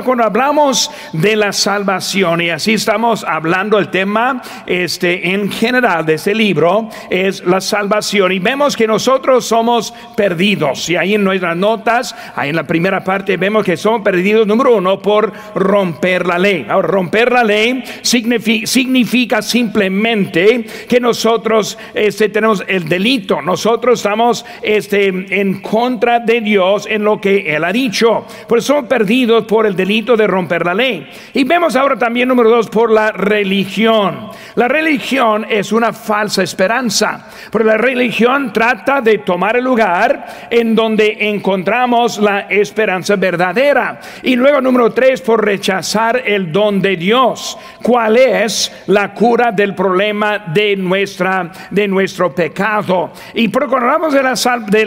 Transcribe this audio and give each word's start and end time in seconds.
cuando 0.00 0.24
hablamos 0.24 0.90
de 1.12 1.36
la 1.36 1.52
salvación, 1.52 2.40
y 2.40 2.48
así 2.48 2.74
estamos 2.74 3.24
hablando 3.24 3.78
el 3.78 3.90
tema 3.90 4.40
este, 4.66 5.30
en 5.34 5.50
general 5.50 6.06
de 6.06 6.14
este 6.14 6.34
libro, 6.34 6.88
es 7.10 7.44
la 7.44 7.60
salvación. 7.60 8.32
Y 8.32 8.38
vemos 8.38 8.76
que 8.76 8.86
nosotros 8.86 9.44
somos 9.44 9.92
perdidos. 10.16 10.88
Y 10.88 10.96
ahí 10.96 11.14
en 11.14 11.24
nuestras 11.24 11.56
notas, 11.56 12.16
ahí 12.34 12.50
en 12.50 12.56
la 12.56 12.66
primera 12.66 13.04
parte, 13.04 13.36
vemos 13.36 13.64
que 13.64 13.76
somos 13.76 14.02
perdidos, 14.02 14.46
número 14.46 14.76
uno, 14.76 14.98
por 14.98 15.32
romper 15.54 16.26
la 16.26 16.38
ley. 16.38 16.66
Ahora, 16.68 16.88
romper 16.88 17.30
la 17.30 17.44
ley 17.44 17.84
significa, 18.02 19.42
simplemente 19.42 20.64
que 20.88 21.00
nosotros 21.00 21.76
este, 21.92 22.30
tenemos 22.30 22.64
el 22.66 22.88
delito. 22.88 23.42
Nosotros 23.42 24.00
estamos 24.00 24.44
este, 24.62 25.08
en 25.08 25.60
contra 25.60 26.20
de 26.20 26.40
Dios 26.40 26.86
en 26.88 27.04
lo 27.04 27.20
que 27.20 27.54
Él 27.54 27.64
ha 27.64 27.72
dicho. 27.72 28.24
Por 28.48 28.62
somos 28.62 28.86
perdidos 28.86 29.44
por 29.44 29.66
el 29.66 29.76
de 30.16 30.26
romper 30.26 30.64
la 30.64 30.74
ley. 30.74 31.08
Y 31.34 31.44
vemos 31.44 31.76
ahora 31.76 31.96
también, 31.96 32.28
número 32.28 32.50
dos, 32.50 32.68
por 32.68 32.90
la 32.90 33.12
religión. 33.12 34.30
La 34.54 34.68
religión 34.68 35.46
es 35.48 35.72
una 35.72 35.92
falsa 35.92 36.42
esperanza, 36.42 37.28
porque 37.50 37.66
la 37.66 37.76
religión 37.76 38.52
trata 38.52 39.00
de 39.00 39.18
tomar 39.18 39.56
el 39.56 39.64
lugar 39.64 40.48
en 40.50 40.74
donde 40.74 41.16
encontramos 41.20 42.18
la 42.18 42.40
esperanza 42.42 43.16
verdadera. 43.16 44.00
Y 44.22 44.36
luego, 44.36 44.60
número 44.60 44.92
tres, 44.92 45.20
por 45.20 45.44
rechazar 45.44 46.22
el 46.24 46.52
don 46.52 46.80
de 46.80 46.96
Dios. 46.96 47.58
¿Cuál 47.82 48.16
es 48.16 48.84
la 48.86 49.12
cura 49.12 49.52
del 49.52 49.74
problema 49.74 50.38
de, 50.38 50.76
nuestra, 50.76 51.50
de 51.70 51.88
nuestro 51.88 52.34
pecado? 52.34 53.12
Y 53.34 53.50
hablamos 53.56 54.12
de, 54.14 54.22
la, 54.22 54.34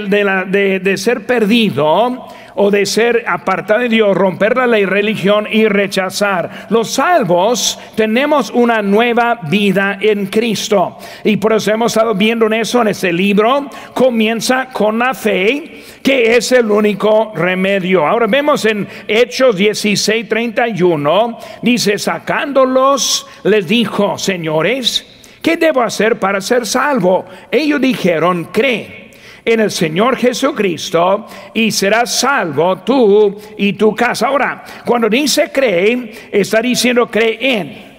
de, 0.08 0.24
la, 0.24 0.46
de, 0.46 0.80
de 0.80 0.98
ser 0.98 1.26
perdido, 1.26 2.28
o 2.56 2.72
de 2.72 2.86
ser 2.86 3.24
apartado 3.28 3.82
de 3.82 3.90
Dios, 3.90 4.16
romper 4.16 4.56
la 4.58 4.68
ley, 4.68 4.86
religión 4.86 5.48
y 5.52 5.68
rechazar. 5.68 6.68
Los 6.70 6.92
salvos 6.92 7.78
tenemos 7.96 8.50
una 8.52 8.82
nueva 8.82 9.40
vida 9.44 9.98
en 10.02 10.28
Cristo. 10.28 10.98
Y 11.24 11.38
por 11.38 11.54
eso 11.54 11.72
hemos 11.72 11.92
estado 11.92 12.16
viendo 12.16 12.46
en 12.48 12.54
eso 12.54 12.82
en 12.82 12.90
este 12.90 13.12
libro. 13.12 13.70
Comienza 13.94 14.70
con 14.72 15.00
la 15.00 15.14
fe, 15.14 15.84
que 16.02 16.36
es 16.36 16.52
el 16.52 16.72
único 16.72 17.34
remedio. 17.36 18.08
Ahora 18.08 18.28
vemos 18.28 18.66
en 18.66 18.88
Hechos 19.08 19.58
16, 19.58 20.28
31, 20.30 21.38
dice, 21.62 21.98
sacándolos, 21.98 23.28
les 23.44 23.68
dijo, 23.68 24.18
señores, 24.18 25.06
¿qué 25.42 25.58
debo 25.58 25.82
hacer 25.82 26.20
para 26.20 26.40
ser 26.40 26.66
salvo? 26.66 27.26
Ellos 27.52 27.82
dijeron, 27.82 28.50
cree 28.52 29.05
en 29.46 29.60
el 29.60 29.70
Señor 29.70 30.18
Jesucristo 30.18 31.28
y 31.54 31.72
serás 31.72 32.20
salvo 32.20 32.78
tú 32.80 33.38
y 33.58 33.74
tu 33.74 33.96
casa. 33.96 34.28
Ahora, 34.28 34.64
cuando 34.84 35.08
dice 35.08 35.52
cree, 35.54 36.30
está 36.32 36.62
diciendo 36.62 37.08
cree 37.08 37.38
en 37.40 37.96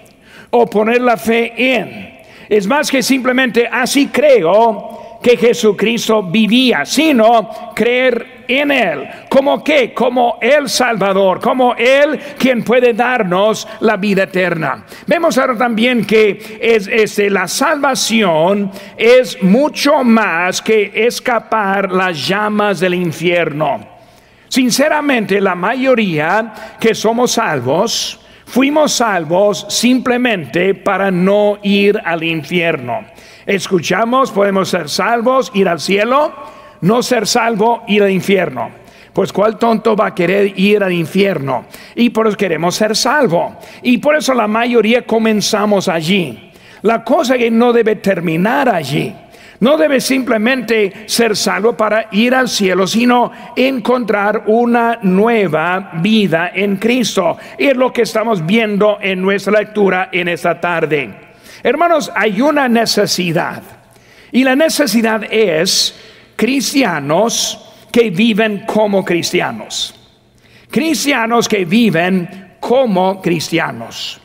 o 0.51 0.67
poner 0.67 1.01
la 1.01 1.17
fe 1.17 1.53
en. 1.57 2.17
Es 2.49 2.67
más 2.67 2.91
que 2.91 3.03
simplemente 3.03 3.69
así 3.71 4.09
creo 4.09 5.19
que 5.23 5.37
Jesucristo 5.37 6.23
vivía, 6.23 6.85
sino 6.85 7.73
creer 7.75 8.36
en 8.49 8.71
Él. 8.71 9.09
¿Como 9.29 9.63
qué? 9.63 9.93
Como 9.93 10.39
el 10.41 10.69
Salvador, 10.69 11.41
como 11.41 11.75
Él 11.75 12.19
quien 12.39 12.63
puede 12.63 12.93
darnos 12.93 13.67
la 13.81 13.97
vida 13.97 14.25
eterna. 14.25 14.85
Vemos 15.07 15.39
ahora 15.39 15.57
también 15.57 16.05
que 16.05 16.59
es, 16.61 16.87
este, 16.87 17.31
la 17.31 17.49
salvación 17.49 18.71
es 18.97 19.43
mucho 19.43 20.05
más 20.05 20.63
que 20.63 20.93
escapar 20.95 21.91
las 21.91 22.27
llamas 22.27 22.81
del 22.81 22.95
infierno. 22.95 23.97
Sinceramente, 24.49 25.41
la 25.41 25.55
mayoría 25.55 26.53
que 26.81 26.95
somos 26.95 27.33
salvos, 27.33 28.21
fuimos 28.47 28.93
salvos 28.93 29.67
simplemente 29.69 30.75
para 30.75 31.11
no 31.11 31.59
ir 31.63 32.01
al 32.05 32.23
infierno. 32.23 33.05
Escuchamos, 33.45 34.31
podemos 34.31 34.69
ser 34.69 34.89
salvos, 34.89 35.51
ir 35.55 35.69
al 35.69 35.81
cielo, 35.81 36.33
no 36.81 37.03
ser 37.03 37.27
salvo, 37.27 37.83
ir 37.89 38.03
al 38.03 38.11
infierno. 38.11 38.71
Pues 39.13 39.33
cuál 39.33 39.59
tonto 39.59 39.97
va 39.97 40.09
a 40.09 40.15
querer 40.15 40.59
ir 40.59 40.83
al 40.83 40.93
infierno. 40.93 41.65
Y 41.95 42.11
por 42.11 42.27
eso 42.27 42.37
queremos 42.37 42.75
ser 42.75 42.95
salvo. 42.95 43.57
Y 43.83 43.99
por 43.99 44.15
eso 44.15 44.35
la 44.35 44.47
mayoría 44.47 45.07
comenzamos 45.07 45.89
allí. 45.89 46.53
La 46.83 47.03
cosa 47.03 47.39
que 47.39 47.51
no 47.51 47.73
debe 47.73 47.97
terminar 47.97 48.69
allí. 48.69 49.15
No 49.61 49.79
debe 49.79 50.01
simplemente 50.01 50.93
ser 51.07 51.35
salvo 51.35 51.77
para 51.77 52.09
ir 52.13 52.35
al 52.35 52.49
cielo, 52.49 52.87
sino 52.87 53.33
encontrar 53.57 54.43
una 54.47 54.99
nueva 55.03 55.93
vida 55.95 56.51
en 56.55 56.77
Cristo. 56.77 57.39
Y 57.59 57.69
es 57.69 57.77
lo 57.77 57.93
que 57.93 58.03
estamos 58.03 58.45
viendo 58.45 58.99
en 59.01 59.23
nuestra 59.23 59.59
lectura 59.59 60.11
en 60.13 60.29
esta 60.29 60.61
tarde. 60.61 61.15
Hermanos, 61.63 62.13
hay 62.15 62.43
una 62.43 62.69
necesidad. 62.69 63.63
Y 64.31 64.45
la 64.45 64.55
necesidad 64.55 65.23
es 65.31 65.95
cristianos 66.37 67.59
que 67.91 68.11
viven 68.11 68.65
como 68.67 69.05
cristianos. 69.05 69.95
Cristianos 70.71 71.49
que 71.49 71.65
viven 71.65 72.57
como 72.61 73.21
cristianos. 73.23 74.21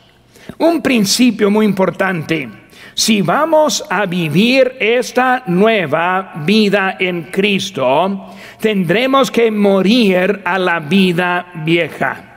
Un 0.58 0.82
principio 0.82 1.50
muy 1.50 1.64
importante. 1.64 2.48
Si 2.94 3.22
vamos 3.22 3.82
a 3.88 4.04
vivir 4.04 4.76
esta 4.78 5.44
nueva 5.46 6.34
vida 6.44 6.96
en 7.00 7.24
Cristo, 7.24 8.26
tendremos 8.60 9.30
que 9.30 9.50
morir 9.50 10.42
a 10.44 10.58
la 10.58 10.78
vida 10.80 11.46
vieja. 11.64 12.32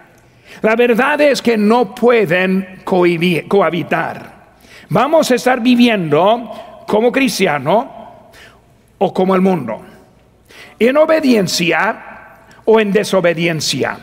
La 0.61 0.75
verdad 0.75 1.19
es 1.19 1.41
que 1.41 1.57
no 1.57 1.93
pueden 1.93 2.81
cohabitar. 2.85 4.35
Vamos 4.89 5.31
a 5.31 5.35
estar 5.35 5.59
viviendo 5.59 6.83
como 6.87 7.11
cristiano 7.11 8.04
o 8.97 9.13
como 9.13 9.35
el 9.35 9.41
mundo. 9.41 9.81
En 10.79 10.97
obediencia 10.97 12.15
o 12.65 12.79
en 12.79 12.91
desobediencia. 12.91 13.97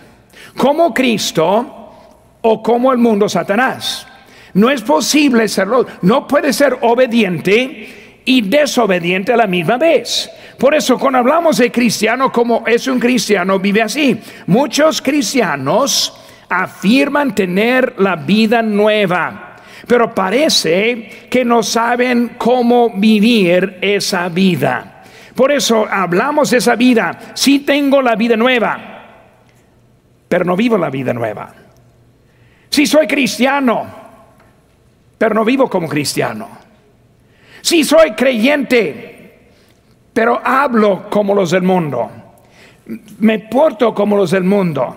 Como 0.57 0.93
Cristo 0.93 2.39
o 2.41 2.63
como 2.63 2.93
el 2.93 2.99
mundo 2.99 3.29
Satanás. 3.29 4.07
No 4.55 4.71
es 4.71 4.83
posible 4.83 5.49
serlo. 5.49 5.87
No 6.03 6.27
puede 6.27 6.53
ser 6.53 6.79
obediente 6.83 8.21
y 8.25 8.43
desobediente 8.43 9.33
a 9.33 9.37
la 9.37 9.47
misma 9.47 9.79
vez. 9.79 10.31
Por 10.59 10.75
eso 10.75 10.99
cuando 10.99 11.19
hablamos 11.19 11.57
de 11.57 11.73
cristiano 11.73 12.31
como 12.31 12.65
es 12.67 12.87
un 12.87 13.01
cristiano, 13.01 13.59
vive 13.59 13.83
así. 13.83 14.21
Muchos 14.47 15.03
cristianos 15.03 16.19
afirman 16.49 17.35
tener 17.35 17.95
la 17.99 18.17
vida 18.17 18.63
nueva 18.63 19.52
pero 19.87 20.15
parece 20.15 21.27
que 21.31 21.45
no 21.45 21.63
saben 21.63 22.33
cómo 22.39 22.91
vivir 22.91 23.79
esa 23.81 24.29
vida. 24.29 25.03
Por 25.35 25.51
eso 25.51 25.87
hablamos 25.91 26.51
de 26.51 26.59
esa 26.59 26.77
vida. 26.77 27.33
Sí 27.35 27.61
tengo 27.61 28.03
la 28.03 28.15
vida 28.17 28.37
nueva, 28.37 28.79
pero 30.29 30.45
no 30.45 30.57
vivo 30.57 30.77
la 30.79 30.91
vida 30.91 31.13
nueva. 31.13 31.55
Sí 32.69 32.87
soy 32.87 33.07
cristiano, 33.07 33.87
pero 35.19 35.35
no 35.35 35.45
vivo 35.45 35.69
como 35.69 35.89
cristiano. 35.89 36.49
Sí 37.61 37.85
soy 37.85 38.13
creyente, 38.13 39.51
pero 40.13 40.41
hablo 40.45 41.09
como 41.09 41.35
los 41.35 41.51
del 41.51 41.63
mundo. 41.63 42.11
Me 43.19 43.39
porto 43.41 43.95
como 43.95 44.17
los 44.17 44.31
del 44.33 44.45
mundo. 44.45 44.97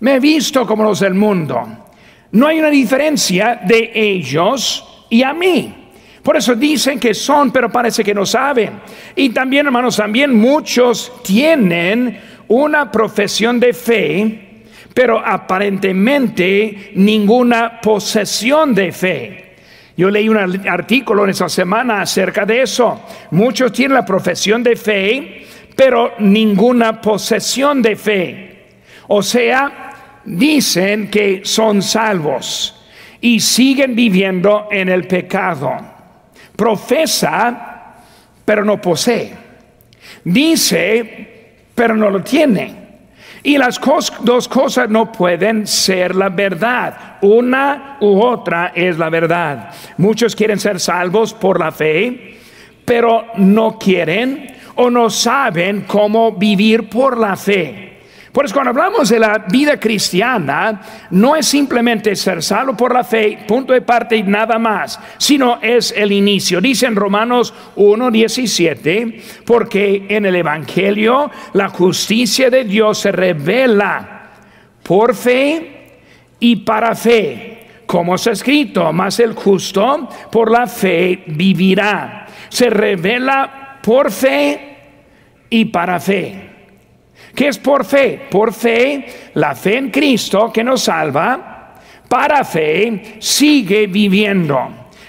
Me 0.00 0.20
visto 0.20 0.66
como 0.66 0.84
los 0.84 1.00
del 1.00 1.14
mundo. 1.14 1.87
No 2.32 2.46
hay 2.46 2.58
una 2.58 2.70
diferencia 2.70 3.60
de 3.64 3.90
ellos 3.94 5.06
y 5.08 5.22
a 5.22 5.32
mí. 5.32 5.74
Por 6.22 6.36
eso 6.36 6.54
dicen 6.54 7.00
que 7.00 7.14
son, 7.14 7.50
pero 7.50 7.72
parece 7.72 8.04
que 8.04 8.14
no 8.14 8.26
saben. 8.26 8.80
Y 9.16 9.30
también, 9.30 9.66
hermanos, 9.66 9.96
también 9.96 10.34
muchos 10.36 11.22
tienen 11.22 12.20
una 12.48 12.92
profesión 12.92 13.58
de 13.58 13.72
fe, 13.72 14.62
pero 14.92 15.18
aparentemente 15.24 16.92
ninguna 16.96 17.80
posesión 17.80 18.74
de 18.74 18.92
fe. 18.92 19.44
Yo 19.96 20.10
leí 20.10 20.28
un 20.28 20.36
artículo 20.68 21.24
en 21.24 21.30
esa 21.30 21.48
semana 21.48 22.02
acerca 22.02 22.44
de 22.44 22.62
eso. 22.62 23.00
Muchos 23.30 23.72
tienen 23.72 23.94
la 23.94 24.04
profesión 24.04 24.62
de 24.62 24.76
fe, 24.76 25.46
pero 25.74 26.12
ninguna 26.18 27.00
posesión 27.00 27.80
de 27.80 27.96
fe. 27.96 28.66
O 29.08 29.22
sea, 29.22 29.87
dicen 30.28 31.08
que 31.08 31.40
son 31.44 31.82
salvos 31.82 32.74
y 33.20 33.40
siguen 33.40 33.94
viviendo 33.94 34.68
en 34.70 34.88
el 34.88 35.06
pecado. 35.06 35.76
Profesa, 36.54 37.94
pero 38.44 38.64
no 38.64 38.80
posee. 38.80 39.32
Dice, 40.24 41.54
pero 41.74 41.96
no 41.96 42.10
lo 42.10 42.22
tiene. 42.22 42.76
Y 43.42 43.56
las 43.56 43.80
dos 44.22 44.48
cosas 44.48 44.90
no 44.90 45.10
pueden 45.12 45.66
ser 45.66 46.14
la 46.14 46.28
verdad. 46.28 47.18
Una 47.22 47.96
u 48.00 48.20
otra 48.20 48.72
es 48.74 48.98
la 48.98 49.08
verdad. 49.08 49.70
Muchos 49.96 50.34
quieren 50.34 50.58
ser 50.58 50.80
salvos 50.80 51.32
por 51.32 51.58
la 51.58 51.72
fe, 51.72 52.36
pero 52.84 53.26
no 53.36 53.78
quieren 53.78 54.54
o 54.74 54.90
no 54.90 55.08
saben 55.08 55.82
cómo 55.82 56.32
vivir 56.32 56.88
por 56.88 57.16
la 57.16 57.36
fe. 57.36 57.87
Por 58.32 58.44
eso 58.44 58.54
cuando 58.54 58.70
hablamos 58.70 59.08
de 59.08 59.18
la 59.18 59.38
vida 59.50 59.80
cristiana, 59.80 60.80
no 61.10 61.34
es 61.34 61.46
simplemente 61.46 62.14
ser 62.14 62.42
salvo 62.42 62.76
por 62.76 62.92
la 62.92 63.02
fe, 63.02 63.38
punto 63.48 63.72
de 63.72 63.80
parte 63.80 64.16
y 64.16 64.22
nada 64.22 64.58
más, 64.58 65.00
sino 65.16 65.58
es 65.62 65.94
el 65.96 66.12
inicio. 66.12 66.60
Dice 66.60 66.86
en 66.86 66.96
Romanos 66.96 67.54
1.17, 67.76 69.22
porque 69.44 70.06
en 70.08 70.26
el 70.26 70.36
Evangelio 70.36 71.30
la 71.54 71.68
justicia 71.68 72.50
de 72.50 72.64
Dios 72.64 72.98
se 72.98 73.12
revela 73.12 74.30
por 74.82 75.14
fe 75.14 76.00
y 76.38 76.56
para 76.56 76.94
fe. 76.94 77.66
Como 77.86 78.16
está 78.16 78.32
escrito, 78.32 78.92
más 78.92 79.18
el 79.20 79.32
justo 79.32 80.08
por 80.30 80.50
la 80.50 80.66
fe 80.66 81.24
vivirá. 81.28 82.26
Se 82.50 82.68
revela 82.68 83.78
por 83.82 84.12
fe 84.12 84.76
y 85.48 85.64
para 85.64 85.98
fe. 85.98 86.47
¿Qué 87.38 87.46
es 87.46 87.58
por 87.58 87.84
fe? 87.84 88.22
Por 88.28 88.52
fe, 88.52 89.30
la 89.34 89.54
fe 89.54 89.76
en 89.78 89.90
Cristo 89.92 90.50
que 90.52 90.64
nos 90.64 90.82
salva, 90.82 91.76
para 92.08 92.42
fe 92.42 93.14
sigue 93.20 93.86
viviendo. 93.86 94.58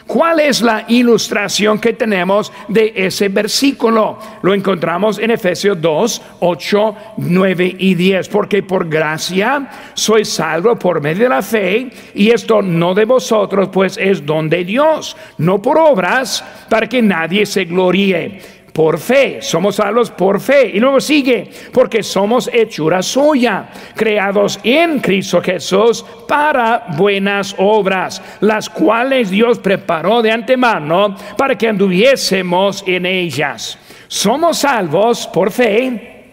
¿Cuál 0.06 0.40
es 0.40 0.62
la 0.62 0.86
ilustración 0.90 1.80
que 1.80 1.94
tenemos 1.94 2.54
de 2.68 2.94
ese 2.96 3.30
versículo? 3.30 4.20
Lo 4.44 4.54
encontramos 4.54 5.18
en 5.18 5.31
Efesios 5.31 5.81
2, 5.81 6.22
8, 6.42 6.96
9 7.18 7.76
y 7.80 7.96
10. 7.96 8.30
Porque 8.30 8.62
por 8.62 8.88
gracia 8.88 9.68
soy 9.96 10.24
salvo 10.24 10.78
por 10.78 11.02
medio 11.02 11.24
de 11.24 11.30
la 11.30 11.42
fe, 11.42 11.90
y 12.14 12.30
esto 12.30 12.62
no 12.62 12.94
de 12.94 13.06
vosotros, 13.06 13.70
pues 13.72 13.98
es 13.98 14.24
don 14.24 14.50
de 14.50 14.64
Dios, 14.64 15.18
no 15.40 15.60
por 15.60 15.80
obras, 15.80 16.44
para 16.70 16.88
que 16.88 17.02
nadie 17.02 17.48
se 17.48 17.66
gloríe 17.66 18.58
por 18.80 18.98
fe, 18.98 19.42
somos 19.42 19.76
salvos 19.76 20.10
por 20.10 20.40
fe. 20.40 20.72
Y 20.74 20.80
luego 20.80 21.02
sigue, 21.02 21.52
porque 21.74 22.02
somos 22.02 22.50
hechura 22.54 23.04
suya, 23.04 23.68
creados 23.94 24.58
en 24.64 25.02
Cristo 25.02 25.42
Jesús 25.42 26.06
para 26.26 26.86
buenas 26.96 27.54
obras, 27.58 28.22
las 28.40 28.70
cuales 28.70 29.31
Dios 29.31 29.60
preparó 29.60 30.22
de 30.22 30.31
antemano 30.31 31.14
para 31.38 31.58
que 31.58 31.68
anduviésemos 31.68 32.81
en 32.88 33.06
ellas. 33.06 33.78
Somos 34.08 34.60
salvos 34.60 35.28
por 35.28 35.52
fe 35.52 36.24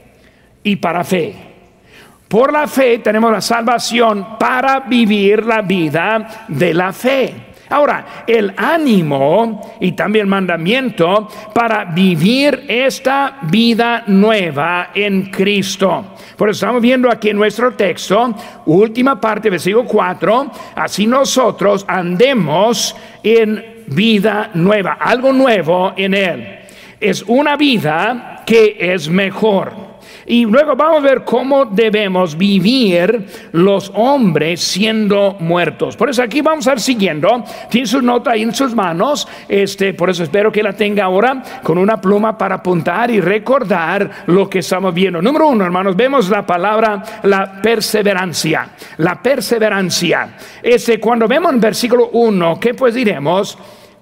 y 0.62 0.76
para 0.76 1.02
fe. 1.02 1.34
Por 2.28 2.52
la 2.52 2.68
fe 2.68 2.98
tenemos 2.98 3.32
la 3.32 3.40
salvación 3.40 4.38
para 4.38 4.78
vivir 4.78 5.44
la 5.44 5.62
vida 5.62 6.46
de 6.46 6.72
la 6.72 6.92
fe. 6.92 7.45
Ahora, 7.68 8.24
el 8.26 8.52
ánimo 8.56 9.76
y 9.80 9.92
también 9.92 10.24
el 10.24 10.30
mandamiento 10.30 11.28
para 11.54 11.84
vivir 11.84 12.64
esta 12.68 13.38
vida 13.42 14.04
nueva 14.06 14.90
en 14.94 15.30
Cristo. 15.30 16.14
Por 16.36 16.50
eso 16.50 16.56
estamos 16.56 16.82
viendo 16.82 17.10
aquí 17.10 17.30
en 17.30 17.36
nuestro 17.36 17.72
texto, 17.74 18.34
última 18.66 19.20
parte, 19.20 19.50
versículo 19.50 19.84
4, 19.84 20.50
así 20.74 21.06
nosotros 21.06 21.84
andemos 21.88 22.94
en 23.22 23.84
vida 23.88 24.50
nueva, 24.54 24.98
algo 25.00 25.32
nuevo 25.32 25.92
en 25.96 26.14
Él. 26.14 26.58
Es 27.00 27.22
una 27.26 27.56
vida 27.56 28.42
que 28.46 28.76
es 28.78 29.08
mejor. 29.08 29.85
Y 30.26 30.44
luego 30.44 30.74
vamos 30.74 30.98
a 30.98 31.06
ver 31.06 31.24
cómo 31.24 31.66
debemos 31.66 32.36
vivir 32.36 33.26
los 33.52 33.92
hombres 33.94 34.60
siendo 34.60 35.36
muertos. 35.38 35.96
Por 35.96 36.10
eso 36.10 36.22
aquí 36.22 36.40
vamos 36.40 36.66
a 36.66 36.72
ir 36.72 36.80
siguiendo. 36.80 37.44
Tiene 37.70 37.86
su 37.86 38.02
nota 38.02 38.32
ahí 38.32 38.42
en 38.42 38.52
sus 38.52 38.74
manos. 38.74 39.28
Este, 39.48 39.94
por 39.94 40.10
eso 40.10 40.24
espero 40.24 40.50
que 40.50 40.64
la 40.64 40.72
tenga 40.72 41.04
ahora 41.04 41.42
con 41.62 41.78
una 41.78 42.00
pluma 42.00 42.36
para 42.36 42.56
apuntar 42.56 43.10
y 43.10 43.20
recordar 43.20 44.24
lo 44.26 44.50
que 44.50 44.58
estamos 44.58 44.92
viendo. 44.92 45.22
Número 45.22 45.48
uno, 45.48 45.64
hermanos, 45.64 45.94
vemos 45.94 46.28
la 46.28 46.44
palabra 46.44 47.02
la 47.22 47.60
perseverancia. 47.62 48.70
La 48.98 49.22
perseverancia. 49.22 50.36
Este, 50.60 50.98
cuando 50.98 51.28
vemos 51.28 51.52
en 51.52 51.60
versículo 51.60 52.10
1, 52.12 52.58
¿qué 52.58 52.74
pues 52.74 52.94
diremos? 52.94 53.56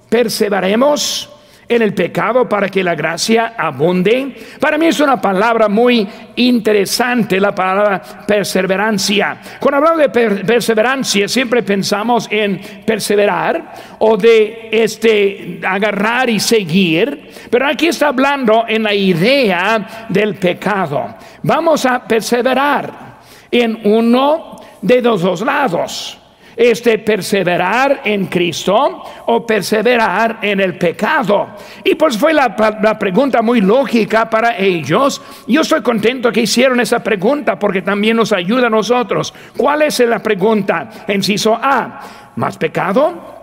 Perseveremos 0.09 1.34
en 1.69 1.83
el 1.83 1.95
pecado 1.95 2.49
para 2.49 2.69
que 2.69 2.83
la 2.83 2.95
gracia 2.95 3.55
abunde. 3.57 4.35
Para 4.61 4.79
mí 4.79 4.87
es 4.87 5.01
una 5.01 5.21
palabra 5.21 5.69
muy 5.69 6.07
interesante 6.37 7.41
la 7.41 7.55
palabra 7.55 8.03
perseverancia. 8.27 9.39
Cuando 9.61 9.79
hablamos 9.79 9.99
de 9.99 10.45
perseverancia 10.45 11.29
siempre 11.29 11.63
pensamos 11.63 12.29
en 12.31 12.61
perseverar 12.85 13.73
o 13.99 14.17
de 14.17 14.69
este 14.71 15.61
agarrar 15.67 16.29
y 16.31 16.41
seguir, 16.41 17.31
pero 17.51 17.67
aquí 17.67 17.89
está 17.89 18.09
hablando 18.09 18.65
en 18.69 18.83
la 18.83 18.95
idea 18.95 20.07
del 20.09 20.35
pecado. 20.35 21.15
Vamos 21.43 21.87
a 21.87 22.05
perseverar 22.07 23.15
en 23.51 23.81
uno 23.85 24.61
de 24.83 25.01
los 25.01 25.23
dos 25.23 25.41
lados 25.41 26.19
este 26.57 26.99
perseverar 26.99 28.03
en 28.05 28.27
Cristo 28.27 29.03
o 29.27 29.47
perseverar 29.47 30.39
en 30.43 30.61
el 30.61 30.77
pecado. 30.77 31.49
Y 31.83 31.95
pues 31.95 32.17
fue 32.17 32.33
la, 32.33 32.55
la, 32.83 32.99
pregunta 32.99 33.43
muy 33.43 33.61
lógica 33.61 34.29
para 34.29 34.57
ellos. 34.57 35.21
Yo 35.47 35.63
estoy 35.63 35.83
contento 35.83 36.31
que 36.31 36.43
hicieron 36.43 36.81
esa 36.81 37.03
pregunta 37.03 37.59
porque 37.59 37.83
también 37.83 38.17
nos 38.17 38.33
ayuda 38.33 38.69
a 38.69 38.71
nosotros. 38.71 39.35
¿Cuál 39.57 39.83
es 39.83 39.99
la 40.01 40.23
pregunta? 40.23 40.89
Enciso 41.09 41.55
A, 41.55 42.33
¿más 42.37 42.57
pecado? 42.57 43.35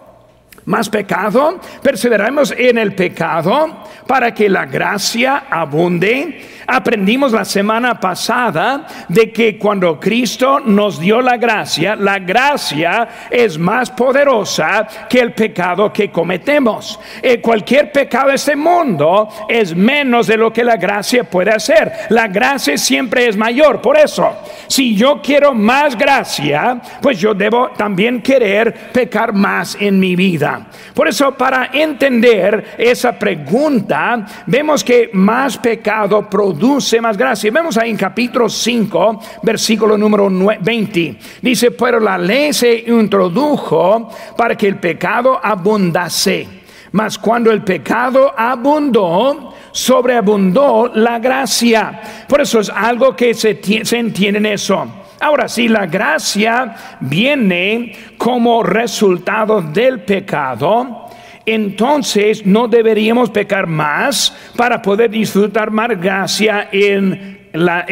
¿Más 0.66 0.90
pecado? 0.90 1.60
Perseveramos 1.82 2.54
en 2.56 2.78
el 2.78 2.94
pecado 2.94 3.84
para 4.06 4.34
que 4.34 4.48
la 4.48 4.66
gracia 4.66 5.46
abunde. 5.50 6.61
Aprendimos 6.74 7.34
la 7.34 7.44
semana 7.44 8.00
pasada 8.00 8.88
de 9.10 9.30
que 9.30 9.58
cuando 9.58 10.00
Cristo 10.00 10.62
nos 10.62 11.02
dio 11.02 11.22
la 11.22 11.36
gracia, 11.36 11.98
la 11.98 12.18
gracia 12.18 13.10
es 13.30 13.58
más 13.58 13.92
poderosa 13.92 14.88
que 15.10 15.20
el 15.20 15.34
pecado 15.34 15.92
que 15.92 16.10
cometemos. 16.10 16.98
Eh, 17.22 17.42
cualquier 17.42 17.92
pecado 17.92 18.30
de 18.30 18.36
este 18.36 18.56
mundo 18.56 19.28
es 19.50 19.76
menos 19.76 20.28
de 20.28 20.38
lo 20.38 20.54
que 20.54 20.64
la 20.64 20.78
gracia 20.78 21.26
puede 21.26 21.52
hacer. 21.52 21.92
La 22.08 22.30
gracia 22.30 22.78
siempre 22.78 23.28
es 23.28 23.36
mayor. 23.36 23.82
Por 23.82 23.98
eso, 23.98 24.34
si 24.68 24.96
yo 24.96 25.22
quiero 25.22 25.54
más 25.54 25.98
gracia, 25.98 26.80
pues 27.02 27.20
yo 27.20 27.34
debo 27.34 27.72
también 27.72 28.22
querer 28.22 28.74
pecar 28.94 29.34
más 29.34 29.76
en 29.78 30.00
mi 30.00 30.16
vida. 30.16 30.68
Por 30.94 31.10
eso, 31.10 31.34
para 31.34 31.70
entender 31.74 32.76
esa 32.78 33.12
pregunta, 33.12 34.26
vemos 34.46 34.86
que 34.86 35.10
más 35.12 35.58
pecado 35.58 36.30
produce 36.30 36.61
más 37.02 37.18
gracia. 37.18 37.52
Vemos 37.52 37.78
ahí 37.78 37.90
en 37.90 37.98
capítulo 37.98 38.48
5, 38.48 39.20
versículo 39.42 39.98
número 39.98 40.30
20. 40.30 41.18
Dice, 41.42 41.72
pero 41.72 42.00
la 42.00 42.18
ley 42.18 42.54
se 42.54 42.86
introdujo 42.88 44.10
para 44.38 44.56
que 44.56 44.68
el 44.68 44.78
pecado 44.78 45.40
abundase. 45.42 46.48
Mas 46.92 47.18
cuando 47.18 47.52
el 47.52 47.64
pecado 47.64 48.34
abundó, 48.38 49.54
sobreabundó 49.72 50.92
la 50.94 51.18
gracia. 51.20 52.02
Por 52.28 52.42
eso 52.42 52.60
es 52.60 52.70
algo 52.70 53.16
que 53.16 53.34
se, 53.34 53.60
se 53.84 53.98
entiende 53.98 54.38
en 54.38 54.46
eso. 54.46 54.86
Ahora, 55.20 55.48
si 55.48 55.68
la 55.68 55.86
gracia 55.88 56.98
viene 57.00 57.96
como 58.18 58.62
resultado 58.62 59.62
del 59.62 60.02
pecado, 60.02 61.08
entonces 61.46 62.46
no 62.46 62.68
deberíamos 62.68 63.30
pecar 63.30 63.68
más 63.68 64.36
para 64.56 64.82
poder 64.82 65.10
disfrutar 65.10 65.72
más 65.72 65.90
gracia 66.00 66.70
en 66.72 67.48
la, 67.54 67.86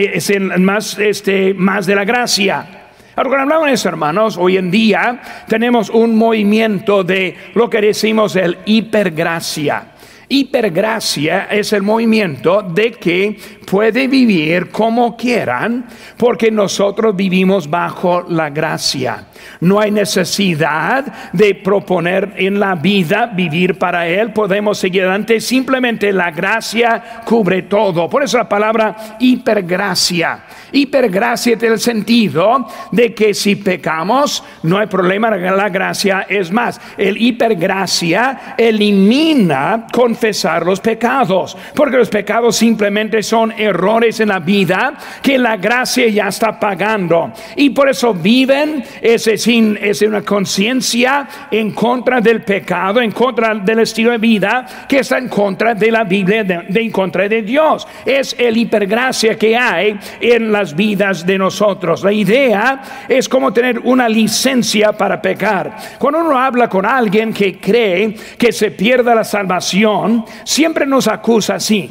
más, 0.57 0.97
este, 0.99 1.53
más 1.53 1.85
de 1.85 1.95
la 1.95 2.05
gracia. 2.05 2.79
Ahora, 3.15 3.29
cuando 3.29 3.43
hablamos 3.43 3.67
de 3.67 3.73
eso, 3.73 3.89
hermanos, 3.89 4.37
hoy 4.37 4.57
en 4.57 4.71
día 4.71 5.21
tenemos 5.47 5.89
un 5.89 6.15
movimiento 6.15 7.03
de 7.03 7.35
lo 7.53 7.69
que 7.69 7.81
decimos 7.81 8.35
el 8.37 8.57
hipergracia. 8.65 9.87
Hipergracia 10.31 11.47
es 11.49 11.73
el 11.73 11.81
movimiento 11.81 12.61
de 12.61 12.91
que 12.91 13.35
puede 13.65 14.07
vivir 14.07 14.69
como 14.69 15.17
quieran 15.17 15.85
porque 16.17 16.51
nosotros 16.51 17.15
vivimos 17.15 17.67
bajo 17.67 18.23
la 18.29 18.51
gracia. 18.51 19.25
No 19.61 19.79
hay 19.79 19.89
necesidad 19.89 21.31
de 21.33 21.55
proponer 21.55 22.33
en 22.37 22.59
la 22.59 22.75
vida 22.75 23.25
vivir 23.27 23.79
para 23.79 24.07
Él. 24.07 24.31
Podemos 24.31 24.77
seguir 24.77 25.03
adelante. 25.03 25.41
Simplemente 25.41 26.11
la 26.11 26.29
gracia 26.29 27.21
cubre 27.25 27.63
todo. 27.63 28.07
Por 28.07 28.23
eso 28.23 28.37
la 28.37 28.49
palabra 28.49 29.17
hipergracia. 29.19 30.43
Hipergracia 30.71 31.57
tiene 31.57 31.75
el 31.75 31.79
sentido 31.79 32.67
de 32.91 33.15
que 33.15 33.33
si 33.33 33.55
pecamos 33.55 34.43
no 34.63 34.77
hay 34.77 34.87
problema. 34.87 35.29
La 35.29 35.69
gracia 35.69 36.27
es 36.29 36.51
más. 36.51 36.79
El 36.97 37.19
hipergracia 37.19 38.55
elimina 38.57 39.87
con 39.91 40.15
confesar 40.19 40.65
los 40.65 40.81
pecados, 40.81 41.55
porque 41.73 41.95
los 41.95 42.09
pecados 42.09 42.57
simplemente 42.57 43.23
son 43.23 43.53
errores 43.53 44.19
en 44.19 44.27
la 44.27 44.39
vida 44.39 44.95
que 45.21 45.37
la 45.37 45.55
gracia 45.55 46.09
ya 46.09 46.27
está 46.27 46.59
pagando. 46.59 47.31
Y 47.55 47.69
por 47.69 47.87
eso 47.87 48.13
viven 48.13 48.83
ese 49.01 49.37
sin 49.37 49.77
es 49.81 50.01
una 50.01 50.21
conciencia 50.21 51.25
en 51.49 51.71
contra 51.71 52.19
del 52.19 52.41
pecado, 52.41 52.99
en 52.99 53.11
contra 53.11 53.55
del 53.55 53.79
estilo 53.79 54.11
de 54.11 54.17
vida 54.17 54.65
que 54.89 54.99
está 54.99 55.17
en 55.17 55.29
contra 55.29 55.73
de 55.73 55.89
la 55.89 56.03
Biblia, 56.03 56.43
de, 56.43 56.65
en 56.67 56.91
contra 56.91 57.29
de 57.29 57.41
Dios. 57.41 57.87
Es 58.05 58.35
el 58.37 58.57
hipergracia 58.57 59.37
que 59.37 59.55
hay 59.55 59.97
en 60.19 60.51
las 60.51 60.75
vidas 60.75 61.25
de 61.25 61.37
nosotros. 61.37 62.03
La 62.03 62.11
idea 62.11 62.81
es 63.07 63.29
como 63.29 63.53
tener 63.53 63.79
una 63.79 64.09
licencia 64.09 64.91
para 64.91 65.21
pecar. 65.21 65.77
Cuando 65.97 66.19
uno 66.19 66.37
habla 66.37 66.67
con 66.67 66.85
alguien 66.85 67.31
que 67.31 67.57
cree 67.57 68.13
que 68.37 68.51
se 68.51 68.71
pierda 68.71 69.15
la 69.15 69.23
salvación, 69.23 70.08
siempre 70.43 70.85
nos 70.85 71.07
acusa 71.07 71.55
así. 71.55 71.89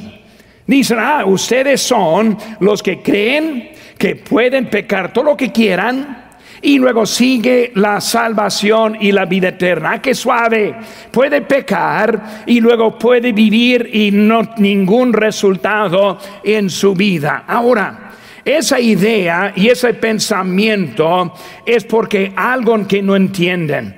Dicen, 0.67 0.99
ah, 1.01 1.25
ustedes 1.25 1.81
son 1.81 2.37
los 2.61 2.83
que 2.83 3.01
creen 3.01 3.71
que 3.97 4.17
pueden 4.17 4.69
pecar 4.69 5.13
todo 5.13 5.25
lo 5.25 5.37
que 5.37 5.51
quieran 5.51 6.29
y 6.61 6.79
luego 6.79 7.07
sigue 7.07 7.73
la 7.75 8.01
salvación 8.01 8.97
y 9.01 9.13
la 9.13 9.25
vida 9.25 9.49
eterna. 9.49 9.93
Ah, 9.93 10.03
qué 10.03 10.15
suave. 10.15 10.75
Puede 11.11 11.43
pecar 11.43 12.45
y 12.47 12.61
luego 12.61 12.99
puede 12.99 13.33
vivir 13.33 13.89
y 13.93 14.11
no 14.11 14.43
ningún 14.59 15.13
resultado 15.13 16.19
en 16.45 16.69
su 16.69 16.95
vida. 16.95 17.45
Ahora, 17.47 18.11
esa 18.45 18.81
idea 18.81 19.53
y 19.55 19.69
ese 19.69 19.95
pensamiento 19.95 21.35
es 21.67 21.85
porque 21.85 22.33
algo 22.35 22.87
que 22.87 23.03
no 23.03 23.15
entienden 23.15 23.95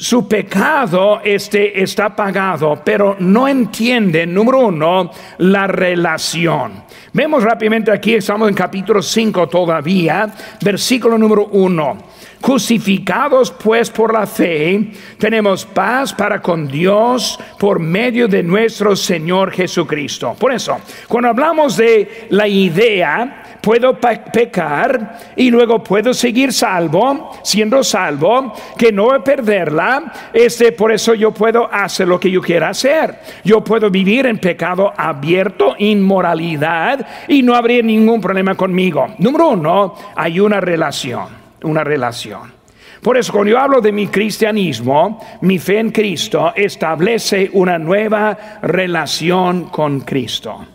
su 0.00 0.26
pecado 0.26 1.20
este, 1.22 1.82
está 1.82 2.16
pagado, 2.16 2.80
pero 2.82 3.16
no 3.18 3.46
entiende, 3.46 4.26
número 4.26 4.60
uno, 4.60 5.10
la 5.36 5.66
relación. 5.66 6.84
Vemos 7.12 7.44
rápidamente 7.44 7.92
aquí, 7.92 8.14
estamos 8.14 8.48
en 8.48 8.54
capítulo 8.54 9.02
5 9.02 9.46
todavía, 9.48 10.32
versículo 10.62 11.18
número 11.18 11.48
1. 11.48 11.98
Justificados 12.40 13.50
pues 13.50 13.90
por 13.90 14.14
la 14.14 14.26
fe, 14.26 14.90
tenemos 15.18 15.66
paz 15.66 16.14
para 16.14 16.40
con 16.40 16.66
Dios 16.66 17.38
por 17.58 17.78
medio 17.78 18.26
de 18.26 18.42
nuestro 18.42 18.96
Señor 18.96 19.52
Jesucristo. 19.52 20.34
Por 20.38 20.54
eso, 20.54 20.78
cuando 21.08 21.28
hablamos 21.28 21.76
de 21.76 22.28
la 22.30 22.48
idea 22.48 23.39
puedo 23.60 23.98
pecar 23.98 25.18
y 25.36 25.50
luego 25.50 25.82
puedo 25.82 26.14
seguir 26.14 26.52
salvo, 26.52 27.30
siendo 27.42 27.82
salvo, 27.84 28.52
que 28.76 28.92
no 28.92 29.08
perderla. 29.22 30.30
Este, 30.32 30.72
por 30.72 30.92
eso 30.92 31.14
yo 31.14 31.32
puedo 31.32 31.72
hacer 31.72 32.08
lo 32.08 32.18
que 32.18 32.30
yo 32.30 32.40
quiera 32.40 32.70
hacer. 32.70 33.18
Yo 33.44 33.62
puedo 33.62 33.90
vivir 33.90 34.26
en 34.26 34.38
pecado 34.38 34.92
abierto, 34.96 35.74
inmoralidad, 35.78 37.06
y 37.28 37.42
no 37.42 37.54
habría 37.54 37.82
ningún 37.82 38.20
problema 38.20 38.54
conmigo. 38.54 39.08
Número 39.18 39.50
uno, 39.50 39.94
hay 40.16 40.40
una 40.40 40.60
relación, 40.60 41.26
una 41.62 41.84
relación. 41.84 42.60
Por 43.02 43.16
eso 43.16 43.32
cuando 43.32 43.52
yo 43.52 43.58
hablo 43.58 43.80
de 43.80 43.92
mi 43.92 44.08
cristianismo, 44.08 45.18
mi 45.40 45.58
fe 45.58 45.78
en 45.78 45.90
Cristo 45.90 46.52
establece 46.54 47.48
una 47.54 47.78
nueva 47.78 48.36
relación 48.60 49.70
con 49.70 50.00
Cristo. 50.00 50.66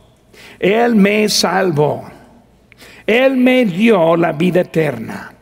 Él 0.59 0.95
me 0.95 1.29
salvó. 1.29 2.14
Él 3.05 3.37
me 3.37 3.65
dio 3.65 4.15
la 4.15 4.31
vida 4.31 4.61
eterna. 4.61 5.33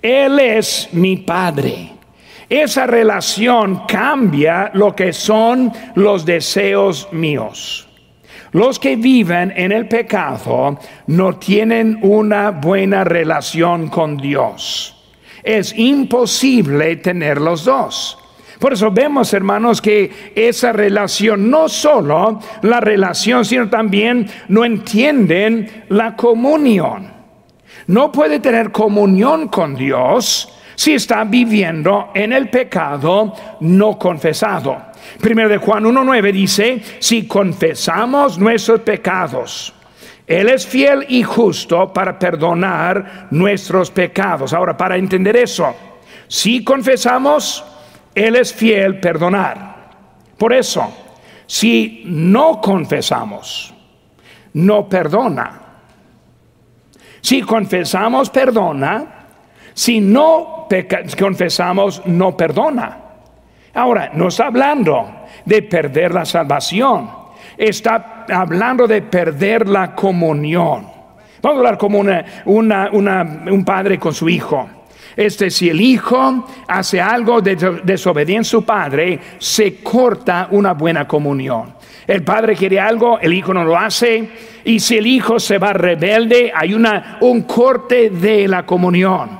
Él 0.00 0.38
es 0.40 0.88
mi 0.92 1.18
Padre. 1.18 1.90
Esa 2.48 2.86
relación 2.86 3.82
cambia 3.86 4.70
lo 4.74 4.94
que 4.94 5.12
son 5.12 5.72
los 5.94 6.26
deseos 6.26 7.08
míos. 7.12 7.88
Los 8.52 8.78
que 8.78 8.96
viven 8.96 9.52
en 9.56 9.72
el 9.72 9.88
pecado 9.88 10.78
no 11.06 11.36
tienen 11.36 11.98
una 12.02 12.50
buena 12.50 13.04
relación 13.04 13.88
con 13.88 14.18
Dios. 14.18 14.94
Es 15.42 15.72
imposible 15.76 16.96
tener 16.96 17.40
los 17.40 17.64
dos. 17.64 18.18
Por 18.62 18.72
eso 18.72 18.90
vemos, 18.90 19.34
hermanos, 19.34 19.82
que 19.82 20.32
esa 20.34 20.72
relación, 20.72 21.50
no 21.50 21.68
solo 21.68 22.40
la 22.62 22.80
relación, 22.80 23.44
sino 23.44 23.68
también 23.68 24.26
no 24.48 24.64
entienden 24.64 25.84
la 25.90 26.16
comunión 26.16 27.22
no 27.86 28.12
puede 28.12 28.40
tener 28.40 28.70
comunión 28.70 29.48
con 29.48 29.74
Dios 29.74 30.48
si 30.74 30.94
está 30.94 31.24
viviendo 31.24 32.10
en 32.14 32.32
el 32.32 32.48
pecado 32.48 33.34
no 33.60 33.98
confesado. 33.98 34.76
Primero 35.20 35.48
de 35.48 35.58
Juan 35.58 35.84
1.9 35.84 36.32
dice, 36.32 36.82
si 36.98 37.26
confesamos 37.26 38.38
nuestros 38.38 38.80
pecados, 38.80 39.74
Él 40.26 40.48
es 40.48 40.66
fiel 40.66 41.04
y 41.08 41.22
justo 41.22 41.92
para 41.92 42.18
perdonar 42.18 43.28
nuestros 43.30 43.90
pecados. 43.90 44.52
Ahora, 44.52 44.76
para 44.76 44.96
entender 44.96 45.36
eso, 45.36 45.74
si 46.28 46.64
confesamos, 46.64 47.64
Él 48.14 48.36
es 48.36 48.52
fiel 48.52 49.00
perdonar. 49.00 49.90
Por 50.36 50.52
eso, 50.52 50.92
si 51.46 52.02
no 52.06 52.60
confesamos, 52.60 53.72
no 54.54 54.88
perdona. 54.88 55.60
Si 57.20 57.42
confesamos, 57.42 58.30
perdona. 58.30 59.06
Si 59.74 60.00
no 60.00 60.66
confesamos, 61.18 62.02
no 62.06 62.36
perdona. 62.36 62.98
Ahora, 63.74 64.10
no 64.12 64.28
está 64.28 64.46
hablando 64.46 65.24
de 65.44 65.62
perder 65.62 66.12
la 66.12 66.24
salvación. 66.24 67.10
Está 67.56 68.26
hablando 68.28 68.86
de 68.86 69.02
perder 69.02 69.68
la 69.68 69.94
comunión. 69.94 70.86
Vamos 71.40 71.56
a 71.56 71.58
hablar 71.58 71.78
como 71.78 72.00
un 72.00 73.64
padre 73.64 73.98
con 73.98 74.12
su 74.12 74.28
hijo. 74.28 74.68
Este, 75.16 75.50
si 75.50 75.68
el 75.68 75.80
hijo 75.80 76.46
hace 76.66 77.00
algo 77.00 77.40
de 77.40 77.56
desobediencia 77.84 78.58
a 78.58 78.60
su 78.60 78.64
padre, 78.64 79.18
se 79.38 79.76
corta 79.82 80.48
una 80.50 80.72
buena 80.72 81.06
comunión. 81.06 81.74
El 82.06 82.22
padre 82.22 82.56
quiere 82.56 82.80
algo, 82.80 83.18
el 83.20 83.32
hijo 83.32 83.54
no 83.54 83.64
lo 83.64 83.78
hace. 83.78 84.28
Y 84.64 84.80
si 84.80 84.96
el 84.96 85.06
hijo 85.06 85.38
se 85.38 85.58
va 85.58 85.72
rebelde, 85.72 86.52
hay 86.54 86.74
una, 86.74 87.18
un 87.20 87.42
corte 87.42 88.10
de 88.10 88.48
la 88.48 88.64
comunión. 88.64 89.30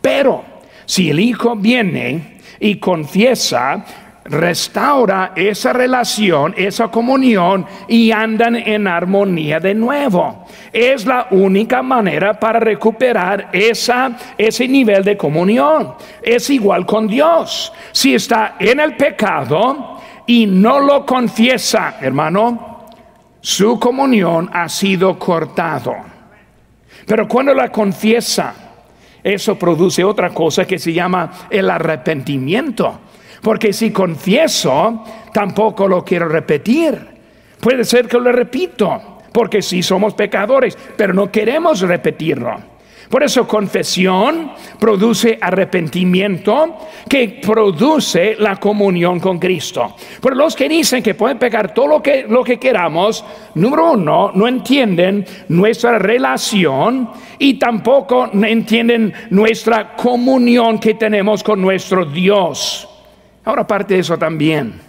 Pero 0.00 0.44
si 0.84 1.10
el 1.10 1.20
hijo 1.20 1.56
viene 1.56 2.38
y 2.60 2.76
confiesa, 2.76 3.84
restaura 4.24 5.32
esa 5.36 5.72
relación, 5.72 6.54
esa 6.56 6.88
comunión 6.88 7.66
y 7.88 8.10
andan 8.10 8.56
en 8.56 8.86
armonía 8.86 9.60
de 9.60 9.74
nuevo. 9.74 10.46
Es 10.72 11.06
la 11.06 11.28
única 11.30 11.82
manera 11.82 12.38
para 12.38 12.58
recuperar 12.60 13.50
ese 13.52 14.68
nivel 14.68 15.04
de 15.04 15.16
comunión. 15.16 15.94
Es 16.22 16.48
igual 16.50 16.86
con 16.86 17.06
Dios. 17.06 17.72
Si 17.92 18.14
está 18.14 18.56
en 18.58 18.80
el 18.80 18.96
pecado, 18.96 19.94
y 20.26 20.46
no 20.46 20.80
lo 20.80 21.04
confiesa, 21.04 21.96
hermano, 22.00 22.86
su 23.40 23.78
comunión 23.78 24.48
ha 24.52 24.68
sido 24.68 25.18
cortado. 25.18 25.94
Pero 27.06 27.28
cuando 27.28 27.52
la 27.52 27.70
confiesa, 27.70 28.54
eso 29.22 29.58
produce 29.58 30.02
otra 30.02 30.30
cosa 30.30 30.66
que 30.66 30.78
se 30.78 30.92
llama 30.92 31.30
el 31.50 31.68
arrepentimiento. 31.68 33.00
Porque 33.44 33.74
si 33.74 33.90
confieso, 33.90 35.04
tampoco 35.30 35.86
lo 35.86 36.02
quiero 36.02 36.26
repetir. 36.30 36.98
Puede 37.60 37.84
ser 37.84 38.08
que 38.08 38.18
lo 38.18 38.32
repito, 38.32 39.18
porque 39.32 39.60
sí 39.60 39.82
somos 39.82 40.14
pecadores, 40.14 40.78
pero 40.96 41.12
no 41.12 41.30
queremos 41.30 41.82
repetirlo. 41.82 42.56
Por 43.10 43.22
eso 43.22 43.46
confesión 43.46 44.52
produce 44.80 45.36
arrepentimiento 45.38 46.74
que 47.06 47.38
produce 47.44 48.34
la 48.38 48.56
comunión 48.56 49.20
con 49.20 49.38
Cristo. 49.38 49.94
Por 50.22 50.34
los 50.34 50.56
que 50.56 50.66
dicen 50.66 51.02
que 51.02 51.14
pueden 51.14 51.38
pecar 51.38 51.74
todo 51.74 51.86
lo 51.86 52.02
que, 52.02 52.24
lo 52.26 52.42
que 52.42 52.58
queramos, 52.58 53.22
número 53.56 53.92
uno, 53.92 54.32
no 54.34 54.48
entienden 54.48 55.26
nuestra 55.48 55.98
relación 55.98 57.10
y 57.38 57.58
tampoco 57.58 58.30
entienden 58.32 59.12
nuestra 59.28 59.94
comunión 59.94 60.78
que 60.78 60.94
tenemos 60.94 61.44
con 61.44 61.60
nuestro 61.60 62.06
Dios. 62.06 62.88
Ahora, 63.44 63.62
aparte 63.62 63.94
de 63.94 64.00
eso 64.00 64.18
también. 64.18 64.80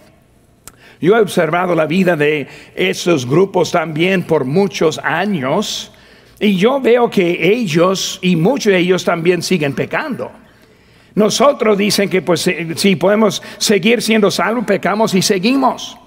Yo 1.00 1.16
he 1.16 1.20
observado 1.20 1.74
la 1.74 1.86
vida 1.86 2.16
de 2.16 2.48
esos 2.74 3.26
grupos 3.26 3.70
también 3.70 4.22
por 4.22 4.44
muchos 4.44 4.98
años 4.98 5.92
y 6.40 6.56
yo 6.56 6.80
veo 6.80 7.10
que 7.10 7.52
ellos 7.52 8.18
y 8.22 8.34
muchos 8.34 8.72
de 8.72 8.78
ellos 8.78 9.04
también 9.04 9.42
siguen 9.42 9.74
pecando. 9.74 10.30
Nosotros 11.14 11.76
dicen 11.76 12.08
que 12.08 12.22
pues 12.22 12.50
si 12.76 12.96
podemos 12.96 13.42
seguir 13.58 14.00
siendo 14.00 14.30
salvos, 14.30 14.64
pecamos 14.64 15.14
y 15.14 15.22
seguimos. 15.22 15.98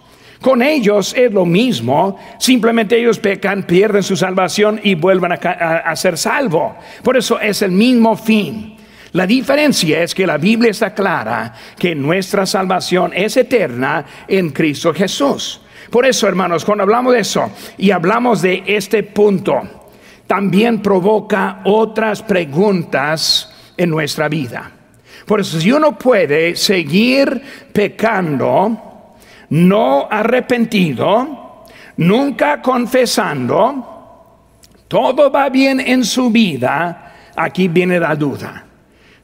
Con 0.42 0.62
ellos 0.62 1.14
es 1.18 1.32
lo 1.32 1.46
mismo, 1.46 2.18
simplemente 2.40 2.98
ellos 2.98 3.20
pecan, 3.20 3.64
pierden 3.64 4.04
su 4.04 4.16
salvación 4.16 4.80
y 4.84 4.96
vuelven 4.96 5.34
a, 5.34 5.36
a 5.36 5.96
ser 5.96 6.18
salvos. 6.18 6.74
Por 7.04 7.18
eso 7.18 7.40
es 7.40 7.62
el 7.62 7.72
mismo 7.72 8.16
fin. 8.16 8.79
La 9.14 9.26
diferencia 9.26 10.04
es 10.04 10.14
que 10.14 10.28
la 10.28 10.38
Biblia 10.38 10.72
está 10.72 10.94
clara 10.94 11.54
que 11.78 11.96
nuestra 11.96 12.46
salvación 12.46 13.12
es 13.16 13.38
eterna 13.38 14.06
en 14.28 14.50
Cristo 14.52 14.94
Jesús. 14.94 15.62
Por 15.90 16.06
eso, 16.06 16.28
hermanos, 16.28 16.64
cuando 16.64 16.84
hablamos 16.84 17.14
de 17.14 17.20
eso 17.20 17.50
y 17.78 17.90
hablamos 17.90 18.44
de 18.44 18.64
este 18.68 19.02
punto, 19.02 19.62
también 20.28 20.82
provoca 20.82 21.62
otras 21.64 22.22
preguntas 22.22 23.52
en 23.76 23.90
nuestra 23.90 24.30
vida. 24.30 24.72
Por 25.26 25.40
eso, 25.40 25.60
si 25.60 25.72
uno 25.72 25.98
puede 25.98 26.56
seguir 26.56 27.42
pecando, 27.74 29.16
no 29.50 30.08
arrepentido, 30.10 31.66
nunca 31.98 32.62
confesando, 32.62 34.06
todo 34.88 35.32
va 35.32 35.50
bien 35.50 35.80
en 35.80 36.06
su 36.06 36.30
vida, 36.30 37.32
aquí 37.36 37.68
viene 37.68 38.00
la 38.00 38.16
duda. 38.16 38.69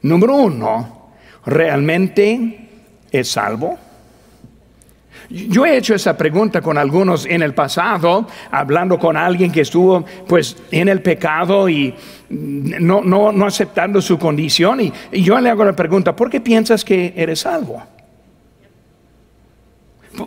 Número 0.06 0.36
uno, 0.36 1.10
¿realmente 1.48 2.70
es 3.12 3.28
salvo? 3.28 3.76
Yo 5.32 5.66
he 5.66 5.78
hecho 5.78 5.96
esa 5.96 6.16
pregunta 6.16 6.62
con 6.62 6.78
algunos 6.78 7.26
en 7.26 7.42
el 7.42 7.56
pasado, 7.56 8.28
hablando 8.52 9.00
con 9.00 9.18
alguien 9.18 9.52
que 9.52 9.62
estuvo 9.62 10.06
pues 10.28 10.58
en 10.70 10.90
el 10.90 11.02
pecado 11.02 11.68
y 11.68 11.96
no, 12.30 13.02
no, 13.02 13.32
no 13.32 13.48
aceptando 13.48 14.00
su 14.00 14.20
condición. 14.20 14.80
Y, 14.80 14.94
yo 15.24 15.40
le 15.40 15.50
hago 15.50 15.66
la 15.66 15.76
pregunta, 15.76 16.16
¿por 16.16 16.30
qué 16.30 16.40
piensas 16.40 16.86
que 16.86 17.12
eres 17.18 17.40
salvo? 17.40 17.82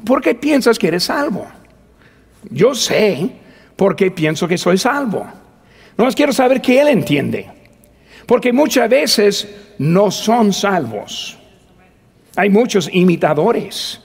¿Por 0.05 0.21
qué 0.21 0.35
piensas 0.35 0.77
que 0.77 0.89
eres 0.89 1.05
salvo? 1.05 1.47
Yo 2.51 2.75
sé 2.75 3.31
por 3.77 3.95
qué 3.95 4.11
pienso 4.11 4.49
que 4.49 4.59
soy 4.59 4.77
salvo. 4.77 5.25
No 5.97 6.05
más 6.05 6.17
quiero 6.17 6.33
saber 6.33 6.61
qué 6.61 6.81
él 6.81 6.89
entiende. 6.89 7.58
Porque 8.29 8.53
muchas 8.53 8.89
veces 8.89 9.49
no 9.79 10.13
son 10.13 10.53
salvos. 10.53 11.37
Hay 12.37 12.51
muchos 12.51 12.89
imitadores 12.93 14.03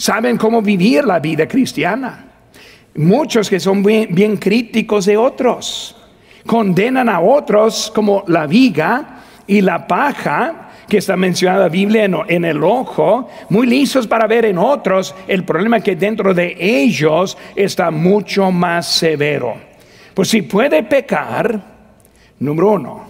saben 0.00 0.38
cómo 0.38 0.62
vivir 0.62 1.04
la 1.04 1.20
vida 1.20 1.46
cristiana. 1.46 2.24
Muchos 2.94 3.50
que 3.50 3.60
son 3.60 3.82
bien, 3.82 4.38
críticos 4.38 5.04
de 5.04 5.16
otros, 5.18 5.94
condenan 6.46 7.10
a 7.10 7.20
otros 7.20 7.92
como 7.94 8.24
la 8.26 8.46
viga 8.46 9.20
y 9.46 9.60
la 9.60 9.86
paja 9.86 10.70
que 10.88 10.96
está 10.96 11.16
mencionada 11.16 11.64
la 11.64 11.68
Biblia 11.68 12.04
en, 12.04 12.44
el 12.46 12.64
ojo, 12.64 13.28
muy 13.50 13.66
listos 13.66 14.06
para 14.06 14.26
ver 14.26 14.46
en 14.46 14.56
otros, 14.56 15.14
el 15.28 15.44
problema 15.44 15.80
que 15.80 15.94
dentro 15.94 16.32
de 16.32 16.56
ellos 16.58 17.36
está 17.54 17.90
mucho 17.90 18.50
más 18.50 18.88
severo. 18.88 19.54
Pues 20.14 20.30
si 20.30 20.42
puede 20.42 20.82
pecar, 20.82 21.60
número 22.40 22.70
uno, 22.70 23.09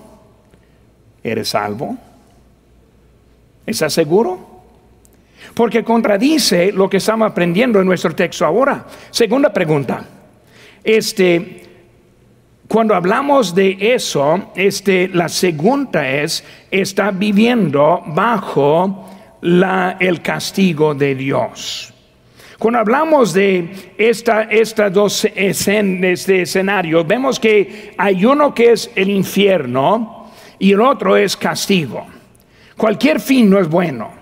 ¿eres 1.23 1.49
salvo? 1.51 1.97
¿Estás 3.67 3.93
seguro? 3.93 4.51
porque 5.55 5.85
contradice 5.85 6.73
lo 6.73 6.89
que 6.89 6.99
estamos 6.99 7.31
aprendiendo 7.31 7.81
en 7.81 7.87
nuestro 7.87 8.15
texto 8.15 8.45
ahora. 8.45 8.87
Segunda 9.11 9.53
pregunta. 9.53 10.05
Este, 10.83 11.63
cuando 12.69 12.95
hablamos 12.95 13.55
de 13.55 13.77
eso, 13.81 14.53
este, 14.55 15.09
la 15.09 15.29
segunda 15.29 16.09
es, 16.09 16.45
está 16.71 17.11
viviendo 17.11 18.03
bajo 18.07 19.09
la, 19.43 19.97
el 19.99 20.23
castigo 20.23 20.95
de 20.95 21.15
Dios. 21.15 21.93
Cuando 22.59 22.81
hablamos 22.81 23.33
de 23.33 23.95
esta, 23.97 24.91
dos 24.91 25.25
este 25.35 26.43
escenarios, 26.43 27.07
vemos 27.07 27.41
que 27.41 27.95
hay 27.97 28.25
uno 28.25 28.55
que 28.55 28.73
es 28.73 28.91
el 28.95 29.09
infierno 29.09 30.20
y 30.61 30.73
el 30.73 30.81
otro 30.81 31.17
es 31.17 31.37
castigo. 31.37 32.07
Cualquier 32.77 33.19
fin 33.19 33.51
no 33.51 33.59
es 33.59 33.69
bueno. 33.69 34.21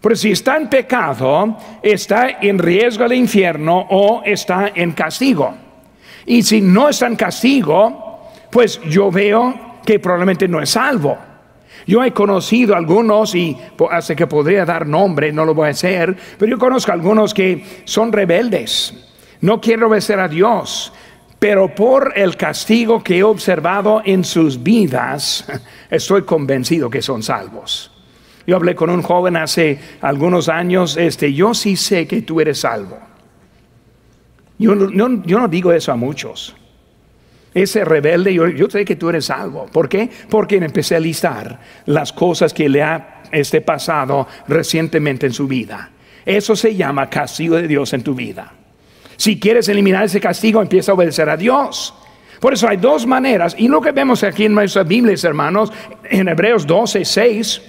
Pero 0.00 0.16
si 0.16 0.30
está 0.30 0.56
en 0.56 0.68
pecado, 0.68 1.56
está 1.82 2.38
en 2.40 2.58
riesgo 2.58 3.02
del 3.02 3.14
infierno 3.14 3.86
o 3.90 4.22
está 4.24 4.72
en 4.74 4.92
castigo. 4.92 5.52
Y 6.24 6.42
si 6.42 6.60
no 6.60 6.88
está 6.88 7.06
en 7.06 7.16
castigo, 7.16 8.30
pues 8.50 8.80
yo 8.88 9.10
veo 9.10 9.80
que 9.84 9.98
probablemente 9.98 10.48
no 10.48 10.62
es 10.62 10.70
salvo. 10.70 11.18
Yo 11.86 12.04
he 12.04 12.12
conocido 12.12 12.74
algunos, 12.76 13.34
y 13.34 13.56
hace 13.90 14.14
que 14.14 14.26
podría 14.26 14.64
dar 14.64 14.86
nombre, 14.86 15.32
no 15.32 15.44
lo 15.44 15.54
voy 15.54 15.68
a 15.68 15.70
hacer, 15.70 16.16
pero 16.38 16.50
yo 16.50 16.58
conozco 16.58 16.92
algunos 16.92 17.34
que 17.34 17.64
son 17.84 18.12
rebeldes, 18.12 18.94
no 19.40 19.60
quieren 19.60 19.84
obedecer 19.84 20.20
a 20.20 20.28
Dios, 20.28 20.92
pero 21.40 21.74
por 21.74 22.12
el 22.16 22.36
castigo 22.36 23.02
que 23.02 23.16
he 23.16 23.22
observado 23.22 24.02
en 24.04 24.24
sus 24.24 24.62
vidas, 24.62 25.46
estoy 25.90 26.22
convencido 26.22 26.90
que 26.90 27.00
son 27.00 27.22
salvos. 27.22 27.90
Yo 28.46 28.56
hablé 28.56 28.74
con 28.74 28.90
un 28.90 29.00
joven 29.00 29.36
hace 29.36 29.78
algunos 30.02 30.50
años, 30.50 30.98
este, 30.98 31.32
yo 31.32 31.54
sí 31.54 31.76
sé 31.76 32.06
que 32.06 32.20
tú 32.22 32.42
eres 32.42 32.60
salvo. 32.60 32.98
Yo 34.58 34.74
no, 34.74 35.48
digo 35.48 35.72
eso 35.72 35.90
a 35.90 35.96
muchos. 35.96 36.54
Ese 37.54 37.86
rebelde, 37.86 38.34
yo, 38.34 38.46
yo, 38.48 38.68
sé 38.68 38.84
que 38.84 38.96
tú 38.96 39.08
eres 39.08 39.24
salvo. 39.24 39.66
¿Por 39.72 39.88
qué? 39.88 40.10
Porque 40.28 40.56
empecé 40.56 40.96
a 40.96 41.00
listar 41.00 41.58
las 41.86 42.12
cosas 42.12 42.52
que 42.52 42.68
le 42.68 42.82
ha 42.82 43.22
este 43.32 43.62
pasado 43.62 44.28
recientemente 44.46 45.26
en 45.26 45.32
su 45.32 45.48
vida. 45.48 45.90
Eso 46.26 46.54
se 46.54 46.76
llama 46.76 47.08
castigo 47.08 47.56
de 47.56 47.66
Dios 47.66 47.94
en 47.94 48.02
tu 48.02 48.14
vida. 48.14 48.52
Si 49.20 49.38
quieres 49.38 49.68
eliminar 49.68 50.04
ese 50.04 50.18
castigo, 50.18 50.62
empieza 50.62 50.92
a 50.92 50.94
obedecer 50.94 51.28
a 51.28 51.36
Dios. 51.36 51.92
Por 52.40 52.54
eso 52.54 52.66
hay 52.66 52.78
dos 52.78 53.06
maneras, 53.06 53.54
y 53.58 53.68
lo 53.68 53.82
que 53.82 53.92
vemos 53.92 54.24
aquí 54.24 54.46
en 54.46 54.54
nuestras 54.54 54.88
Biblias, 54.88 55.22
hermanos, 55.24 55.70
en 56.04 56.26
Hebreos 56.26 56.66
12, 56.66 57.04
6, 57.04 57.62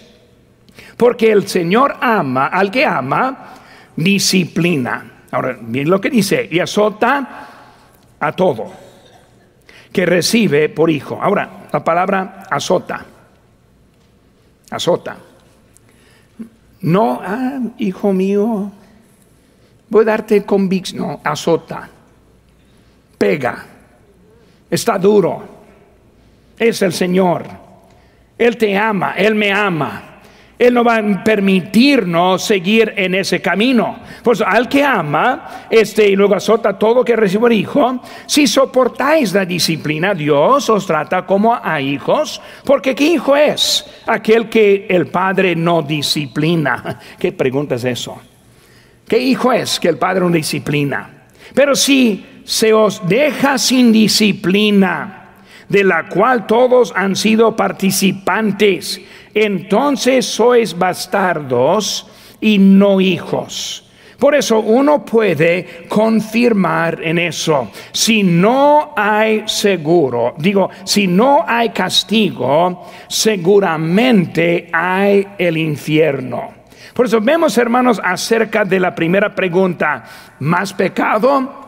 porque 0.95 1.29
el 1.29 1.49
Señor 1.49 1.97
ama, 1.99 2.47
al 2.47 2.71
que 2.71 2.85
ama, 2.85 3.55
disciplina. 3.97 5.25
Ahora, 5.29 5.57
bien 5.59 5.89
lo 5.89 5.99
que 5.99 6.09
dice, 6.09 6.47
y 6.49 6.57
azota 6.59 7.49
a 8.17 8.31
todo 8.31 8.71
que 9.91 10.05
recibe 10.05 10.69
por 10.69 10.89
hijo. 10.89 11.19
Ahora, 11.21 11.67
la 11.73 11.83
palabra 11.83 12.43
azota. 12.49 13.05
Azota. 14.69 15.17
No, 16.79 17.19
ah, 17.21 17.59
hijo 17.77 18.13
mío, 18.13 18.71
voy 19.91 20.04
a 20.04 20.06
darte 20.06 20.43
convicción. 20.43 21.01
No, 21.01 21.21
azota. 21.23 21.88
Pega. 23.17 23.65
Está 24.69 24.97
duro. 24.97 25.43
Es 26.58 26.82
el 26.82 26.93
Señor. 26.93 27.45
Él 28.38 28.58
te 28.58 28.75
ama, 28.75 29.13
Él 29.15 29.36
me 29.36 29.51
ama. 29.51 30.08
Él 30.58 30.75
no 30.75 30.84
va 30.84 30.97
a 30.97 31.23
permitirnos 31.23 32.43
seguir 32.43 32.93
en 32.95 33.15
ese 33.15 33.41
camino. 33.41 33.97
Pues 34.23 34.41
al 34.41 34.69
que 34.69 34.84
ama, 34.84 35.67
este 35.71 36.08
y 36.08 36.15
luego 36.15 36.36
azota 36.36 36.77
todo 36.77 37.04
que 37.04 37.15
recibe 37.15 37.45
un 37.45 37.51
hijo, 37.51 38.01
si 38.27 38.45
soportáis 38.45 39.34
la 39.34 39.43
disciplina, 39.43 40.13
Dios 40.13 40.69
os 40.69 40.86
trata 40.86 41.25
como 41.25 41.56
a 41.56 41.82
hijos, 41.82 42.39
porque 42.63 42.93
¿qué 42.93 43.06
hijo 43.06 43.36
es? 43.36 43.86
Aquel 44.06 44.49
que 44.49 44.86
el 44.88 45.08
padre 45.08 45.56
no 45.56 45.82
disciplina. 45.82 46.99
¿Qué 47.19 47.32
pregunta 47.32 47.75
es 47.75 47.84
eso? 47.84 48.21
¿Qué 49.12 49.19
hijo 49.19 49.52
es 49.52 49.78
que 49.78 49.89
el 49.89 49.97
padre 49.97 50.21
no 50.21 50.30
disciplina? 50.30 51.26
Pero 51.54 51.76
si 51.76 52.26
se 52.45 52.71
os 52.71 53.06
deja 53.10 53.58
sin 53.58 53.91
disciplina, 53.91 55.34
de 55.67 55.84
la 55.84 56.08
cual 56.08 56.47
todos 56.47 56.93
han 56.95 57.17
sido 57.17 57.54
participantes, 57.54 59.02
entonces 59.34 60.26
sois 60.26 60.78
bastardos 60.80 62.08
y 62.39 62.58
no 62.58 63.02
hijos. 63.02 63.84
Por 64.17 64.34
eso 64.34 64.62
uno 64.62 65.04
puede 65.04 65.88
confirmar 65.89 67.04
en 67.04 67.19
eso. 67.19 67.69
Si 67.91 68.24
no 68.24 68.93
hay 68.95 69.43
seguro, 69.45 70.36
digo, 70.38 70.69
si 70.86 71.06
no 71.08 71.43
hay 71.45 71.71
castigo, 71.71 72.88
seguramente 73.10 74.69
hay 74.71 75.28
el 75.38 75.58
infierno. 75.58 76.61
Por 76.93 77.06
eso 77.06 77.21
vemos, 77.21 77.58
hermanos, 77.58 78.01
acerca 78.04 78.65
de 78.65 78.80
la 78.80 78.93
primera 78.93 79.34
pregunta, 79.34 80.04
¿más 80.39 80.73
pecado? 80.73 81.60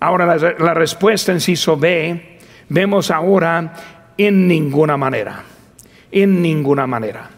Ahora 0.00 0.26
la, 0.26 0.54
la 0.58 0.74
respuesta 0.74 1.32
en 1.32 1.40
sí 1.40 1.54
B, 1.78 2.38
vemos 2.68 3.10
ahora 3.10 3.74
en 4.16 4.48
ninguna 4.48 4.96
manera 4.96 5.44
en 6.12 6.42
ninguna 6.42 6.86
manera. 6.86 7.28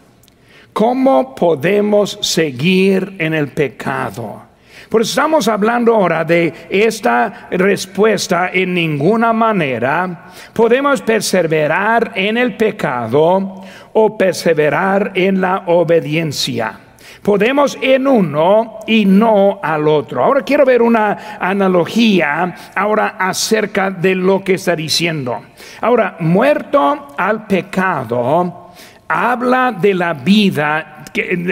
¿Cómo 0.71 1.35
podemos 1.35 2.17
seguir 2.21 3.15
en 3.19 3.33
el 3.33 3.49
pecado? 3.49 4.41
Pues 4.89 5.09
estamos 5.09 5.47
hablando 5.47 5.95
ahora 5.95 6.23
de 6.23 6.53
esta 6.69 7.47
respuesta 7.51 8.49
en 8.53 8.73
ninguna 8.73 9.33
manera. 9.33 10.25
Podemos 10.53 11.01
perseverar 11.01 12.11
en 12.15 12.37
el 12.37 12.55
pecado 12.55 13.63
o 13.93 14.17
perseverar 14.17 15.11
en 15.15 15.41
la 15.41 15.63
obediencia. 15.67 16.79
Podemos 17.23 17.77
en 17.81 18.05
uno 18.05 18.79
y 18.85 19.05
no 19.05 19.61
al 19.63 19.87
otro. 19.87 20.21
Ahora 20.21 20.41
quiero 20.41 20.65
ver 20.65 20.81
una 20.81 21.37
analogía 21.39 22.53
ahora 22.75 23.15
acerca 23.17 23.89
de 23.89 24.13
lo 24.13 24.43
que 24.43 24.55
está 24.55 24.75
diciendo. 24.75 25.41
Ahora, 25.79 26.17
muerto 26.19 27.07
al 27.17 27.47
pecado, 27.47 28.71
habla 29.07 29.71
de 29.71 29.93
la 29.93 30.13
vida, 30.13 31.05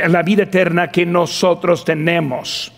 la 0.07 0.21
vida 0.23 0.43
eterna 0.43 0.89
que 0.89 1.05
nosotros 1.05 1.85
tenemos. 1.85 2.73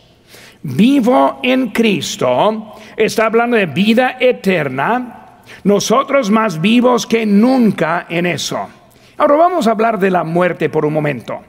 vivo 0.61 1.39
en 1.43 1.69
Cristo, 1.69 2.75
está 2.95 3.25
hablando 3.25 3.57
de 3.57 3.65
vida 3.65 4.17
eterna, 4.19 5.41
nosotros 5.63 6.29
más 6.29 6.61
vivos 6.61 7.05
que 7.05 7.25
nunca 7.25 8.05
en 8.07 8.27
eso. 8.27 8.69
Ahora 9.17 9.35
vamos 9.35 9.67
a 9.67 9.71
hablar 9.71 9.99
de 9.99 10.09
la 10.09 10.23
muerte 10.23 10.69
por 10.69 10.85
un 10.85 10.93
momento. 10.93 11.41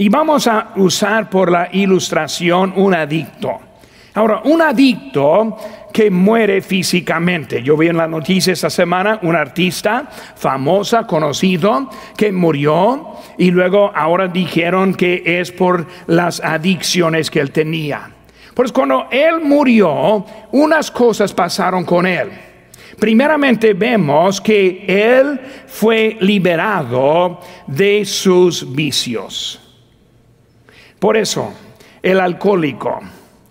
Y 0.00 0.08
vamos 0.08 0.46
a 0.46 0.72
usar 0.76 1.28
por 1.28 1.52
la 1.52 1.68
ilustración 1.72 2.72
un 2.74 2.94
adicto. 2.94 3.60
Ahora, 4.14 4.40
un 4.44 4.62
adicto 4.62 5.58
que 5.92 6.10
muere 6.10 6.62
físicamente. 6.62 7.62
Yo 7.62 7.76
vi 7.76 7.88
en 7.88 7.98
la 7.98 8.08
noticia 8.08 8.54
esta 8.54 8.70
semana 8.70 9.18
un 9.20 9.36
artista 9.36 10.08
famosa, 10.36 11.06
conocido, 11.06 11.90
que 12.16 12.32
murió 12.32 13.08
y 13.36 13.50
luego 13.50 13.92
ahora 13.94 14.26
dijeron 14.26 14.94
que 14.94 15.22
es 15.38 15.52
por 15.52 15.86
las 16.06 16.40
adicciones 16.40 17.30
que 17.30 17.40
él 17.40 17.50
tenía. 17.50 18.10
Pues 18.54 18.72
cuando 18.72 19.06
él 19.10 19.42
murió, 19.42 20.24
unas 20.52 20.90
cosas 20.90 21.34
pasaron 21.34 21.84
con 21.84 22.06
él. 22.06 22.30
Primeramente 22.98 23.74
vemos 23.74 24.40
que 24.40 24.82
él 24.88 25.38
fue 25.66 26.16
liberado 26.20 27.38
de 27.66 28.06
sus 28.06 28.74
vicios. 28.74 29.60
Por 31.00 31.16
eso, 31.16 31.52
el 32.02 32.20
alcohólico 32.20 33.00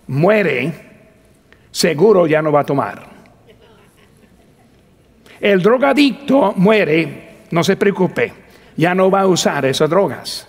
muere, 0.06 0.72
seguro 1.70 2.26
ya 2.26 2.40
no 2.40 2.52
va 2.52 2.60
a 2.60 2.64
tomar. 2.64 3.10
El 5.40 5.60
drogadicto 5.60 6.54
muere, 6.56 7.38
no 7.50 7.64
se 7.64 7.76
preocupe, 7.76 8.32
ya 8.76 8.94
no 8.94 9.10
va 9.10 9.22
a 9.22 9.26
usar 9.26 9.64
esas 9.64 9.90
drogas. 9.90 10.46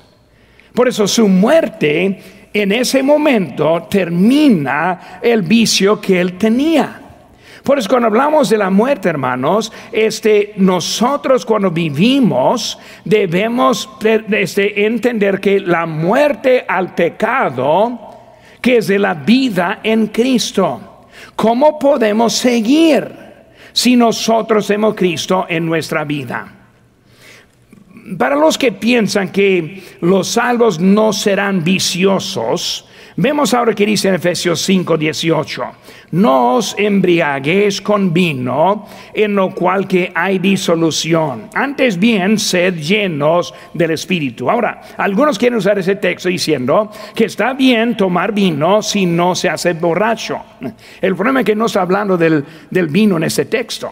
Por 0.73 0.87
eso 0.87 1.07
su 1.07 1.27
muerte 1.27 2.49
en 2.53 2.71
ese 2.71 3.01
momento 3.01 3.87
termina 3.89 5.19
el 5.23 5.41
vicio 5.41 5.99
que 5.99 6.21
él 6.21 6.37
tenía. 6.37 7.00
Por 7.63 7.77
eso 7.77 7.89
cuando 7.89 8.07
hablamos 8.07 8.49
de 8.49 8.57
la 8.57 8.69
muerte, 8.71 9.09
hermanos, 9.09 9.71
este, 9.91 10.53
nosotros 10.57 11.45
cuando 11.45 11.69
vivimos 11.69 12.79
debemos 13.05 13.87
este, 14.31 14.85
entender 14.85 15.39
que 15.39 15.59
la 15.59 15.85
muerte 15.85 16.65
al 16.67 16.95
pecado, 16.95 17.99
que 18.59 18.77
es 18.77 18.87
de 18.87 18.97
la 18.97 19.13
vida 19.13 19.79
en 19.83 20.07
Cristo, 20.07 21.05
¿cómo 21.35 21.77
podemos 21.77 22.33
seguir 22.33 23.11
si 23.73 23.95
nosotros 23.95 24.67
hemos 24.71 24.95
Cristo 24.95 25.45
en 25.47 25.65
nuestra 25.67 26.03
vida? 26.03 26.55
Para 28.17 28.35
los 28.35 28.57
que 28.57 28.71
piensan 28.71 29.31
que 29.31 29.83
los 30.01 30.29
salvos 30.29 30.79
no 30.79 31.13
serán 31.13 31.63
viciosos, 31.63 32.87
Vemos 33.17 33.53
ahora 33.53 33.73
que 33.73 33.85
dice 33.85 34.07
en 34.07 34.15
Efesios 34.15 34.61
5, 34.61 34.97
18, 34.97 35.63
no 36.11 36.55
os 36.55 36.75
embriaguéis 36.77 37.81
con 37.81 38.13
vino, 38.13 38.87
en 39.13 39.35
lo 39.35 39.53
cual 39.53 39.87
que 39.87 40.11
hay 40.15 40.39
disolución. 40.39 41.49
Antes 41.53 41.99
bien, 41.99 42.39
sed 42.39 42.75
llenos 42.75 43.53
del 43.73 43.91
Espíritu. 43.91 44.49
Ahora, 44.49 44.81
algunos 44.97 45.37
quieren 45.37 45.57
usar 45.57 45.77
ese 45.77 45.97
texto 45.97 46.29
diciendo 46.29 46.89
que 47.13 47.25
está 47.25 47.53
bien 47.53 47.97
tomar 47.97 48.31
vino 48.31 48.81
si 48.81 49.05
no 49.05 49.35
se 49.35 49.49
hace 49.49 49.73
borracho. 49.73 50.39
El 51.01 51.15
problema 51.15 51.41
es 51.41 51.45
que 51.45 51.55
no 51.55 51.65
está 51.65 51.81
hablando 51.81 52.17
del, 52.17 52.45
del 52.69 52.87
vino 52.87 53.17
en 53.17 53.23
ese 53.23 53.45
texto. 53.45 53.91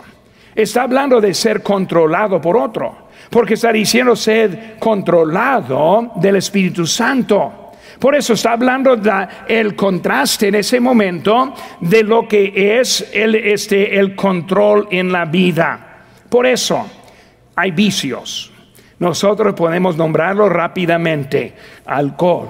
Está 0.56 0.84
hablando 0.84 1.20
de 1.20 1.34
ser 1.34 1.62
controlado 1.62 2.40
por 2.40 2.56
otro. 2.56 3.10
Porque 3.30 3.54
está 3.56 3.72
diciendo 3.72 4.16
sed 4.16 4.78
controlado 4.80 6.14
del 6.16 6.38
Espíritu 6.38 6.88
Santo. 6.88 7.69
Por 8.00 8.16
eso 8.16 8.34
está 8.34 8.54
hablando 8.54 8.96
de 8.96 9.28
el 9.48 9.76
contraste 9.76 10.48
en 10.48 10.56
ese 10.56 10.80
momento 10.80 11.54
de 11.82 12.04
lo 12.04 12.28
que 12.28 12.80
es 12.80 13.10
el, 13.14 13.36
este, 13.36 14.00
el 14.00 14.16
control 14.16 14.88
en 14.90 15.12
la 15.12 15.26
vida. 15.26 15.98
Por 16.30 16.46
eso 16.46 16.90
hay 17.56 17.72
vicios. 17.72 18.52
Nosotros 19.00 19.54
podemos 19.54 19.98
nombrarlo 19.98 20.48
rápidamente. 20.48 21.54
Alcohol, 21.86 22.48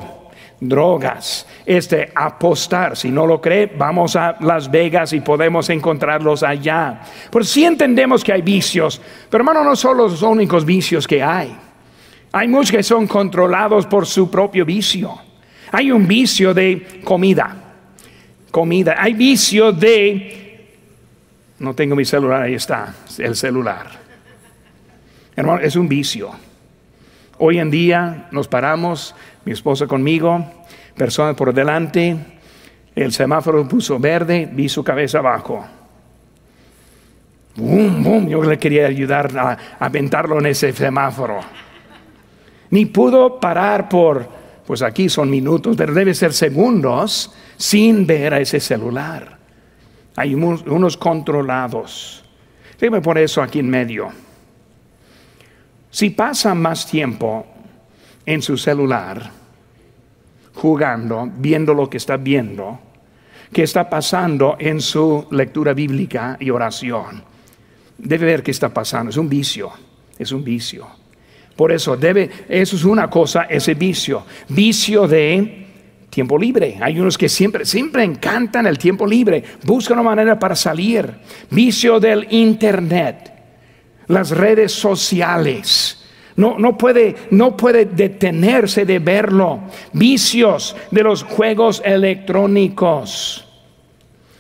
drogas, 0.59 1.47
este 1.65 2.11
apostar. 2.13 2.95
Si 2.95 3.09
no 3.09 3.25
lo 3.25 3.41
cree, 3.41 3.71
vamos 3.75 4.15
a 4.15 4.35
Las 4.41 4.69
Vegas 4.69 5.13
y 5.13 5.21
podemos 5.21 5.69
encontrarlos 5.69 6.43
allá. 6.43 7.01
Por 7.31 7.43
si 7.43 7.65
entendemos 7.65 8.23
que 8.23 8.33
hay 8.33 8.43
vicios, 8.43 9.01
pero 9.31 9.41
hermano, 9.41 9.63
no 9.63 9.75
son 9.75 9.97
los 9.97 10.21
únicos 10.21 10.63
vicios 10.63 11.07
que 11.07 11.23
hay. 11.23 11.55
Hay 12.31 12.47
muchos 12.47 12.71
que 12.71 12.83
son 12.83 13.07
controlados 13.07 13.87
por 13.87 14.05
su 14.05 14.29
propio 14.29 14.63
vicio. 14.63 15.28
Hay 15.71 15.91
un 15.91 16.07
vicio 16.07 16.53
de 16.53 17.01
comida. 17.03 17.55
Comida. 18.51 18.95
Hay 18.97 19.13
vicio 19.13 19.71
de... 19.71 20.67
No 21.59 21.73
tengo 21.73 21.95
mi 21.95 22.05
celular, 22.05 22.43
ahí 22.43 22.53
está, 22.53 22.95
el 23.17 23.35
celular. 23.35 23.87
Hermano, 25.35 25.61
es 25.61 25.75
un 25.75 25.89
vicio. 25.89 26.31
Hoy 27.37 27.59
en 27.59 27.69
día 27.69 28.27
nos 28.31 28.47
paramos, 28.47 29.13
mi 29.45 29.51
esposa 29.51 29.87
conmigo, 29.87 30.45
personas 30.95 31.35
por 31.35 31.53
delante, 31.53 32.17
el 32.95 33.11
semáforo 33.13 33.67
puso 33.67 33.99
verde, 33.99 34.49
vi 34.51 34.67
su 34.67 34.83
cabeza 34.83 35.19
abajo. 35.19 35.65
Boom, 37.55 38.03
boom, 38.03 38.27
yo 38.27 38.41
le 38.43 38.57
quería 38.57 38.87
ayudar 38.87 39.37
a 39.37 39.57
aventarlo 39.79 40.39
en 40.39 40.47
ese 40.47 40.71
semáforo. 40.71 41.39
Ni 42.69 42.85
pudo 42.85 43.39
parar 43.39 43.89
por 43.89 44.38
pues 44.69 44.83
aquí 44.83 45.09
son 45.09 45.31
minutos, 45.31 45.75
pero 45.75 45.95
debe 45.95 46.13
ser 46.13 46.31
segundos 46.31 47.33
sin 47.57 48.05
ver 48.05 48.35
a 48.35 48.39
ese 48.39 48.59
celular. 48.59 49.39
Hay 50.15 50.35
unos 50.35 50.95
controlados. 50.95 52.23
Déjeme 52.79 53.01
por 53.01 53.17
eso 53.17 53.41
aquí 53.41 53.57
en 53.57 53.67
medio. 53.67 54.09
Si 55.89 56.11
pasa 56.11 56.53
más 56.53 56.85
tiempo 56.85 57.47
en 58.23 58.43
su 58.43 58.57
celular, 58.57 59.31
jugando, 60.53 61.27
viendo 61.35 61.73
lo 61.73 61.89
que 61.89 61.97
está 61.97 62.17
viendo, 62.17 62.79
que 63.51 63.63
está 63.63 63.89
pasando 63.89 64.55
en 64.59 64.81
su 64.81 65.25
lectura 65.31 65.73
bíblica 65.73 66.37
y 66.39 66.51
oración, 66.51 67.23
debe 67.97 68.27
ver 68.27 68.43
qué 68.43 68.51
está 68.51 68.69
pasando. 68.71 69.09
Es 69.09 69.17
un 69.17 69.29
vicio, 69.29 69.71
es 70.19 70.31
un 70.31 70.43
vicio. 70.43 70.98
Por 71.59 71.73
eso 71.73 71.97
debe, 71.97 72.29
eso 72.47 72.77
es 72.77 72.85
una 72.85 73.09
cosa, 73.09 73.41
ese 73.49 73.73
vicio, 73.73 74.25
vicio 74.47 75.05
de 75.05 75.65
tiempo 76.09 76.37
libre. 76.37 76.77
Hay 76.79 76.97
unos 76.97 77.17
que 77.17 77.27
siempre, 77.27 77.65
siempre 77.65 78.05
encantan 78.05 78.65
el 78.65 78.77
tiempo 78.77 79.05
libre, 79.05 79.43
buscan 79.65 79.99
una 79.99 80.09
manera 80.09 80.39
para 80.39 80.55
salir. 80.55 81.13
Vicio 81.49 81.99
del 81.99 82.27
internet, 82.29 83.33
las 84.07 84.31
redes 84.31 84.71
sociales. 84.71 86.01
No, 86.37 86.57
no, 86.57 86.77
puede, 86.77 87.13
no 87.31 87.57
puede 87.57 87.83
detenerse 87.83 88.85
de 88.85 88.99
verlo. 88.99 89.59
Vicios 89.91 90.77
de 90.91 91.03
los 91.03 91.23
juegos 91.23 91.81
electrónicos. 91.83 93.48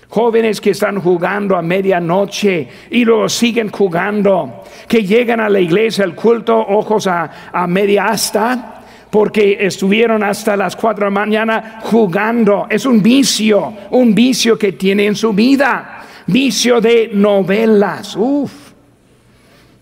Jóvenes 0.09 0.59
que 0.59 0.71
están 0.71 0.99
jugando 0.99 1.55
a 1.55 1.61
medianoche 1.61 2.67
y 2.89 3.05
luego 3.05 3.29
siguen 3.29 3.69
jugando, 3.69 4.63
que 4.87 5.03
llegan 5.03 5.39
a 5.39 5.49
la 5.49 5.59
iglesia, 5.59 6.03
al 6.03 6.15
culto, 6.15 6.57
ojos 6.57 7.05
a, 7.05 7.29
media 7.67 8.07
asta, 8.07 8.81
porque 9.11 9.57
estuvieron 9.59 10.23
hasta 10.23 10.57
las 10.57 10.75
cuatro 10.75 11.05
de 11.05 11.11
la 11.11 11.19
mañana 11.19 11.79
jugando. 11.83 12.65
Es 12.71 12.87
un 12.87 13.03
vicio, 13.03 13.71
un 13.91 14.15
vicio 14.15 14.57
que 14.57 14.71
tiene 14.71 15.05
en 15.05 15.15
su 15.15 15.31
vida. 15.31 16.01
Vicio 16.25 16.81
de 16.81 17.11
novelas. 17.13 18.15
Uf, 18.15 18.51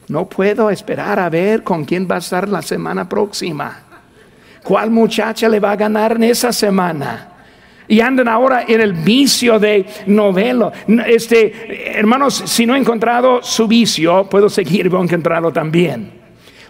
no 0.10 0.28
puedo 0.28 0.70
esperar 0.70 1.20
a 1.20 1.30
ver 1.30 1.64
con 1.64 1.86
quién 1.86 2.06
va 2.10 2.16
a 2.16 2.20
estar 2.20 2.50
la 2.50 2.62
semana 2.62 3.08
próxima. 3.08 3.80
¿Cuál 4.62 4.92
muchacha 4.92 5.48
le 5.48 5.62
va 5.62 5.72
a 5.72 5.76
ganar 5.78 6.14
en 6.14 6.24
esa 6.24 6.52
semana? 6.52 7.37
Y 7.88 8.02
andan 8.02 8.28
ahora 8.28 8.66
en 8.68 8.82
el 8.82 8.94
vicio 8.94 9.60
de 9.60 9.86
novelo. 10.08 10.72
Este, 11.06 11.98
hermanos, 11.98 12.44
si 12.46 12.66
no 12.66 12.76
he 12.76 12.80
encontrado 12.80 13.42
su 13.42 13.68
vicio, 13.68 14.30
puedo 14.30 14.50
seguir, 14.50 14.90
voy 14.90 15.02
a 15.02 15.04
encontrarlo 15.04 15.52
también. 15.52 16.12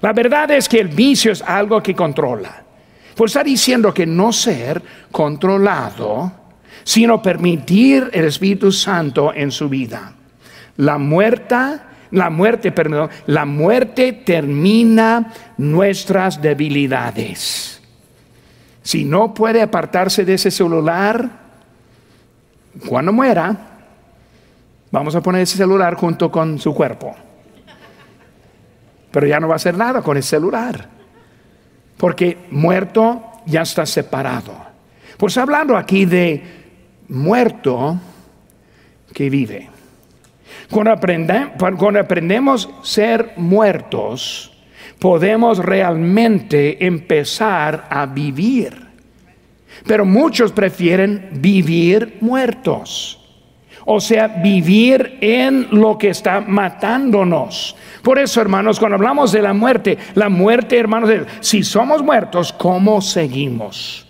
La 0.01 0.13
verdad 0.13 0.51
es 0.51 0.69
que 0.69 0.79
el 0.79 0.89
vicio 0.89 1.31
es 1.31 1.41
algo 1.41 1.81
que 1.81 1.95
controla. 1.95 2.63
Pues 3.15 3.31
está 3.31 3.43
diciendo 3.43 3.93
que 3.93 4.05
no 4.05 4.31
ser 4.31 4.81
controlado, 5.11 6.31
sino 6.83 7.21
permitir 7.21 8.09
el 8.13 8.25
Espíritu 8.25 8.71
Santo 8.71 9.33
en 9.33 9.51
su 9.51 9.67
vida. 9.67 10.13
La 10.77 10.99
muerte, 10.99 11.55
la 12.11 12.29
muerte, 12.29 12.71
perdón, 12.71 13.09
la 13.25 13.45
muerte 13.45 14.13
termina 14.13 15.33
nuestras 15.57 16.39
debilidades. 16.39 17.76
Si 18.87 19.03
no 19.03 19.33
puede 19.33 19.61
apartarse 19.61 20.23
de 20.23 20.35
ese 20.35 20.49
celular, 20.49 21.29
cuando 22.87 23.11
muera, 23.11 23.53
vamos 24.89 25.13
a 25.13 25.19
poner 25.19 25.41
ese 25.41 25.57
celular 25.57 25.95
junto 25.95 26.31
con 26.31 26.57
su 26.57 26.73
cuerpo. 26.73 27.13
Pero 29.11 29.27
ya 29.27 29.41
no 29.41 29.49
va 29.49 29.55
a 29.55 29.57
hacer 29.57 29.75
nada 29.75 30.01
con 30.01 30.15
el 30.15 30.23
celular. 30.23 30.87
Porque 31.97 32.37
muerto 32.49 33.21
ya 33.45 33.63
está 33.63 33.85
separado. 33.85 34.53
Pues 35.17 35.37
hablando 35.37 35.75
aquí 35.75 36.05
de 36.05 36.41
muerto 37.09 37.99
que 39.13 39.29
vive. 39.29 39.69
Cuando, 40.71 40.95
cuando 41.77 41.99
aprendemos 41.99 42.69
ser 42.83 43.33
muertos, 43.35 44.56
podemos 44.99 45.59
realmente 45.59 46.85
empezar 46.85 47.87
a 47.89 48.05
vivir. 48.05 48.87
Pero 49.85 50.05
muchos 50.05 50.51
prefieren 50.51 51.29
vivir 51.33 52.17
muertos. 52.21 53.23
O 53.85 54.01
sea, 54.01 54.27
vivir 54.27 55.17
en 55.21 55.67
lo 55.71 55.97
que 55.97 56.09
está 56.09 56.41
matándonos. 56.41 57.75
Por 58.01 58.19
eso, 58.19 58.41
hermanos, 58.41 58.79
cuando 58.79 58.95
hablamos 58.95 59.31
de 59.31 59.41
la 59.41 59.53
muerte, 59.53 59.97
la 60.13 60.27
muerte, 60.27 60.77
hermanos, 60.77 61.09
si 61.39 61.63
somos 61.63 62.03
muertos, 62.03 62.51
¿cómo 62.51 63.01
seguimos? 63.01 64.06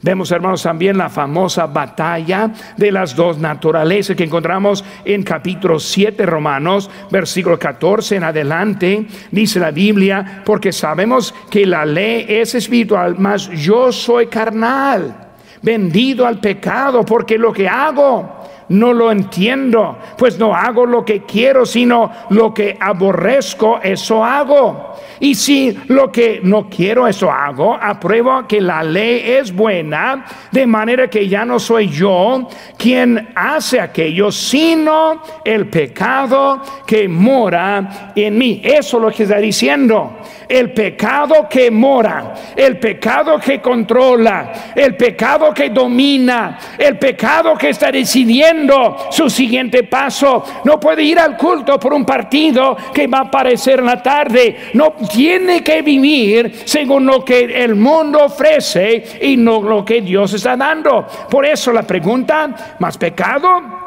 Vemos, 0.00 0.30
hermanos, 0.30 0.62
también 0.62 0.96
la 0.96 1.08
famosa 1.08 1.66
batalla 1.66 2.52
de 2.76 2.92
las 2.92 3.16
dos 3.16 3.38
naturalezas 3.38 4.16
que 4.16 4.24
encontramos 4.24 4.84
en 5.04 5.24
capítulo 5.24 5.80
7 5.80 6.24
Romanos, 6.24 6.88
versículo 7.10 7.58
14 7.58 8.16
en 8.16 8.24
adelante. 8.24 9.06
Dice 9.32 9.58
la 9.58 9.72
Biblia, 9.72 10.42
porque 10.44 10.72
sabemos 10.72 11.34
que 11.50 11.66
la 11.66 11.84
ley 11.84 12.26
es 12.28 12.54
espiritual, 12.54 13.16
mas 13.18 13.50
yo 13.50 13.90
soy 13.90 14.28
carnal, 14.28 15.32
vendido 15.62 16.26
al 16.26 16.38
pecado, 16.38 17.04
porque 17.04 17.36
lo 17.36 17.52
que 17.52 17.68
hago 17.68 18.37
no 18.68 18.92
lo 18.92 19.10
entiendo, 19.10 19.98
pues 20.16 20.38
no 20.38 20.54
hago 20.54 20.84
lo 20.84 21.04
que 21.04 21.22
quiero, 21.22 21.64
sino 21.64 22.10
lo 22.30 22.52
que 22.52 22.76
aborrezco, 22.78 23.80
eso 23.82 24.24
hago. 24.24 24.94
Y 25.20 25.34
si 25.34 25.76
lo 25.88 26.12
que 26.12 26.40
no 26.42 26.68
quiero, 26.68 27.06
eso 27.06 27.30
hago, 27.30 27.74
apruebo 27.74 28.46
que 28.46 28.60
la 28.60 28.82
ley 28.82 29.22
es 29.24 29.54
buena, 29.54 30.24
de 30.52 30.66
manera 30.66 31.08
que 31.08 31.28
ya 31.28 31.44
no 31.44 31.58
soy 31.58 31.88
yo 31.88 32.48
quien 32.76 33.30
hace 33.34 33.80
aquello, 33.80 34.30
sino 34.30 35.22
el 35.44 35.68
pecado 35.68 36.62
que 36.86 37.08
mora 37.08 38.12
en 38.14 38.38
mí. 38.38 38.60
Eso 38.62 38.98
es 38.98 39.02
lo 39.02 39.10
que 39.10 39.24
está 39.24 39.38
diciendo 39.38 40.18
el 40.48 40.72
pecado 40.72 41.48
que 41.48 41.70
mora, 41.70 42.34
el 42.56 42.78
pecado 42.78 43.38
que 43.38 43.60
controla, 43.60 44.72
el 44.74 44.96
pecado 44.96 45.52
que 45.52 45.70
domina, 45.70 46.58
el 46.78 46.98
pecado 46.98 47.56
que 47.56 47.70
está 47.70 47.92
decidiendo 47.92 49.08
su 49.10 49.28
siguiente 49.28 49.84
paso. 49.84 50.44
No 50.64 50.80
puede 50.80 51.02
ir 51.02 51.18
al 51.18 51.36
culto 51.36 51.78
por 51.78 51.92
un 51.92 52.04
partido 52.04 52.76
que 52.94 53.06
va 53.06 53.18
a 53.18 53.22
aparecer 53.22 53.80
en 53.80 53.86
la 53.86 54.02
tarde. 54.02 54.70
No 54.74 54.94
tiene 55.12 55.62
que 55.62 55.82
vivir 55.82 56.62
según 56.64 57.06
lo 57.06 57.24
que 57.24 57.62
el 57.62 57.74
mundo 57.74 58.24
ofrece 58.24 59.18
y 59.20 59.36
no 59.36 59.62
lo 59.62 59.84
que 59.84 60.00
Dios 60.00 60.32
está 60.32 60.56
dando. 60.56 61.06
Por 61.28 61.44
eso 61.44 61.72
la 61.72 61.82
pregunta, 61.82 62.76
¿más 62.78 62.96
pecado? 62.96 63.78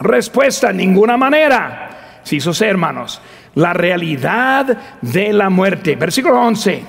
Respuesta, 0.00 0.72
ninguna 0.72 1.16
manera. 1.16 2.20
Si 2.22 2.40
sus 2.40 2.60
hermanos, 2.60 3.20
la 3.58 3.72
realidad 3.72 4.98
de 5.02 5.32
la 5.32 5.50
muerte. 5.50 5.96
Versículo 5.96 6.40
11. 6.40 6.80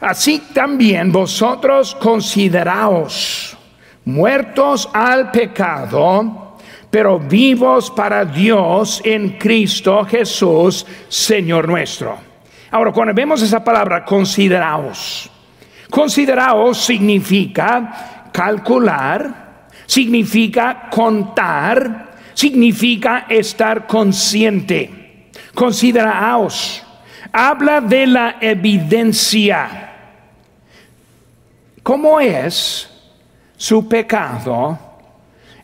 Así 0.00 0.42
también 0.52 1.10
vosotros 1.10 1.94
consideraos 1.94 3.56
muertos 4.04 4.88
al 4.92 5.30
pecado, 5.30 6.58
pero 6.90 7.18
vivos 7.18 7.90
para 7.90 8.24
Dios 8.24 9.00
en 9.02 9.38
Cristo 9.38 10.04
Jesús, 10.04 10.84
Señor 11.08 11.66
nuestro. 11.66 12.18
Ahora, 12.70 12.92
cuando 12.92 13.14
vemos 13.14 13.40
esa 13.40 13.64
palabra, 13.64 14.04
consideraos. 14.04 15.30
Consideraos 15.88 16.78
significa 16.78 18.28
calcular, 18.30 19.68
significa 19.86 20.90
contar, 20.90 22.10
significa 22.34 23.24
estar 23.28 23.86
consciente. 23.86 25.01
Consideraos, 25.54 26.82
habla 27.32 27.80
de 27.80 28.06
la 28.06 28.36
evidencia. 28.40 29.90
¿Cómo 31.82 32.20
es 32.20 32.88
su 33.56 33.88
pecado 33.88 34.78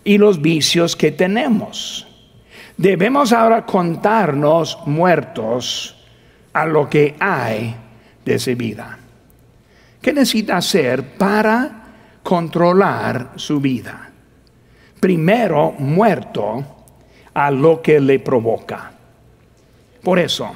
y 0.04 0.18
los 0.18 0.40
vicios 0.40 0.96
que 0.96 1.12
tenemos? 1.12 2.06
Debemos 2.76 3.32
ahora 3.32 3.64
contarnos 3.64 4.78
muertos 4.86 5.96
a 6.52 6.64
lo 6.64 6.88
que 6.88 7.16
hay 7.18 7.74
de 8.24 8.38
su 8.38 8.54
vida. 8.56 8.98
¿Qué 10.00 10.12
necesita 10.12 10.58
hacer 10.58 11.16
para 11.16 11.84
controlar 12.22 13.32
su 13.36 13.60
vida? 13.60 14.10
Primero, 15.00 15.72
muerto 15.78 16.64
a 17.34 17.50
lo 17.50 17.82
que 17.82 18.00
le 18.00 18.18
provoca. 18.18 18.97
Por 20.02 20.18
eso, 20.18 20.52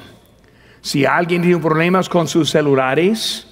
si 0.81 1.05
alguien 1.05 1.41
tiene 1.41 1.57
problemas 1.59 2.09
con 2.09 2.27
sus 2.27 2.49
celulares, 2.49 3.47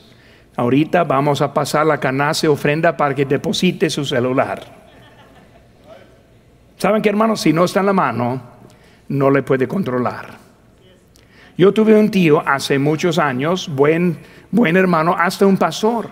ahorita 0.55 1.03
vamos 1.03 1.41
a 1.41 1.53
pasar 1.53 1.85
la 1.85 1.99
canasta 1.99 2.47
de 2.47 2.53
ofrenda 2.53 2.95
para 2.95 3.15
que 3.15 3.25
deposite 3.25 3.89
su 3.89 4.05
celular. 4.05 4.81
¿Saben 6.77 7.01
qué, 7.01 7.09
hermanos? 7.09 7.41
Si 7.41 7.53
no 7.53 7.65
está 7.65 7.81
en 7.81 7.85
la 7.85 7.93
mano, 7.93 8.41
no 9.09 9.29
le 9.29 9.43
puede 9.43 9.67
controlar. 9.67 10.39
Yo 11.57 11.73
tuve 11.73 11.95
un 11.95 12.09
tío 12.09 12.41
hace 12.45 12.79
muchos 12.79 13.19
años, 13.19 13.69
buen, 13.69 14.17
buen 14.49 14.75
hermano, 14.77 15.15
hasta 15.17 15.45
un 15.45 15.57
pastor. 15.57 16.09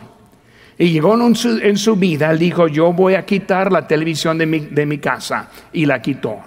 Y 0.77 0.91
llegó 0.91 1.15
en 1.15 1.35
su, 1.35 1.57
en 1.57 1.75
su 1.75 1.95
vida, 1.95 2.29
él 2.31 2.39
dijo, 2.39 2.67
yo 2.67 2.93
voy 2.93 3.15
a 3.15 3.25
quitar 3.25 3.71
la 3.71 3.87
televisión 3.87 4.37
de 4.37 4.45
mi, 4.45 4.59
de 4.59 4.85
mi 4.85 4.99
casa. 4.99 5.49
Y 5.73 5.85
la 5.85 6.01
quitó. 6.01 6.39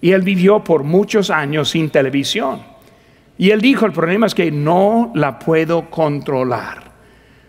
Y 0.00 0.12
él 0.12 0.22
vivió 0.22 0.62
por 0.62 0.84
muchos 0.84 1.30
años 1.30 1.70
sin 1.70 1.90
televisión. 1.90 2.60
Y 3.38 3.50
él 3.50 3.60
dijo, 3.60 3.86
el 3.86 3.92
problema 3.92 4.26
es 4.26 4.34
que 4.34 4.50
no 4.50 5.12
la 5.14 5.38
puedo 5.38 5.90
controlar. 5.90 6.86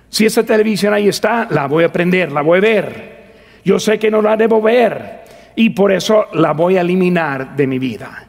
Si 0.09 0.25
esa 0.25 0.43
televisión 0.43 0.93
ahí 0.93 1.07
está, 1.07 1.47
la 1.49 1.67
voy 1.67 1.83
a 1.83 1.91
prender, 1.91 2.31
la 2.31 2.41
voy 2.41 2.57
a 2.57 2.61
ver. 2.61 3.17
Yo 3.63 3.79
sé 3.79 3.99
que 3.99 4.09
no 4.09 4.21
la 4.21 4.37
debo 4.37 4.61
ver 4.61 5.23
y 5.55 5.71
por 5.71 5.91
eso 5.91 6.27
la 6.33 6.53
voy 6.53 6.77
a 6.77 6.81
eliminar 6.81 7.55
de 7.55 7.67
mi 7.67 7.79
vida. 7.79 8.25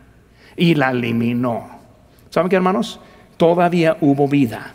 Y 0.56 0.74
la 0.74 0.90
eliminó. 0.90 1.78
¿Saben 2.30 2.48
qué, 2.48 2.56
hermanos? 2.56 3.00
Todavía 3.36 3.96
hubo 4.00 4.26
vida. 4.26 4.74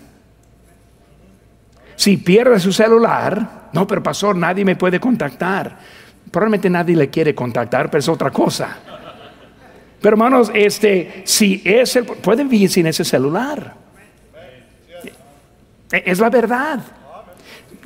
Si 1.96 2.18
pierde 2.18 2.60
su 2.60 2.72
celular, 2.72 3.70
no, 3.74 3.86
pero 3.86 4.02
pastor, 4.02 4.36
nadie 4.36 4.64
me 4.64 4.76
puede 4.76 5.00
contactar. 5.00 5.78
Probablemente 6.32 6.70
nadie 6.70 6.96
le 6.96 7.10
quiere 7.10 7.36
contactar, 7.36 7.90
pero 7.90 8.00
es 8.00 8.10
otra 8.10 8.32
cosa. 8.32 8.78
Pero 10.04 10.16
hermanos, 10.16 10.52
este, 10.54 11.22
si 11.24 11.62
es 11.64 11.96
el, 11.96 12.04
pueden 12.04 12.50
vivir 12.50 12.70
sin 12.70 12.86
ese 12.88 13.06
celular. 13.06 13.74
Es 15.90 16.20
la 16.20 16.30
verdad. 16.30 16.82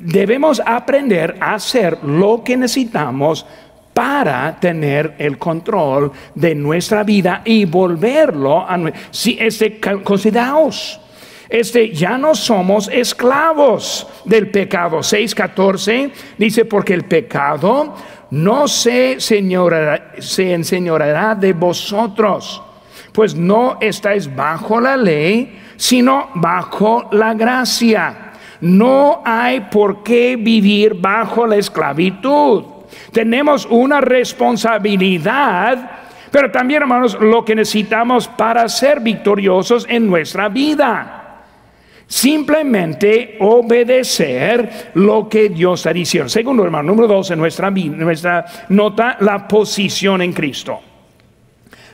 Debemos 0.00 0.60
aprender 0.66 1.36
a 1.38 1.54
hacer 1.54 2.02
lo 2.02 2.42
que 2.42 2.56
necesitamos 2.56 3.46
para 3.94 4.58
tener 4.58 5.14
el 5.18 5.38
control 5.38 6.10
de 6.34 6.56
nuestra 6.56 7.04
vida 7.04 7.42
y 7.44 7.64
volverlo 7.66 8.62
a 8.68 8.76
si 9.12 9.38
este 9.38 9.78
consideraos 9.78 11.00
este 11.48 11.90
ya 11.90 12.18
no 12.18 12.34
somos 12.34 12.88
esclavos 12.88 14.06
del 14.24 14.50
pecado 14.50 14.98
6:14 14.98 16.12
dice 16.36 16.64
porque 16.64 16.94
el 16.94 17.04
pecado 17.04 17.94
no 18.30 18.68
se, 18.68 19.20
señorará, 19.20 20.12
se 20.18 20.52
enseñoreará 20.52 21.34
de 21.34 21.52
vosotros, 21.52 22.62
pues 23.12 23.34
no 23.34 23.78
estáis 23.80 24.34
bajo 24.34 24.80
la 24.80 24.96
ley, 24.96 25.58
sino 25.76 26.30
bajo 26.34 27.08
la 27.12 27.34
gracia. 27.34 28.32
No 28.60 29.22
hay 29.24 29.60
por 29.70 30.02
qué 30.02 30.36
vivir 30.36 30.94
bajo 30.94 31.46
la 31.46 31.56
esclavitud. 31.56 32.64
Tenemos 33.12 33.66
una 33.70 34.00
responsabilidad, 34.00 35.90
pero 36.30 36.50
también, 36.50 36.82
hermanos, 36.82 37.16
lo 37.20 37.44
que 37.44 37.54
necesitamos 37.54 38.28
para 38.28 38.68
ser 38.68 39.00
victoriosos 39.00 39.86
en 39.88 40.06
nuestra 40.06 40.48
vida. 40.48 41.17
Simplemente 42.08 43.36
obedecer 43.40 44.92
lo 44.94 45.28
que 45.28 45.50
Dios 45.50 45.80
está 45.80 45.92
diciendo. 45.92 46.30
Segundo, 46.30 46.64
hermano, 46.64 46.88
número 46.88 47.06
dos 47.06 47.30
en 47.30 47.38
nuestra, 47.38 48.46
nota, 48.70 49.18
la 49.20 49.46
posición 49.46 50.22
en 50.22 50.32
Cristo. 50.32 50.80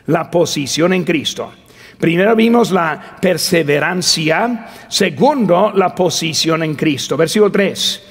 La 0.07 0.31
posición 0.31 0.93
en 0.93 1.03
Cristo. 1.03 1.53
Primero 1.99 2.37
vimos 2.37 2.71
la 2.71 3.17
perseverancia. 3.21 4.69
Segundo, 4.87 5.73
la 5.75 5.93
posición 5.93 6.63
en 6.63 6.77
Cristo. 6.77 7.17
Versículo 7.17 7.51
3. 7.51 8.03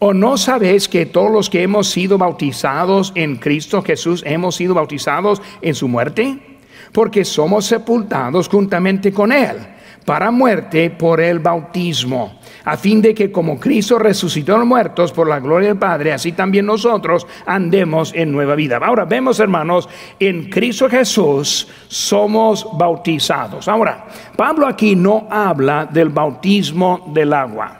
¿O 0.00 0.12
no 0.12 0.36
sabéis 0.36 0.88
que 0.88 1.06
todos 1.06 1.30
los 1.30 1.48
que 1.48 1.62
hemos 1.62 1.88
sido 1.88 2.18
bautizados 2.18 3.12
en 3.14 3.36
Cristo 3.36 3.80
Jesús 3.82 4.24
hemos 4.26 4.56
sido 4.56 4.74
bautizados 4.74 5.40
en 5.60 5.76
su 5.76 5.86
muerte? 5.86 6.58
Porque 6.90 7.24
somos 7.24 7.66
sepultados 7.66 8.48
juntamente 8.48 9.12
con 9.12 9.30
Él 9.30 9.71
para 10.04 10.30
muerte 10.30 10.90
por 10.90 11.20
el 11.20 11.38
bautismo, 11.38 12.40
a 12.64 12.76
fin 12.76 13.00
de 13.00 13.14
que 13.14 13.30
como 13.30 13.58
Cristo 13.58 13.98
resucitó 13.98 14.54
a 14.54 14.58
los 14.58 14.66
muertos 14.66 15.12
por 15.12 15.28
la 15.28 15.40
gloria 15.40 15.68
del 15.68 15.78
Padre, 15.78 16.12
así 16.12 16.32
también 16.32 16.66
nosotros 16.66 17.26
andemos 17.46 18.12
en 18.14 18.32
nueva 18.32 18.54
vida. 18.54 18.78
Ahora 18.82 19.04
vemos, 19.04 19.40
hermanos, 19.40 19.88
en 20.18 20.50
Cristo 20.50 20.88
Jesús 20.88 21.68
somos 21.88 22.66
bautizados. 22.76 23.68
Ahora, 23.68 24.06
Pablo 24.36 24.66
aquí 24.66 24.96
no 24.96 25.26
habla 25.30 25.86
del 25.86 26.08
bautismo 26.08 27.10
del 27.12 27.32
agua. 27.32 27.78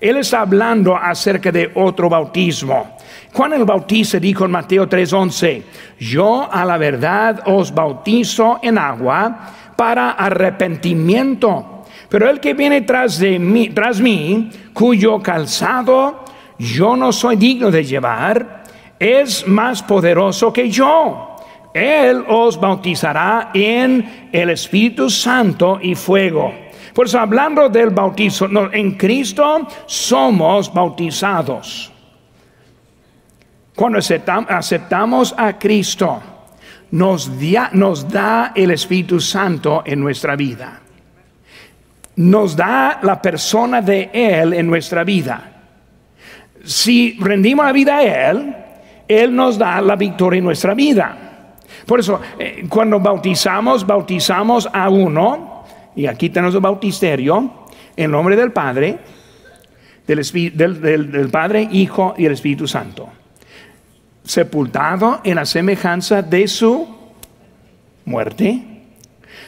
Él 0.00 0.18
está 0.18 0.42
hablando 0.42 0.94
acerca 0.96 1.50
de 1.50 1.70
otro 1.74 2.08
bautismo. 2.08 2.96
Juan 3.32 3.54
el 3.54 3.64
Bautista 3.64 4.18
dijo 4.18 4.44
en 4.44 4.50
Mateo 4.50 4.88
3:11, 4.88 5.62
yo 5.98 6.48
a 6.50 6.64
la 6.64 6.76
verdad 6.76 7.42
os 7.46 7.74
bautizo 7.74 8.58
en 8.62 8.78
agua 8.78 9.52
para 9.76 10.12
arrepentimiento. 10.12 11.84
Pero 12.08 12.30
el 12.30 12.40
que 12.40 12.54
viene 12.54 12.82
tras 12.82 13.18
de 13.18 13.38
mí, 13.38 13.70
tras 13.70 14.00
mí, 14.00 14.50
cuyo 14.72 15.20
calzado 15.20 16.24
yo 16.58 16.96
no 16.96 17.12
soy 17.12 17.36
digno 17.36 17.70
de 17.70 17.84
llevar, 17.84 18.64
es 18.98 19.46
más 19.46 19.82
poderoso 19.82 20.52
que 20.52 20.70
yo. 20.70 21.36
Él 21.74 22.24
os 22.28 22.58
bautizará 22.58 23.50
en 23.52 24.28
el 24.32 24.50
Espíritu 24.50 25.10
Santo 25.10 25.78
y 25.82 25.94
fuego. 25.94 26.54
Por 26.94 27.06
eso 27.06 27.20
hablando 27.20 27.68
del 27.68 27.90
bautizo, 27.90 28.48
en 28.72 28.92
Cristo 28.92 29.66
somos 29.84 30.72
bautizados. 30.72 31.92
Cuando 33.74 33.98
aceptamos 33.98 35.34
a 35.36 35.58
Cristo, 35.58 36.22
nos, 36.90 37.30
da 38.08 38.52
el 38.54 38.70
Espíritu 38.70 39.20
Santo 39.20 39.82
en 39.84 40.00
nuestra 40.00 40.36
vida. 40.36 40.80
Nos 42.16 42.56
da 42.56 43.00
la 43.02 43.20
persona 43.20 43.82
de 43.82 44.10
Él 44.12 44.54
en 44.54 44.66
nuestra 44.66 45.04
vida. 45.04 45.52
Si 46.64 47.16
rendimos 47.20 47.66
la 47.66 47.72
vida 47.72 47.96
a 47.98 48.30
Él, 48.30 48.54
Él 49.06 49.34
nos 49.34 49.58
da 49.58 49.80
la 49.80 49.96
victoria 49.96 50.38
en 50.38 50.44
nuestra 50.44 50.74
vida. 50.74 51.54
Por 51.84 52.00
eso, 52.00 52.20
eh, 52.38 52.66
cuando 52.68 52.98
bautizamos, 52.98 53.86
bautizamos 53.86 54.68
a 54.72 54.88
uno, 54.88 55.64
y 55.94 56.06
aquí 56.06 56.30
tenemos 56.30 56.54
el 56.54 56.60
bautisterio, 56.60 57.66
en 57.96 58.10
nombre 58.10 58.36
del 58.36 58.52
Padre, 58.52 58.98
del, 60.06 61.10
del 61.10 61.28
Padre, 61.30 61.68
Hijo 61.70 62.14
y 62.16 62.26
el 62.26 62.32
Espíritu 62.32 62.66
Santo 62.66 63.08
sepultado 64.26 65.20
en 65.24 65.36
la 65.36 65.46
semejanza 65.46 66.20
de 66.20 66.46
su 66.48 66.86
muerte, 68.04 68.62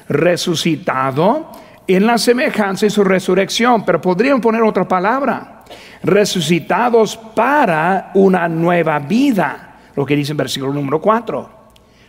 resucitado 0.09 1.51
en 1.87 2.07
la 2.07 2.19
semejanza 2.19 2.87
de 2.87 2.91
su 2.91 3.03
resurrección, 3.05 3.85
pero 3.85 4.01
podrían 4.01 4.41
poner 4.41 4.63
otra 4.63 4.87
palabra, 4.87 5.65
resucitados 6.03 7.17
para 7.17 8.11
una 8.15 8.49
nueva 8.49 8.99
vida, 8.99 9.77
lo 9.97 10.07
que 10.07 10.17
dice 10.17 10.33
en 10.33 10.39
versículo 10.39 10.73
número 10.73 11.01
4 11.01 11.59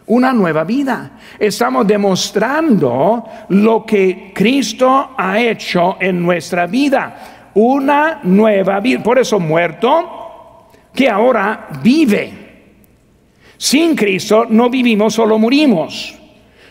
una 0.10 0.34
nueva 0.34 0.64
vida. 0.64 1.12
Estamos 1.38 1.86
demostrando 1.86 3.26
lo 3.50 3.86
que 3.86 4.32
Cristo 4.34 5.12
ha 5.16 5.40
hecho 5.40 5.98
en 6.00 6.22
nuestra 6.22 6.66
vida. 6.66 7.52
Una 7.54 8.20
nueva 8.24 8.80
vida. 8.80 9.04
Por 9.04 9.20
eso 9.20 9.40
muerto, 9.40 10.68
que 10.94 11.08
ahora 11.08 11.68
vive. 11.84 12.39
Sin 13.60 13.94
Cristo 13.94 14.46
no 14.48 14.70
vivimos, 14.70 15.16
solo 15.16 15.38
morimos. 15.38 16.16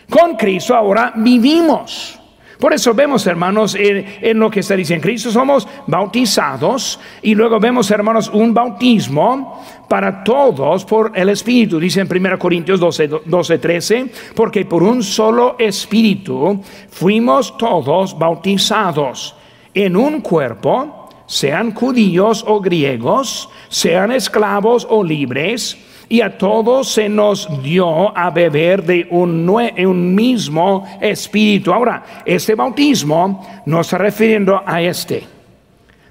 Con 0.09 0.35
Cristo 0.35 0.75
ahora 0.75 1.13
vivimos. 1.15 2.19
Por 2.59 2.73
eso 2.73 2.95
vemos, 2.95 3.27
hermanos, 3.27 3.75
en, 3.75 4.39
lo 4.39 4.49
que 4.49 4.61
está 4.61 4.75
diciendo 4.75 5.03
Cristo, 5.03 5.29
somos 5.29 5.67
bautizados 5.85 6.99
y 7.21 7.35
luego 7.35 7.59
vemos, 7.59 7.91
hermanos, 7.91 8.31
un 8.33 8.55
bautismo 8.55 9.63
para 9.87 10.23
todos 10.23 10.83
por 10.83 11.11
el 11.13 11.29
Espíritu. 11.29 11.79
Dice 11.79 12.01
en 12.01 12.09
1 12.11 12.39
Corintios 12.39 12.79
12, 12.79 13.07
12, 13.23 13.57
13, 13.59 14.11
porque 14.33 14.65
por 14.65 14.81
un 14.81 15.03
solo 15.03 15.57
Espíritu 15.59 16.59
fuimos 16.89 17.55
todos 17.55 18.17
bautizados 18.17 19.35
en 19.75 19.95
un 19.95 20.21
cuerpo, 20.21 21.07
sean 21.27 21.71
judíos 21.75 22.43
o 22.47 22.59
griegos, 22.59 23.47
sean 23.69 24.11
esclavos 24.11 24.87
o 24.89 25.03
libres 25.03 25.77
y 26.11 26.21
a 26.21 26.35
todos 26.35 26.91
se 26.91 27.07
nos 27.07 27.61
dio 27.61 28.17
a 28.17 28.31
beber 28.31 28.83
de 28.83 29.07
un, 29.11 30.15
mismo 30.15 30.83
espíritu. 30.99 31.71
Ahora, 31.71 32.03
este 32.25 32.55
bautismo 32.55 33.61
no 33.67 33.81
está 33.81 33.99
refiriendo 33.99 34.61
a 34.65 34.81
este, 34.81 35.23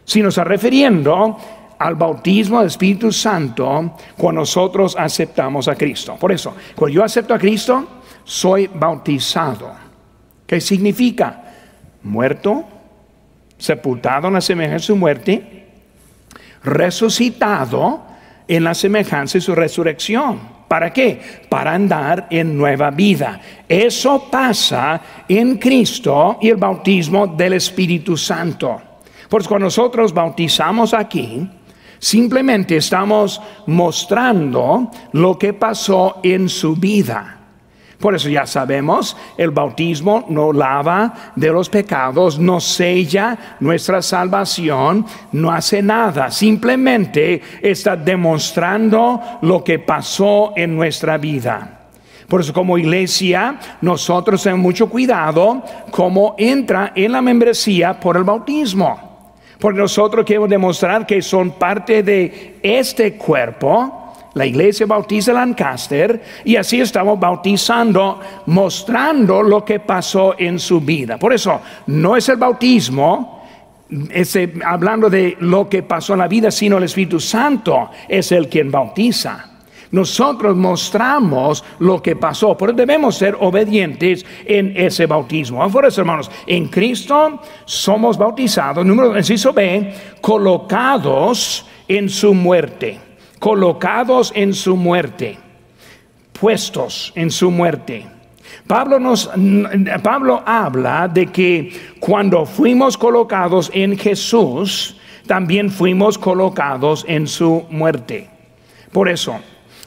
sino 0.04 0.28
está 0.28 0.44
refiriendo 0.44 1.37
al 1.80 1.96
bautismo 1.96 2.58
del 2.58 2.68
Espíritu 2.68 3.11
Santo 3.12 3.96
cuando 4.16 4.42
nosotros 4.42 4.96
aceptamos 4.96 5.66
a 5.66 5.74
Cristo. 5.74 6.16
Por 6.18 6.30
eso, 6.30 6.54
cuando 6.76 6.94
yo 6.94 7.04
acepto 7.04 7.34
a 7.34 7.38
Cristo, 7.38 7.84
soy 8.22 8.68
bautizado. 8.72 9.72
¿Qué 10.46 10.61
significa? 10.61 11.42
Muerto, 12.04 12.64
sepultado 13.58 14.28
en 14.28 14.34
la 14.34 14.40
semejanza 14.40 14.76
de 14.76 14.87
su 14.87 14.96
muerte, 14.96 15.66
resucitado 16.62 18.07
en 18.48 18.64
la 18.64 18.74
semejanza 18.74 19.38
de 19.38 19.42
su 19.42 19.54
resurrección. 19.54 20.58
¿Para 20.66 20.92
qué? 20.92 21.20
Para 21.48 21.74
andar 21.74 22.26
en 22.30 22.56
nueva 22.56 22.90
vida. 22.90 23.40
Eso 23.68 24.28
pasa 24.30 25.00
en 25.28 25.56
Cristo 25.56 26.38
y 26.40 26.48
el 26.48 26.56
bautismo 26.56 27.26
del 27.26 27.54
Espíritu 27.54 28.16
Santo. 28.16 28.82
Pues 29.28 29.46
cuando 29.46 29.66
nosotros 29.66 30.12
bautizamos 30.12 30.92
aquí, 30.94 31.48
simplemente 31.98 32.76
estamos 32.76 33.40
mostrando 33.66 34.90
lo 35.12 35.38
que 35.38 35.52
pasó 35.52 36.20
en 36.22 36.48
su 36.48 36.76
vida. 36.76 37.38
Por 37.98 38.14
eso 38.14 38.28
ya 38.28 38.46
sabemos, 38.46 39.16
el 39.37 39.50
bautismo 39.50 40.24
no 40.28 40.52
lava 40.52 41.32
de 41.34 41.50
los 41.50 41.68
pecados, 41.68 42.38
no 42.38 42.61
sella 42.61 43.56
nuestra 43.58 44.02
salvación, 44.02 45.04
no 45.32 45.50
hace 45.50 45.82
nada, 45.82 46.30
simplemente 46.30 47.42
está 47.61 47.96
demostrando 47.96 49.20
lo 49.42 49.64
que 49.64 49.80
pasó 49.80 50.52
en 50.54 50.76
nuestra 50.76 51.18
vida. 51.18 51.78
Por 52.28 52.42
eso 52.42 52.52
como 52.52 52.78
iglesia 52.78 53.58
nosotros 53.80 54.44
tenemos 54.44 54.62
mucho 54.62 54.88
cuidado 54.88 55.64
cómo 55.90 56.37
entra 56.38 56.92
en 56.94 57.11
la 57.11 57.22
membresía 57.22 57.98
por 57.98 58.16
el 58.16 58.22
bautismo. 58.22 59.32
Porque 59.58 59.80
nosotros 59.80 60.24
queremos 60.24 60.48
demostrar 60.48 61.04
que 61.04 61.20
son 61.20 61.50
parte 61.52 62.04
de 62.04 62.61
este 62.62 63.14
cuerpo 63.14 63.97
la 64.34 64.46
iglesia 64.46 64.86
bautiza 64.86 65.32
Lancaster 65.32 66.22
y 66.44 66.56
así 66.56 66.80
estamos 66.80 67.18
bautizando, 67.18 68.20
mostrando 68.46 69.42
lo 69.42 69.64
que 69.64 69.80
pasó 69.80 70.34
en 70.38 70.58
su 70.58 70.80
vida. 70.80 71.18
Por 71.18 71.32
eso, 71.32 71.60
no 71.86 72.16
es 72.16 72.28
el 72.28 72.36
bautismo, 72.36 73.42
hablando 74.64 75.08
de 75.08 75.36
lo 75.40 75.68
que 75.68 75.82
pasó 75.82 76.12
en 76.12 76.20
la 76.20 76.28
vida, 76.28 76.50
sino 76.50 76.76
el 76.76 76.84
Espíritu 76.84 77.18
Santo 77.18 77.90
es 78.08 78.30
el 78.32 78.48
quien 78.48 78.70
bautiza. 78.70 79.44
Nosotros 79.90 80.54
mostramos 80.54 81.64
lo 81.78 82.02
que 82.02 82.14
pasó, 82.14 82.56
pero 82.58 82.74
debemos 82.74 83.16
ser 83.16 83.34
obedientes 83.40 84.24
en 84.44 84.74
ese 84.76 85.06
bautismo. 85.06 85.66
Por 85.70 85.86
hermanos, 85.86 86.30
en 86.46 86.68
Cristo 86.68 87.40
somos 87.64 88.18
bautizados, 88.18 88.84
número 88.84 89.16
inciso 89.16 89.54
B, 89.54 89.94
colocados 90.20 91.64
en 91.88 92.10
su 92.10 92.34
muerte 92.34 93.07
colocados 93.38 94.33
en 94.35 94.55
su 94.55 94.77
muerte, 94.77 95.38
puestos 96.38 97.12
en 97.14 97.31
su 97.31 97.51
muerte. 97.51 98.07
Pablo, 98.66 98.98
nos, 98.98 99.31
Pablo 100.03 100.42
habla 100.44 101.09
de 101.09 101.27
que 101.27 101.94
cuando 102.01 102.44
fuimos 102.44 102.96
colocados 102.96 103.70
en 103.72 103.96
Jesús, 103.96 104.96
también 105.27 105.70
fuimos 105.70 106.18
colocados 106.18 107.05
en 107.09 107.27
su 107.27 107.66
muerte. 107.70 108.29
Por 108.92 109.09
eso, 109.09 109.38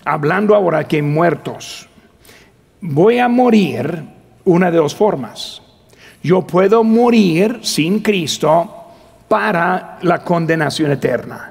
hablando 0.05 0.55
ahora 0.55 0.87
que 0.87 1.01
muertos, 1.01 1.87
voy 2.79 3.19
a 3.19 3.27
morir 3.27 4.03
una 4.45 4.71
de 4.71 4.77
dos 4.77 4.95
formas. 4.95 5.61
Yo 6.23 6.45
puedo 6.45 6.83
morir 6.83 7.59
sin 7.63 7.99
Cristo 7.99 8.75
para 9.27 9.97
la 10.01 10.23
condenación 10.23 10.91
eterna 10.91 11.50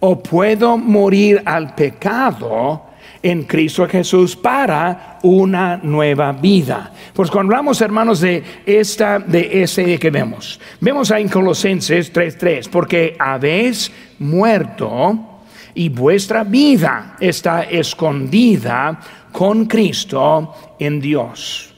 o 0.00 0.22
puedo 0.22 0.76
morir 0.76 1.42
al 1.44 1.74
pecado 1.74 2.82
en 3.22 3.44
Cristo 3.44 3.86
Jesús 3.86 4.34
para 4.34 5.18
una 5.22 5.76
nueva 5.76 6.32
vida. 6.32 6.92
Pues 7.12 7.30
cuando 7.30 7.54
hablamos, 7.54 7.80
hermanos, 7.80 8.20
de 8.20 8.42
esta, 8.64 9.18
de 9.18 9.62
ese 9.62 9.98
que 9.98 10.10
vemos, 10.10 10.58
vemos 10.80 11.10
ahí 11.10 11.22
en 11.22 11.28
Colosenses 11.28 12.12
3:3, 12.12 12.68
porque 12.68 13.16
habéis 13.18 13.92
muerto 14.18 15.42
y 15.74 15.88
vuestra 15.88 16.44
vida 16.44 17.16
está 17.20 17.62
escondida 17.62 18.98
con 19.32 19.66
Cristo 19.66 20.74
en 20.78 21.00
Dios. 21.00 21.74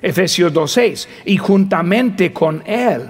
Efesios 0.00 0.52
2.6. 0.52 1.08
Y 1.26 1.36
juntamente 1.36 2.32
con 2.32 2.62
Él 2.66 3.02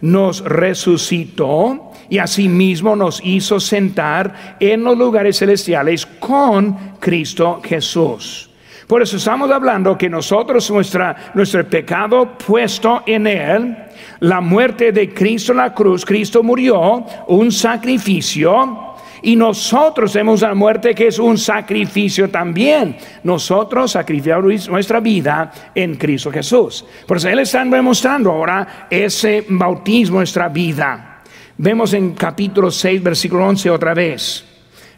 nos 0.00 0.42
resucitó 0.44 1.92
y 2.08 2.18
asimismo 2.18 2.96
nos 2.96 3.20
hizo 3.24 3.60
sentar 3.60 4.56
en 4.60 4.84
los 4.84 4.96
lugares 4.96 5.38
celestiales 5.38 6.06
con 6.06 6.96
Cristo 7.00 7.60
Jesús. 7.64 8.50
Por 8.86 9.00
eso 9.00 9.16
estamos 9.16 9.50
hablando 9.50 9.96
que 9.96 10.10
nosotros, 10.10 10.70
nuestra, 10.70 11.32
nuestro 11.34 11.64
pecado 11.64 12.36
puesto 12.36 13.02
en 13.06 13.26
Él, 13.26 13.76
la 14.20 14.40
muerte 14.40 14.92
de 14.92 15.12
Cristo 15.12 15.52
en 15.52 15.58
la 15.58 15.72
cruz, 15.72 16.04
Cristo 16.04 16.42
murió, 16.42 17.04
un 17.28 17.50
sacrificio, 17.50 18.94
y 19.24 19.36
nosotros 19.36 20.12
tenemos 20.12 20.42
la 20.42 20.54
muerte 20.54 20.94
que 20.94 21.06
es 21.06 21.18
un 21.18 21.38
sacrificio 21.38 22.28
también. 22.28 22.94
Nosotros 23.22 23.92
sacrificamos 23.92 24.68
nuestra 24.68 25.00
vida 25.00 25.50
en 25.74 25.94
Cristo 25.94 26.30
Jesús. 26.30 26.84
Por 27.06 27.16
eso 27.16 27.30
Él 27.30 27.38
está 27.38 27.64
demostrando 27.64 28.30
ahora 28.30 28.86
ese 28.90 29.46
bautismo, 29.48 30.18
nuestra 30.18 30.48
vida. 30.50 31.13
Vemos 31.56 31.92
en 31.94 32.14
capítulo 32.14 32.70
6, 32.70 33.02
versículo 33.02 33.46
11 33.46 33.70
otra 33.70 33.94
vez. 33.94 34.44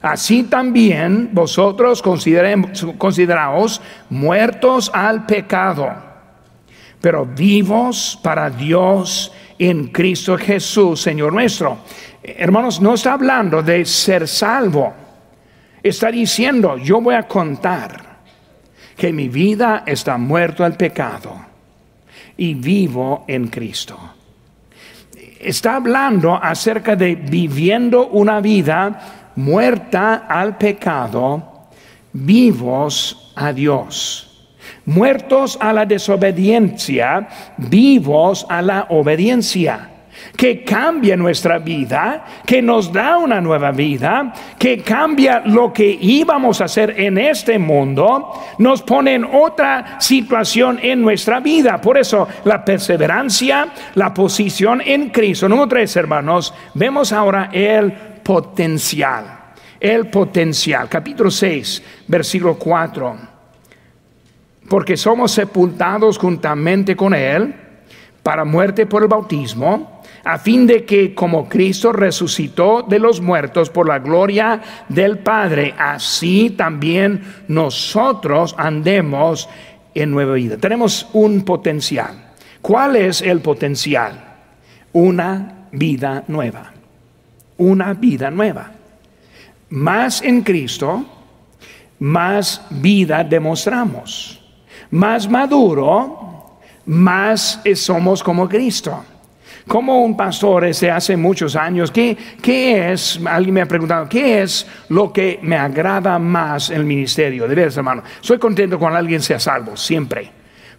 Así 0.00 0.44
también 0.44 1.30
vosotros 1.32 2.02
consideraos 2.02 3.80
muertos 4.08 4.90
al 4.94 5.26
pecado, 5.26 5.90
pero 7.00 7.26
vivos 7.26 8.18
para 8.22 8.48
Dios 8.48 9.32
en 9.58 9.88
Cristo 9.88 10.38
Jesús, 10.38 11.02
Señor 11.02 11.32
nuestro. 11.32 11.78
Hermanos, 12.22 12.80
no 12.80 12.94
está 12.94 13.14
hablando 13.14 13.62
de 13.62 13.84
ser 13.84 14.26
salvo. 14.26 14.94
Está 15.82 16.10
diciendo, 16.10 16.78
yo 16.78 17.00
voy 17.00 17.14
a 17.14 17.28
contar 17.28 18.16
que 18.96 19.12
mi 19.12 19.28
vida 19.28 19.82
está 19.86 20.16
muerto 20.16 20.64
al 20.64 20.74
pecado 20.76 21.36
y 22.36 22.54
vivo 22.54 23.24
en 23.28 23.48
Cristo. 23.48 24.15
Está 25.40 25.76
hablando 25.76 26.34
acerca 26.34 26.96
de 26.96 27.14
viviendo 27.14 28.08
una 28.08 28.40
vida 28.40 29.32
muerta 29.36 30.26
al 30.28 30.56
pecado, 30.56 31.68
vivos 32.12 33.32
a 33.36 33.52
Dios. 33.52 34.22
Muertos 34.84 35.58
a 35.60 35.72
la 35.72 35.84
desobediencia, 35.84 37.28
vivos 37.58 38.46
a 38.48 38.62
la 38.62 38.86
obediencia 38.90 39.95
que 40.36 40.64
cambia 40.64 41.16
nuestra 41.16 41.58
vida, 41.58 42.24
que 42.44 42.62
nos 42.62 42.92
da 42.92 43.18
una 43.18 43.40
nueva 43.40 43.70
vida, 43.72 44.32
que 44.58 44.78
cambia 44.78 45.42
lo 45.44 45.72
que 45.72 45.86
íbamos 46.00 46.60
a 46.60 46.64
hacer 46.64 46.98
en 46.98 47.18
este 47.18 47.58
mundo, 47.58 48.32
nos 48.58 48.82
pone 48.82 49.14
en 49.14 49.24
otra 49.24 50.00
situación 50.00 50.78
en 50.82 51.02
nuestra 51.02 51.40
vida. 51.40 51.80
Por 51.80 51.98
eso 51.98 52.26
la 52.44 52.64
perseverancia, 52.64 53.68
la 53.94 54.12
posición 54.12 54.80
en 54.84 55.10
Cristo. 55.10 55.48
Número 55.48 55.68
tres, 55.68 55.96
hermanos, 55.96 56.52
vemos 56.74 57.12
ahora 57.12 57.50
el 57.52 57.92
potencial. 58.22 59.24
El 59.78 60.08
potencial. 60.08 60.88
Capítulo 60.88 61.30
6, 61.30 61.82
versículo 62.08 62.54
4. 62.54 63.16
Porque 64.68 64.96
somos 64.96 65.32
sepultados 65.32 66.18
juntamente 66.18 66.96
con 66.96 67.14
Él 67.14 67.54
para 68.22 68.44
muerte 68.44 68.86
por 68.86 69.02
el 69.02 69.08
bautismo 69.08 69.95
a 70.26 70.38
fin 70.38 70.66
de 70.66 70.84
que 70.84 71.14
como 71.14 71.48
Cristo 71.48 71.92
resucitó 71.92 72.82
de 72.82 72.98
los 72.98 73.20
muertos 73.20 73.70
por 73.70 73.86
la 73.86 74.00
gloria 74.00 74.60
del 74.88 75.18
Padre, 75.20 75.72
así 75.78 76.50
también 76.50 77.22
nosotros 77.46 78.52
andemos 78.58 79.48
en 79.94 80.10
nueva 80.10 80.34
vida. 80.34 80.56
Tenemos 80.56 81.08
un 81.12 81.44
potencial. 81.44 82.32
¿Cuál 82.60 82.96
es 82.96 83.22
el 83.22 83.40
potencial? 83.40 84.38
Una 84.92 85.68
vida 85.70 86.24
nueva. 86.26 86.72
Una 87.58 87.94
vida 87.94 88.28
nueva. 88.28 88.72
Más 89.70 90.22
en 90.22 90.42
Cristo, 90.42 91.04
más 92.00 92.66
vida 92.70 93.22
demostramos. 93.22 94.42
Más 94.90 95.30
maduro, 95.30 96.58
más 96.84 97.60
somos 97.76 98.24
como 98.24 98.48
Cristo. 98.48 99.04
Como 99.66 100.04
un 100.04 100.16
pastor 100.16 100.64
desde 100.64 100.90
hace 100.90 101.16
muchos 101.16 101.56
años, 101.56 101.90
¿qué, 101.90 102.16
¿qué, 102.40 102.92
es? 102.92 103.20
Alguien 103.26 103.54
me 103.54 103.62
ha 103.62 103.66
preguntado, 103.66 104.08
¿qué 104.08 104.42
es 104.42 104.66
lo 104.90 105.12
que 105.12 105.40
me 105.42 105.56
agrada 105.56 106.18
más 106.20 106.70
en 106.70 106.76
el 106.76 106.84
ministerio? 106.84 107.48
De 107.48 107.54
veras, 107.54 107.76
hermano, 107.76 108.02
soy 108.20 108.38
contento 108.38 108.78
cuando 108.78 108.98
alguien 108.98 109.20
sea 109.20 109.40
salvo, 109.40 109.76
siempre. 109.76 110.30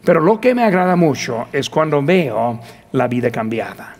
Pero 0.05 0.21
lo 0.21 0.39
que 0.39 0.55
me 0.55 0.63
agrada 0.63 0.95
mucho 0.95 1.47
es 1.51 1.69
cuando 1.69 2.01
veo 2.01 2.61
la 2.93 3.07
vida 3.09 3.29
cambiada. 3.29 3.93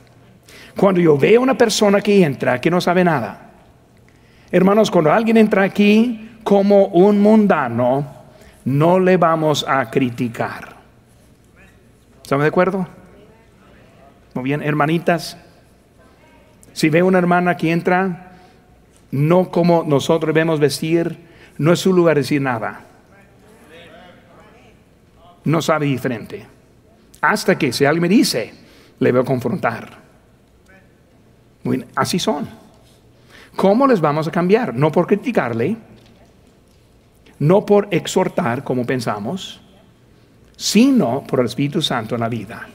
Cuando 0.78 1.02
yo 1.02 1.18
veo 1.18 1.42
una 1.42 1.58
persona 1.58 2.00
que 2.00 2.24
entra 2.24 2.62
que 2.62 2.72
no 2.72 2.80
sabe 2.80 3.04
nada. 3.04 3.50
Hermanos, 4.50 4.90
cuando 4.90 5.12
alguien 5.12 5.36
entra 5.36 5.64
aquí 5.64 6.38
como 6.44 6.86
un 6.86 7.20
mundano, 7.20 8.06
no 8.64 9.00
le 9.00 9.18
vamos 9.18 9.66
a 9.68 9.90
criticar. 9.90 10.78
¿Estamos 12.24 12.44
de 12.44 12.48
acuerdo? 12.48 12.97
Bien, 14.44 14.62
hermanitas, 14.62 15.38
si 16.74 16.90
ve 16.90 17.02
una 17.04 17.18
hermana 17.18 17.58
que 17.58 17.72
entra, 17.72 18.34
no 19.12 19.50
como 19.50 19.84
nosotros 19.84 20.34
debemos 20.34 20.60
vestir, 20.60 21.18
no 21.58 21.74
es 21.74 21.80
su 21.80 21.94
lugar 21.94 22.18
decir 22.18 22.42
nada. 22.42 22.82
No 25.44 25.62
sabe 25.62 25.86
diferente. 25.86 26.46
Hasta 27.22 27.58
que 27.58 27.72
si 27.74 27.86
alguien 27.86 28.04
me 28.04 28.10
dice, 28.10 28.54
le 29.00 29.12
veo 29.12 29.26
confrontar. 29.26 29.90
así 31.96 32.20
son. 32.20 32.48
¿Cómo 33.56 33.88
les 33.88 34.00
vamos 34.00 34.28
a 34.28 34.32
cambiar? 34.32 34.76
No 34.76 34.92
por 34.92 35.08
criticarle, 35.08 35.78
no 37.40 37.66
por 37.66 37.88
exhortar 37.92 38.64
como 38.64 38.86
pensamos, 38.86 39.60
sino 40.56 41.24
por 41.24 41.40
el 41.40 41.48
Espíritu 41.48 41.82
Santo 41.82 42.16
en 42.16 42.22
la 42.22 42.30
vida. 42.30 42.68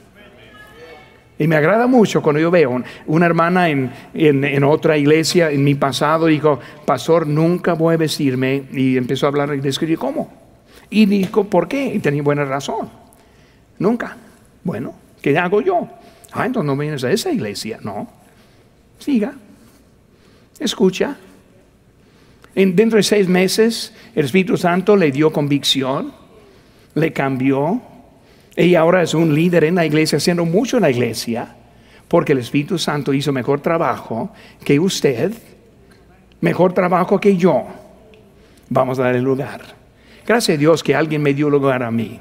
Y 1.38 1.48
me 1.48 1.56
agrada 1.56 1.86
mucho 1.86 2.22
cuando 2.22 2.40
yo 2.40 2.50
veo 2.50 2.82
una 3.06 3.26
hermana 3.26 3.68
en, 3.68 4.64
otra 4.64 4.96
iglesia 4.96 5.50
en 5.50 5.64
mi 5.64 5.74
pasado 5.74 6.26
dijo, 6.26 6.60
pastor, 6.84 7.26
nunca 7.26 7.72
voy 7.72 7.94
a 7.94 7.96
vestirme. 7.96 8.64
Y 8.72 8.96
empezó 8.96 9.26
a 9.26 9.30
hablar 9.30 9.54
y 9.54 9.60
describir 9.60 9.98
cómo. 9.98 10.30
Y 10.90 11.06
dijo, 11.06 11.44
¿por 11.44 11.68
qué? 11.68 11.86
Y 11.86 11.98
tenía 11.98 12.22
buena 12.22 12.44
razón. 12.44 12.88
Nunca. 13.78 14.16
Bueno, 14.62 14.94
¿qué 15.20 15.36
hago 15.38 15.60
yo? 15.62 15.88
Ah, 16.32 16.46
entonces 16.46 16.66
no 16.66 16.76
vienes 16.76 17.02
a 17.02 17.10
esa 17.10 17.32
iglesia. 17.32 17.78
No. 17.82 18.08
Siga. 18.98 19.34
Escucha. 20.60 21.16
En, 22.54 22.76
dentro 22.76 22.98
de 22.98 23.02
seis 23.02 23.26
meses, 23.26 23.94
el 24.14 24.26
Espíritu 24.26 24.56
Santo 24.56 24.96
le 24.96 25.10
dio 25.10 25.32
convicción, 25.32 26.12
le 26.94 27.12
cambió, 27.12 27.80
ella 28.54 28.80
ahora 28.80 29.02
es 29.02 29.14
un 29.14 29.34
líder 29.34 29.64
en 29.64 29.76
la 29.76 29.86
iglesia, 29.86 30.18
haciendo 30.18 30.44
mucho 30.44 30.76
en 30.76 30.82
la 30.82 30.90
iglesia, 30.90 31.56
porque 32.08 32.32
el 32.32 32.38
Espíritu 32.38 32.78
Santo 32.78 33.14
hizo 33.14 33.32
mejor 33.32 33.60
trabajo 33.60 34.30
que 34.64 34.78
usted, 34.78 35.32
mejor 36.40 36.74
trabajo 36.74 37.18
que 37.18 37.36
yo. 37.36 37.66
Vamos 38.68 38.98
a 38.98 39.04
darle 39.04 39.20
lugar. 39.20 39.62
Gracias 40.26 40.56
a 40.56 40.58
Dios 40.58 40.82
que 40.82 40.94
alguien 40.94 41.22
me 41.22 41.32
dio 41.34 41.48
lugar 41.48 41.82
a 41.82 41.90
mí. 41.90 42.20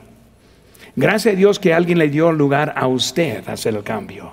Gracias 0.96 1.34
a 1.34 1.38
Dios 1.38 1.60
que 1.60 1.74
alguien 1.74 1.98
le 1.98 2.10
dio 2.10 2.32
lugar 2.32 2.74
a 2.76 2.88
usted 2.88 3.48
a 3.48 3.54
hacer 3.54 3.76
el 3.76 3.84
cambio. 3.84 4.32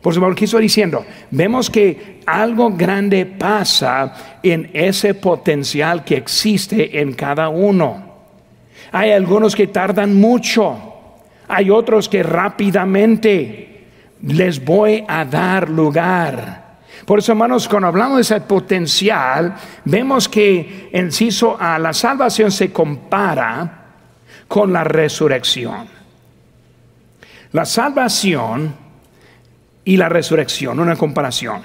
Por 0.00 0.12
supuesto, 0.12 0.36
¿qué 0.36 0.44
estoy 0.46 0.62
diciendo? 0.62 1.04
Vemos 1.30 1.70
que 1.70 2.20
algo 2.26 2.70
grande 2.70 3.24
pasa 3.24 4.38
en 4.42 4.68
ese 4.72 5.14
potencial 5.14 6.04
que 6.04 6.16
existe 6.16 7.00
en 7.00 7.12
cada 7.12 7.48
uno. 7.48 8.10
Hay 8.90 9.12
algunos 9.12 9.54
que 9.54 9.68
tardan 9.68 10.14
mucho 10.16 10.91
hay 11.48 11.70
otros 11.70 12.08
que 12.08 12.22
rápidamente 12.22 13.86
les 14.22 14.64
voy 14.64 15.04
a 15.06 15.24
dar 15.24 15.68
lugar. 15.68 16.62
Por 17.04 17.18
eso, 17.18 17.32
hermanos, 17.32 17.68
cuando 17.68 17.88
hablamos 17.88 18.16
de 18.16 18.22
ese 18.22 18.40
potencial, 18.42 19.54
vemos 19.84 20.28
que 20.28 20.88
en 20.92 21.10
ciso 21.10 21.56
a 21.58 21.78
la 21.78 21.92
salvación 21.92 22.52
se 22.52 22.72
compara 22.72 23.86
con 24.46 24.72
la 24.72 24.84
resurrección. 24.84 25.88
La 27.52 27.64
salvación 27.64 28.74
y 29.84 29.96
la 29.96 30.08
resurrección, 30.08 30.78
una 30.78 30.96
comparación. 30.96 31.62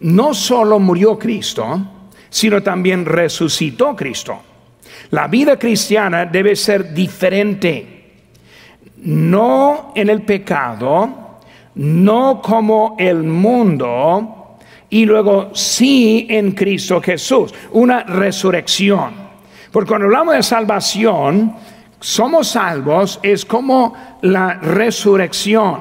No 0.00 0.34
solo 0.34 0.78
murió 0.78 1.18
Cristo, 1.18 1.80
sino 2.30 2.62
también 2.62 3.04
resucitó 3.04 3.94
Cristo. 3.96 4.40
La 5.10 5.28
vida 5.28 5.58
cristiana 5.58 6.24
debe 6.24 6.56
ser 6.56 6.94
diferente 6.94 8.01
no 9.02 9.92
en 9.94 10.10
el 10.10 10.22
pecado, 10.22 11.38
no 11.74 12.40
como 12.42 12.96
el 12.98 13.22
mundo, 13.22 14.56
y 14.90 15.04
luego 15.04 15.50
sí 15.54 16.26
en 16.28 16.52
Cristo 16.52 17.00
Jesús, 17.00 17.54
una 17.72 18.04
resurrección. 18.04 19.14
Porque 19.70 19.88
cuando 19.88 20.06
hablamos 20.06 20.34
de 20.34 20.42
salvación, 20.42 21.54
somos 21.98 22.48
salvos 22.48 23.18
es 23.22 23.44
como 23.44 23.94
la 24.22 24.54
resurrección. 24.54 25.80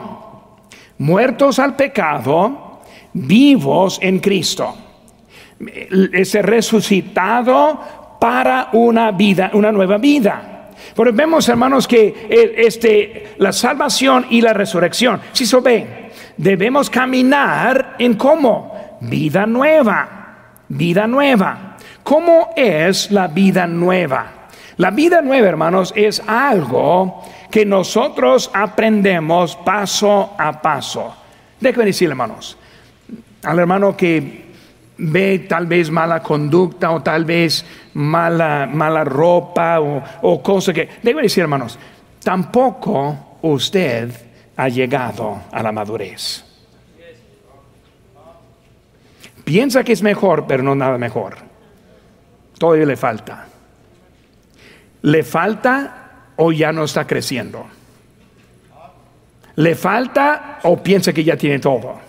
Muertos 0.99 1.59
al 1.59 1.75
pecado, 1.75 2.79
vivos 3.13 3.99
en 4.01 4.19
Cristo. 4.19 4.73
Es 6.13 6.33
resucitado 6.33 8.17
para 8.19 8.69
una 8.73 9.11
vida, 9.11 9.51
una 9.53 9.71
nueva 9.71 9.97
vida. 9.97 10.50
Pero 10.95 11.13
vemos, 11.13 11.47
hermanos, 11.49 11.87
que 11.87 12.07
eh, 12.29 12.53
este, 12.57 13.33
la 13.37 13.51
salvación 13.51 14.25
y 14.29 14.41
la 14.41 14.53
resurrección, 14.53 15.21
si 15.31 15.45
se 15.45 15.59
ve, 15.59 16.11
debemos 16.37 16.89
caminar 16.89 17.95
en 17.99 18.15
cómo? 18.15 18.97
Vida 19.01 19.45
nueva, 19.45 20.63
vida 20.67 21.07
nueva. 21.07 21.77
¿Cómo 22.03 22.49
es 22.55 23.11
la 23.11 23.27
vida 23.27 23.67
nueva? 23.67 24.41
La 24.77 24.91
vida 24.91 25.21
nueva, 25.21 25.47
hermanos, 25.47 25.93
es 25.95 26.21
algo 26.25 27.23
que 27.51 27.65
nosotros 27.65 28.49
aprendemos 28.53 29.55
paso 29.57 30.33
a 30.37 30.61
paso. 30.61 31.15
Déjenme 31.59 31.85
decir, 31.85 32.09
hermanos, 32.09 32.57
al 33.43 33.59
hermano 33.59 33.95
que 33.95 34.40
ve 35.01 35.39
tal 35.39 35.65
vez 35.65 35.89
mala 35.89 36.21
conducta 36.21 36.91
o 36.91 37.01
tal 37.01 37.25
vez 37.25 37.65
mala, 37.93 38.67
mala 38.67 39.03
ropa 39.03 39.79
o, 39.79 40.03
o 40.21 40.43
cosa 40.43 40.73
que... 40.73 40.87
Debe 41.01 41.23
decir, 41.23 41.41
hermanos, 41.41 41.79
tampoco 42.23 43.37
usted 43.41 44.11
ha 44.55 44.69
llegado 44.69 45.41
a 45.51 45.63
la 45.63 45.71
madurez. 45.71 46.45
Piensa 49.43 49.83
que 49.83 49.93
es 49.93 50.03
mejor, 50.03 50.45
pero 50.47 50.61
no 50.61 50.75
nada 50.75 50.97
mejor. 50.97 51.37
Todavía 52.59 52.85
le 52.85 52.95
falta. 52.95 53.47
¿Le 55.01 55.23
falta 55.23 56.33
o 56.37 56.51
ya 56.51 56.71
no 56.71 56.83
está 56.83 57.07
creciendo? 57.07 57.65
¿Le 59.55 59.73
falta 59.73 60.59
o 60.63 60.77
piensa 60.77 61.11
que 61.11 61.23
ya 61.23 61.35
tiene 61.35 61.57
todo? 61.57 61.99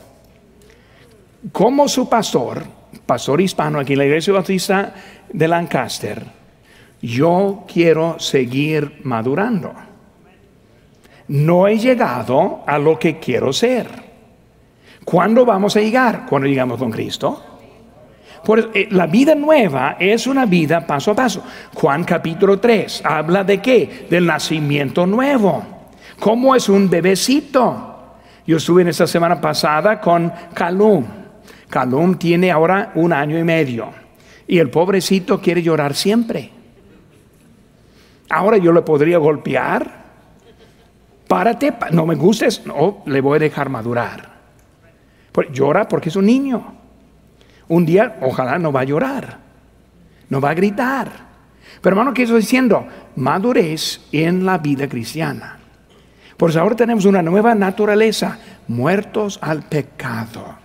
Como 1.51 1.89
su 1.89 2.09
pastor, 2.09 2.82
pastor 3.07 3.41
hispano 3.41 3.79
aquí 3.79 3.93
en 3.93 3.99
la 3.99 4.05
iglesia 4.07 4.33
bautista 4.33 4.95
de 5.33 5.49
Lancaster, 5.49 6.25
yo 7.01 7.65
quiero 7.67 8.19
seguir 8.19 9.01
madurando. 9.05 9.73
No 11.29 11.67
he 11.67 11.79
llegado 11.79 12.63
a 12.67 12.79
lo 12.79 12.99
que 12.99 13.19
quiero 13.19 13.53
ser. 13.53 13.89
¿Cuándo 15.05 15.45
vamos 15.45 15.77
a 15.77 15.81
llegar? 15.81 16.27
Cuando 16.29 16.49
llegamos 16.49 16.79
con 16.79 16.91
Cristo. 16.91 17.43
Por, 18.45 18.71
eh, 18.75 18.89
la 18.91 19.07
vida 19.07 19.35
nueva 19.35 19.97
es 19.99 20.27
una 20.27 20.47
vida 20.47 20.87
paso 20.87 21.13
a 21.13 21.15
paso. 21.15 21.45
Juan 21.75 22.05
capítulo 22.05 22.59
3 22.59 23.03
habla 23.05 23.45
de 23.45 23.61
qué? 23.61 24.07
Del 24.11 24.27
nacimiento 24.27 25.07
nuevo. 25.07 25.65
¿Cómo 26.19 26.55
es 26.55 26.69
un 26.69 26.91
bebecito? 26.91 28.17
Yo 28.47 28.57
estuve 28.57 28.83
en 28.83 28.89
esta 28.89 29.07
semana 29.07 29.41
pasada 29.41 30.01
con 30.01 30.33
Calum. 30.55 31.22
Calum 31.73 32.17
tiene 32.17 32.51
ahora 32.51 32.93
un 32.97 33.15
año 33.15 33.39
y 33.39 33.45
medio. 33.45 33.89
Y 34.47 34.59
el 34.59 34.69
pobrecito 34.69 35.41
quiere 35.41 35.63
llorar 35.63 35.95
siempre. 35.95 36.51
Ahora 38.29 38.59
yo 38.59 38.73
le 38.73 38.83
podría 38.83 39.17
golpear. 39.17 40.03
Párate, 41.27 41.73
no 41.93 42.05
me 42.05 42.15
gustes, 42.15 42.67
no, 42.67 43.03
le 43.07 43.23
voy 43.23 43.37
a 43.37 43.41
dejar 43.41 43.71
madurar. 43.71 44.33
llora 45.51 45.89
porque 45.89 46.11
es 46.11 46.17
un 46.17 46.27
niño. 46.27 46.75
Un 47.69 47.87
día, 47.87 48.19
ojalá 48.21 48.59
no 48.59 48.71
va 48.71 48.81
a 48.81 48.85
llorar, 48.85 49.39
no 50.29 50.43
va 50.43 50.51
a 50.51 50.55
gritar. 50.55 51.09
Pero 51.81 51.95
hermano, 51.97 52.13
¿qué 52.13 52.25
estoy 52.25 52.41
diciendo? 52.41 52.87
Madurez 53.17 54.03
en 54.13 54.45
la 54.45 54.59
vida 54.59 54.87
cristiana. 54.91 55.59
Por 56.37 56.51
eso 56.51 56.61
ahora 56.61 56.77
tenemos 56.77 57.07
una 57.07 57.23
nueva 57.23 57.55
naturaleza, 57.55 58.39
muertos 58.69 59.39
al 59.41 59.63
pecado. 59.63 60.62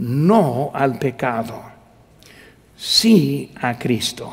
No 0.00 0.70
al 0.72 0.98
pecado, 0.98 1.62
sí 2.76 3.50
a 3.60 3.78
Cristo. 3.78 4.32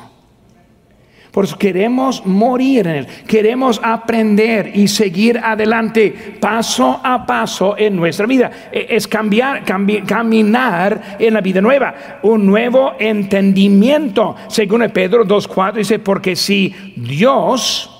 Por 1.31 1.45
eso 1.45 1.57
queremos 1.57 2.25
morir 2.25 2.87
en 2.87 2.95
Él, 2.95 3.07
queremos 3.27 3.79
aprender 3.83 4.71
y 4.73 4.87
seguir 4.87 5.37
adelante 5.37 6.37
paso 6.39 6.99
a 7.03 7.27
paso 7.27 7.77
en 7.77 7.95
nuestra 7.95 8.25
vida. 8.25 8.49
E, 8.71 8.87
es 8.89 9.07
cambiar, 9.07 9.63
caminar 9.63 11.17
en 11.19 11.33
la 11.33 11.41
vida 11.41 11.61
nueva, 11.61 11.93
un 12.23 12.45
nuevo 12.45 12.93
entendimiento. 12.97 14.35
Según 14.47 14.89
Pedro 14.89 15.25
2.4 15.25 15.73
dice, 15.73 15.99
porque 15.99 16.35
si 16.35 16.73
Dios 16.95 17.96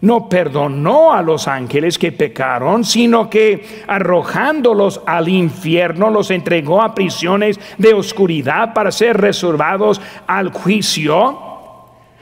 no 0.00 0.28
perdonó 0.28 1.12
a 1.12 1.22
los 1.22 1.48
ángeles 1.48 1.98
que 1.98 2.12
pecaron, 2.12 2.84
sino 2.84 3.28
que 3.28 3.82
arrojándolos 3.86 5.02
al 5.06 5.28
infierno 5.28 6.10
los 6.10 6.30
entregó 6.30 6.82
a 6.82 6.94
prisiones 6.94 7.60
de 7.78 7.94
oscuridad 7.94 8.72
para 8.74 8.90
ser 8.90 9.16
reservados 9.16 10.00
al 10.26 10.52
juicio 10.52 11.50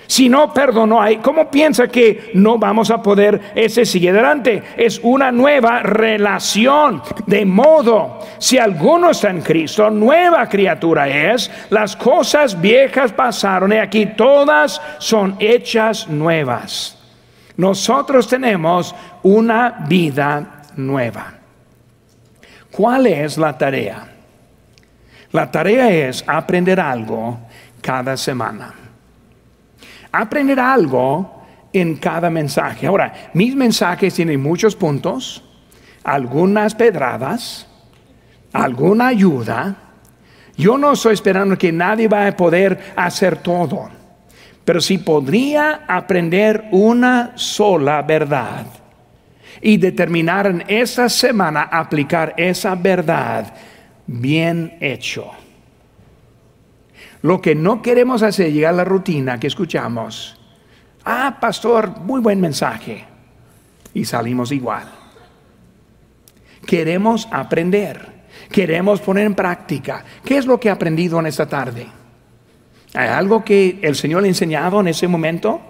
si 0.08 0.30
no 0.30 0.54
perdonó 0.54 1.02
ahí, 1.02 1.18
¿cómo 1.18 1.50
piensa 1.50 1.86
que 1.86 2.30
no 2.32 2.56
vamos 2.56 2.90
a 2.90 3.02
poder 3.02 3.52
ese 3.54 3.84
sigue 3.84 4.08
adelante? 4.08 4.62
Es 4.78 4.98
una 5.02 5.30
nueva 5.30 5.80
relación. 5.80 7.02
De 7.26 7.44
modo, 7.44 8.18
si 8.38 8.56
alguno 8.56 9.10
está 9.10 9.28
en 9.28 9.42
Cristo, 9.42 9.90
nueva 9.90 10.48
criatura 10.48 11.08
es, 11.08 11.50
las 11.68 11.94
cosas 11.94 12.58
viejas 12.58 13.12
pasaron 13.12 13.74
y 13.74 13.76
aquí 13.76 14.06
todas 14.16 14.80
son 14.98 15.36
hechas 15.38 16.08
nuevas. 16.08 16.97
Nosotros 17.58 18.26
tenemos 18.26 18.94
una 19.22 19.84
vida 19.86 20.62
nueva. 20.76 21.34
¿Cuál 22.70 23.06
es 23.06 23.36
la 23.36 23.58
tarea? 23.58 24.08
La 25.32 25.50
tarea 25.50 25.90
es 25.90 26.24
aprender 26.26 26.80
algo 26.80 27.38
cada 27.82 28.16
semana 28.16 28.74
aprender 30.12 30.58
algo 30.58 31.44
en 31.72 31.96
cada 31.96 32.30
mensaje. 32.30 32.86
Ahora, 32.86 33.30
mis 33.34 33.54
mensajes 33.54 34.14
tienen 34.14 34.42
muchos 34.42 34.74
puntos, 34.74 35.44
algunas 36.02 36.74
pedradas, 36.74 37.66
alguna 38.52 39.08
ayuda. 39.08 39.76
Yo 40.56 40.78
no 40.78 40.92
estoy 40.92 41.14
esperando 41.14 41.56
que 41.56 41.70
nadie 41.70 42.08
va 42.08 42.26
a 42.26 42.36
poder 42.36 42.92
hacer 42.96 43.36
todo, 43.36 43.88
pero 44.68 44.82
si 44.82 44.98
podría 44.98 45.86
aprender 45.88 46.68
una 46.72 47.32
sola 47.36 48.02
verdad 48.02 48.66
y 49.62 49.78
determinar 49.78 50.46
en 50.46 50.62
esa 50.68 51.08
semana 51.08 51.62
aplicar 51.62 52.34
esa 52.36 52.74
verdad 52.74 53.50
bien 54.06 54.76
hecho. 54.78 55.30
Lo 57.22 57.40
que 57.40 57.54
no 57.54 57.80
queremos 57.80 58.22
hacer 58.22 58.48
es 58.48 58.52
llegar 58.52 58.74
a 58.74 58.76
la 58.76 58.84
rutina 58.84 59.40
que 59.40 59.46
escuchamos. 59.46 60.38
Ah, 61.02 61.38
pastor, 61.40 62.00
muy 62.00 62.20
buen 62.20 62.38
mensaje. 62.38 63.06
Y 63.94 64.04
salimos 64.04 64.52
igual. 64.52 64.86
Queremos 66.66 67.26
aprender. 67.32 68.06
Queremos 68.52 69.00
poner 69.00 69.24
en 69.24 69.34
práctica. 69.34 70.04
¿Qué 70.22 70.36
es 70.36 70.44
lo 70.44 70.60
que 70.60 70.68
he 70.68 70.70
aprendido 70.70 71.18
en 71.18 71.24
esta 71.24 71.46
tarde? 71.46 71.86
¿Hay 72.94 73.08
algo 73.08 73.44
que 73.44 73.78
el 73.82 73.94
Señor 73.94 74.22
le 74.22 74.28
ha 74.28 74.30
enseñado 74.30 74.80
en 74.80 74.88
ese 74.88 75.08
momento? 75.08 75.60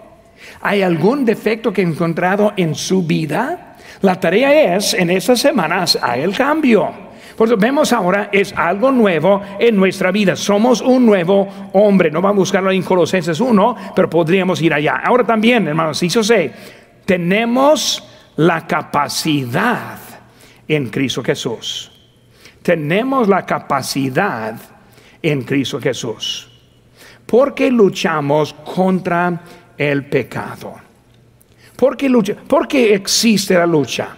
¿Hay 0.60 0.82
algún 0.82 1.24
defecto 1.24 1.72
que 1.72 1.82
ha 1.82 1.84
encontrado 1.84 2.52
en 2.56 2.74
su 2.74 3.02
vida? 3.02 3.76
La 4.02 4.20
tarea 4.20 4.76
es, 4.76 4.94
en 4.94 5.10
estas 5.10 5.40
semanas, 5.40 5.98
hay 6.00 6.22
el 6.22 6.36
cambio. 6.36 7.08
Por 7.36 7.46
eso 7.46 7.56
vemos 7.56 7.92
ahora 7.92 8.30
es 8.32 8.52
algo 8.56 8.90
nuevo 8.90 9.40
en 9.60 9.76
nuestra 9.76 10.10
vida. 10.10 10.34
Somos 10.34 10.80
un 10.80 11.06
nuevo 11.06 11.48
hombre. 11.72 12.10
No 12.10 12.20
vamos 12.20 12.36
a 12.36 12.40
buscarlo 12.40 12.70
en 12.72 12.82
Colosenses 12.82 13.38
1, 13.40 13.76
pero 13.94 14.10
podríamos 14.10 14.60
ir 14.60 14.74
allá. 14.74 15.00
Ahora 15.04 15.24
también, 15.24 15.68
hermanos, 15.68 15.98
si 15.98 16.08
yo 16.08 16.24
sé, 16.24 16.52
tenemos 17.04 18.04
la 18.36 18.66
capacidad 18.66 19.98
en 20.66 20.88
Cristo 20.90 21.22
Jesús. 21.22 21.92
Tenemos 22.62 23.28
la 23.28 23.46
capacidad 23.46 24.56
en 25.22 25.42
Cristo 25.42 25.80
Jesús. 25.80 26.47
Porque 27.28 27.70
luchamos 27.70 28.54
contra 28.54 29.38
el 29.76 30.06
pecado. 30.06 30.76
¿Por 31.76 31.94
qué, 31.94 32.08
lucha? 32.08 32.34
¿Por 32.34 32.66
qué 32.66 32.94
existe 32.94 33.52
la 33.52 33.66
lucha? 33.66 34.08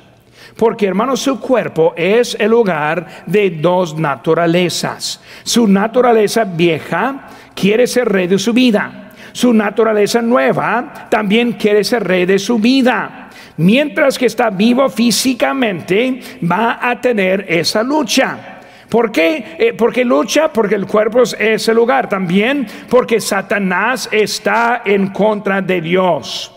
Porque 0.56 0.86
hermanos, 0.86 1.20
su 1.20 1.40
cuerpo 1.40 1.92
es 1.96 2.36
el 2.38 2.52
hogar 2.52 3.24
de 3.26 3.50
dos 3.50 3.98
naturalezas. 3.98 5.20
Su 5.42 5.66
naturaleza 5.66 6.44
vieja 6.44 7.28
quiere 7.54 7.86
ser 7.86 8.08
rey 8.08 8.28
de 8.28 8.38
su 8.38 8.52
vida. 8.52 9.12
Su 9.32 9.52
naturaleza 9.52 10.22
nueva 10.22 11.08
también 11.10 11.52
quiere 11.52 11.82
ser 11.82 12.04
rey 12.04 12.26
de 12.26 12.38
su 12.38 12.58
vida. 12.58 13.28
Mientras 13.56 14.18
que 14.18 14.26
está 14.26 14.50
vivo 14.50 14.88
físicamente, 14.88 16.20
va 16.50 16.78
a 16.80 17.00
tener 17.00 17.44
esa 17.48 17.82
lucha. 17.82 18.49
¿Por 18.90 19.12
qué? 19.12 19.56
Eh, 19.56 19.72
porque 19.72 20.04
lucha, 20.04 20.52
porque 20.52 20.74
el 20.74 20.86
cuerpo 20.86 21.22
es 21.22 21.68
el 21.68 21.76
lugar. 21.76 22.08
También 22.08 22.66
porque 22.88 23.20
Satanás 23.20 24.08
está 24.10 24.82
en 24.84 25.08
contra 25.08 25.62
de 25.62 25.80
Dios. 25.80 26.52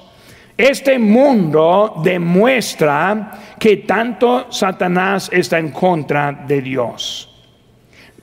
Este 0.57 0.97
mundo 0.97 2.01
demuestra 2.03 3.31
que 3.59 3.77
tanto 3.77 4.51
Satanás 4.51 5.29
está 5.31 5.59
en 5.59 5.69
contra 5.71 6.31
de 6.31 6.61
Dios. 6.61 7.29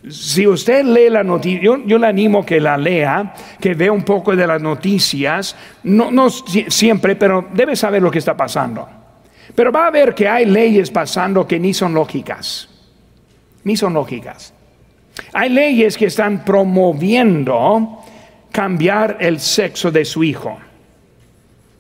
Si 0.08 0.46
usted 0.46 0.84
lee 0.84 1.11
la 1.11 1.22
noticia, 1.22 1.61
yo, 1.61 1.98
le 1.98 2.06
animo 2.06 2.44
que 2.44 2.58
la 2.58 2.78
lea, 2.78 3.34
que 3.61 3.74
vea 3.74 3.92
un 3.92 4.02
poco 4.02 4.34
de 4.34 4.46
las 4.46 4.62
noticias, 4.62 5.54
no, 5.82 6.11
no 6.11 6.30
siempre, 6.30 7.16
pero 7.16 7.48
debe 7.52 7.76
saber 7.76 8.02
lo 8.02 8.11
que 8.11 8.18
está 8.18 8.34
pasando. 8.36 8.88
Pero 9.54 9.70
va 9.70 9.88
a 9.88 9.90
ver 9.90 10.14
que 10.14 10.26
hay 10.26 10.46
leyes 10.46 10.90
pasando 10.90 11.46
que 11.46 11.61
ni 11.61 11.74
son 11.74 11.92
lógicas, 11.92 12.70
ni 13.64 13.76
son 13.76 13.94
lógicas. 13.94 14.52
Hay 15.32 15.50
leyes 15.50 15.96
que 15.96 16.06
están 16.06 16.44
promoviendo 16.44 17.98
cambiar 18.50 19.18
el 19.20 19.40
sexo 19.40 19.90
de 19.90 20.04
su 20.04 20.24
hijo, 20.24 20.58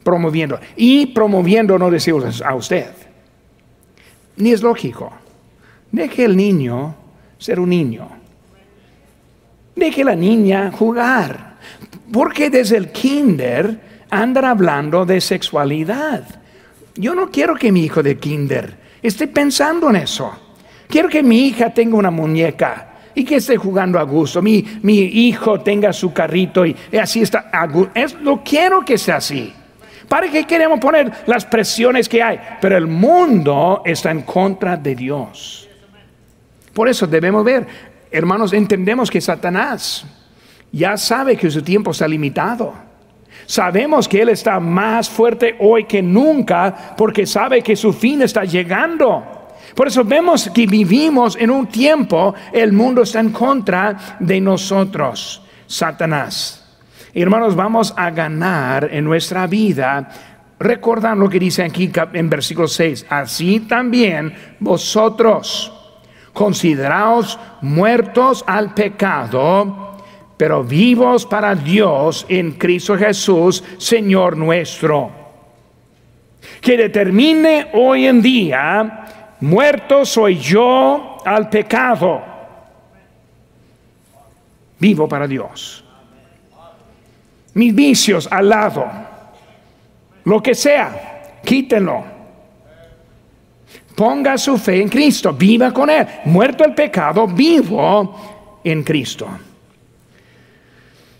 promoviendo, 0.02 0.58
y 0.76 1.06
promoviendo 1.06 1.78
no 1.78 1.90
decimos 1.90 2.42
a 2.42 2.54
usted, 2.54 2.90
ni 4.36 4.52
es 4.52 4.62
lógico. 4.62 5.12
Deje 5.92 6.24
el 6.24 6.36
niño 6.36 6.94
ser 7.38 7.58
un 7.58 7.70
niño. 7.70 8.08
Deje 9.74 10.04
la 10.04 10.14
niña 10.14 10.70
jugar. 10.70 11.56
Porque 12.12 12.50
desde 12.50 12.76
el 12.76 12.92
kinder 12.92 13.80
andan 14.10 14.44
hablando 14.44 15.04
de 15.06 15.20
sexualidad. 15.20 16.24
Yo 16.94 17.14
no 17.14 17.30
quiero 17.30 17.56
que 17.56 17.72
mi 17.72 17.84
hijo 17.84 18.02
de 18.02 18.18
kinder 18.18 18.76
esté 19.02 19.26
pensando 19.26 19.90
en 19.90 19.96
eso. 19.96 20.49
Quiero 20.90 21.08
que 21.08 21.22
mi 21.22 21.46
hija 21.46 21.70
tenga 21.70 21.96
una 21.96 22.10
muñeca 22.10 22.88
y 23.14 23.24
que 23.24 23.36
esté 23.36 23.56
jugando 23.56 23.98
a 23.98 24.02
gusto. 24.02 24.42
Mi, 24.42 24.64
mi 24.82 24.98
hijo 24.98 25.60
tenga 25.60 25.92
su 25.92 26.12
carrito 26.12 26.66
y, 26.66 26.74
así 27.00 27.22
está. 27.22 27.50
Es, 27.94 28.14
lo 28.14 28.42
quiero 28.42 28.84
que 28.84 28.98
sea 28.98 29.16
así. 29.16 29.52
¿Para 30.08 30.28
qué 30.28 30.44
queremos 30.44 30.80
poner 30.80 31.12
las 31.26 31.44
presiones 31.44 32.08
que 32.08 32.20
hay? 32.20 32.40
Pero 32.60 32.76
el 32.76 32.88
mundo 32.88 33.82
está 33.84 34.10
en 34.10 34.22
contra 34.22 34.76
de 34.76 34.96
Dios. 34.96 35.68
Por 36.74 36.88
eso 36.88 37.06
debemos 37.06 37.44
ver, 37.44 37.66
hermanos, 38.10 38.52
entendemos 38.52 39.08
que 39.08 39.20
Satanás 39.20 40.04
ya 40.72 40.96
sabe 40.96 41.36
que 41.36 41.50
su 41.50 41.62
tiempo 41.62 41.92
está 41.92 42.08
limitado. 42.08 42.74
Sabemos 43.46 44.08
que 44.08 44.22
Él 44.22 44.30
está 44.30 44.58
más 44.58 45.08
fuerte 45.08 45.54
hoy 45.60 45.84
que 45.84 46.02
nunca 46.02 46.94
porque 46.96 47.26
sabe 47.26 47.62
que 47.62 47.76
su 47.76 47.92
fin 47.92 48.22
está 48.22 48.44
llegando. 48.44 49.39
Por 49.74 49.88
eso 49.88 50.04
vemos 50.04 50.50
que 50.52 50.66
vivimos 50.66 51.36
en 51.36 51.50
un 51.50 51.66
tiempo, 51.66 52.34
el 52.52 52.72
mundo 52.72 53.02
está 53.02 53.20
en 53.20 53.30
contra 53.30 54.16
de 54.18 54.40
nosotros, 54.40 55.42
Satanás. 55.66 56.56
Hermanos, 57.12 57.56
vamos 57.56 57.92
a 57.96 58.10
ganar 58.10 58.88
en 58.92 59.04
nuestra 59.04 59.46
vida. 59.46 60.08
Recordad 60.58 61.16
lo 61.16 61.28
que 61.28 61.38
dice 61.38 61.64
aquí 61.64 61.90
en 62.12 62.30
versículo 62.30 62.68
6. 62.68 63.06
Así 63.08 63.60
también 63.60 64.34
vosotros 64.60 65.72
consideraos 66.32 67.38
muertos 67.62 68.44
al 68.46 68.74
pecado, 68.74 69.96
pero 70.36 70.62
vivos 70.62 71.26
para 71.26 71.54
Dios 71.54 72.24
en 72.28 72.52
Cristo 72.52 72.96
Jesús, 72.96 73.62
Señor 73.78 74.36
nuestro. 74.36 75.10
Que 76.60 76.76
determine 76.76 77.68
hoy 77.74 78.06
en 78.06 78.22
día, 78.22 79.06
muerto 79.40 80.04
soy 80.04 80.38
yo 80.38 81.18
al 81.24 81.48
pecado, 81.48 82.22
vivo 84.78 85.08
para 85.08 85.26
Dios. 85.26 85.84
Mis 87.54 87.74
vicios 87.74 88.28
al 88.30 88.48
lado, 88.48 88.86
lo 90.24 90.42
que 90.42 90.54
sea, 90.54 91.40
quítenlo 91.44 92.20
ponga 94.00 94.38
su 94.38 94.56
fe 94.56 94.80
en 94.80 94.88
Cristo, 94.88 95.34
viva 95.34 95.74
con 95.74 95.90
Él. 95.90 96.06
Muerto 96.24 96.64
el 96.64 96.72
pecado, 96.72 97.26
vivo 97.26 98.58
en 98.64 98.82
Cristo. 98.82 99.28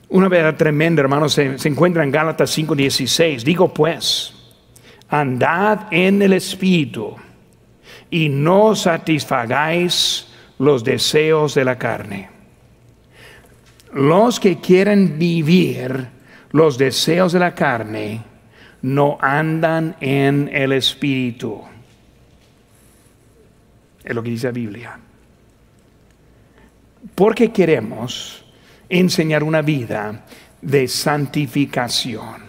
Una 0.09 0.29
verdad 0.29 0.57
tremenda, 0.57 1.03
hermanos, 1.03 1.35
se, 1.35 1.59
se 1.59 1.69
encuentra 1.69 2.03
en 2.03 2.11
Gálatas 2.11 2.57
5:16. 2.57 3.43
Digo 3.43 3.69
pues, 3.75 4.33
andad 5.11 5.89
en 5.91 6.23
el 6.23 6.33
Espíritu 6.33 7.17
y 8.11 8.29
no 8.29 8.75
satisfagáis 8.75 10.29
los 10.59 10.85
deseos 10.85 11.55
de 11.55 11.65
la 11.65 11.79
carne. 11.79 12.29
Los 13.93 14.39
que 14.39 14.59
quieren 14.59 15.19
vivir 15.19 16.09
los 16.53 16.79
deseos 16.79 17.33
de 17.33 17.39
la 17.39 17.55
carne 17.55 18.23
no 18.83 19.19
andan 19.21 19.97
en 20.01 20.51
el 20.53 20.73
Espíritu 20.73 21.63
es 24.05 24.15
lo 24.15 24.23
que 24.23 24.31
dice 24.31 24.47
la 24.49 24.53
Biblia. 24.53 24.99
Porque 27.15 27.51
queremos 27.53 28.45
enseñar 28.89 29.43
una 29.43 29.63
vida 29.63 30.25
de 30.61 30.89
santificación, 30.89 32.43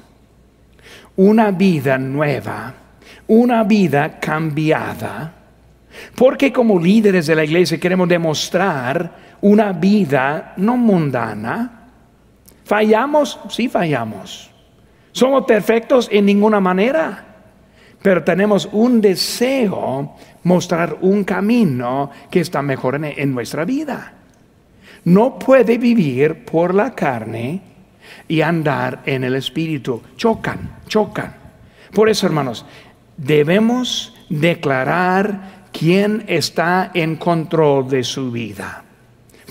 una 1.18 1.52
vida 1.52 1.98
nueva, 1.98 2.74
una 3.28 3.64
vida 3.64 4.20
cambiada. 4.20 5.36
Porque 6.16 6.52
como 6.52 6.80
líderes 6.80 7.28
de 7.28 7.36
la 7.36 7.44
iglesia 7.44 7.80
queremos 7.80 8.08
demostrar 8.08 9.38
una 9.42 9.74
vida 9.74 10.54
no 10.58 10.78
mundana. 10.78 11.90
¿Fallamos? 12.64 13.40
Sí 13.50 13.68
fallamos. 13.68 14.50
¿Somos 15.12 15.46
perfectos 15.46 16.08
en 16.12 16.26
ninguna 16.26 16.60
manera? 16.60 17.26
Pero 18.02 18.24
tenemos 18.24 18.68
un 18.72 19.02
deseo 19.02 20.16
mostrar 20.44 20.98
un 21.02 21.24
camino 21.24 22.10
que 22.30 22.40
está 22.40 22.62
mejor 22.62 23.00
en, 23.04 23.34
nuestra 23.34 23.66
vida. 23.66 24.14
No 25.04 25.38
puede 25.38 25.78
vivir 25.78 26.46
por 26.46 26.74
la 26.74 26.96
carne 26.96 27.62
y 28.28 28.42
andar 28.42 29.02
en 29.06 29.24
el 29.24 29.36
espíritu. 29.36 30.02
Chocan, 30.16 30.78
chocan. 30.88 31.36
Por 31.94 32.10
eso, 32.10 32.26
hermanos, 32.26 32.66
debemos 33.18 34.16
declarar 34.30 35.61
quién 35.72 36.24
está 36.28 36.92
en 36.94 37.16
control 37.16 37.90
de 37.90 38.04
su 38.04 38.32
vida. 38.32 38.84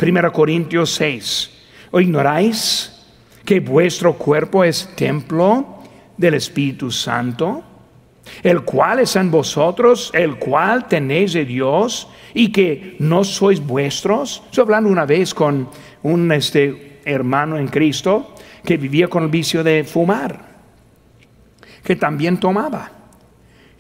1 0.01 0.33
Corintios 0.33 0.95
6. 0.95 1.51
¿O 1.93 2.01
ignoráis 2.01 3.05
que 3.45 3.61
vuestro 3.61 4.15
cuerpo 4.15 4.65
es 4.65 4.89
templo 4.95 5.83
del 6.17 6.35
Espíritu 6.35 6.91
Santo? 6.91 7.65
el 8.43 8.63
cual 8.63 9.01
es 9.01 9.17
en 9.17 9.31
vosotros, 9.31 10.11
el 10.15 10.37
cual 10.37 10.89
tenéis 10.89 11.33
de 11.33 11.45
Dios 11.45 12.09
y 12.35 12.53
que 12.53 12.97
no 12.99 13.25
sois 13.25 13.61
vuestros. 13.65 14.43
Estoy 14.47 14.63
hablando 14.63 14.91
una 14.91 15.05
vez 15.05 15.35
con 15.35 15.69
un 16.03 16.33
este, 16.33 17.01
hermano 17.05 17.59
en 17.59 17.69
Cristo 17.69 18.35
que 18.65 18.77
vivía 18.77 19.09
con 19.09 19.25
el 19.25 19.31
vicio 19.31 19.65
de 19.65 19.85
fumar, 19.85 20.41
que 21.83 21.97
también 21.97 22.39
tomaba. 22.39 23.00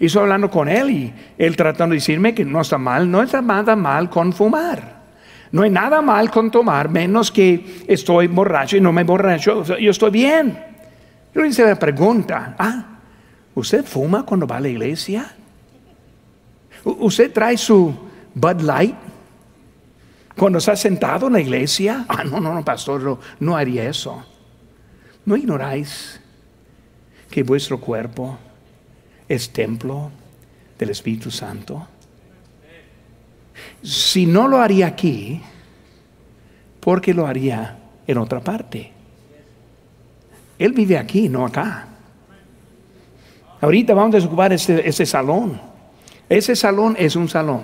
Y 0.00 0.06
estoy 0.06 0.22
hablando 0.22 0.50
con 0.50 0.68
él 0.68 0.90
y 0.90 1.14
él 1.38 1.54
tratando 1.54 1.92
de 1.92 1.98
decirme 1.98 2.34
que 2.34 2.44
no 2.44 2.60
está 2.60 2.78
mal, 2.78 3.08
no 3.08 3.22
está 3.22 3.40
nada 3.40 3.76
mal 3.76 4.10
con 4.10 4.32
fumar. 4.32 4.98
No 5.52 5.62
hay 5.62 5.70
nada 5.70 6.00
mal 6.00 6.30
con 6.30 6.50
tomar, 6.50 6.88
menos 6.88 7.30
que 7.30 7.84
estoy 7.86 8.26
borracho 8.26 8.76
y 8.76 8.80
no 8.80 8.92
me 8.92 9.04
borracho, 9.04 9.64
yo 9.78 9.90
estoy 9.90 10.10
bien. 10.10 10.58
Yo 11.34 11.44
hice 11.44 11.64
la 11.64 11.76
pregunta, 11.76 12.56
ah, 12.58 12.90
¿Usted 13.54 13.84
fuma 13.84 14.24
cuando 14.24 14.46
va 14.46 14.56
a 14.56 14.60
la 14.60 14.68
iglesia? 14.68 15.34
¿Usted 16.84 17.32
trae 17.32 17.58
su 17.58 17.94
Bud 18.34 18.60
Light 18.62 18.94
cuando 20.36 20.58
está 20.58 20.76
sentado 20.76 21.26
en 21.26 21.34
la 21.34 21.40
iglesia? 21.40 22.06
Ah, 22.08 22.24
no, 22.24 22.40
no, 22.40 22.54
no, 22.54 22.64
pastor, 22.64 23.18
no, 23.38 23.56
haría 23.56 23.88
eso. 23.88 24.24
¿No 25.24 25.36
ignoráis 25.36 26.20
que 27.30 27.42
vuestro 27.42 27.78
cuerpo 27.78 28.38
es 29.30 29.50
templo 29.50 30.10
del 30.76 30.90
Espíritu 30.90 31.30
Santo? 31.30 31.86
Si 33.82 34.26
no 34.26 34.48
lo 34.48 34.60
haría 34.60 34.88
aquí, 34.88 35.40
¿por 36.80 37.00
qué 37.00 37.14
lo 37.14 37.26
haría 37.26 37.78
en 38.06 38.18
otra 38.18 38.40
parte? 38.40 38.90
Él 40.58 40.72
vive 40.72 40.98
aquí, 40.98 41.28
no 41.28 41.46
acá. 41.46 41.86
Ahorita 43.60 43.94
vamos 43.94 44.14
a 44.14 44.18
desocupar 44.18 44.52
ese, 44.52 44.86
ese 44.86 45.06
salón. 45.06 45.60
Ese 46.28 46.56
salón 46.56 46.96
es 46.98 47.14
un 47.14 47.28
salón. 47.28 47.62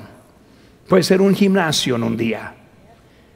Puede 0.89 1.03
ser 1.03 1.21
un 1.21 1.35
gimnasio 1.35 1.97
en 1.97 2.05
un 2.05 2.17
día. 2.17 2.55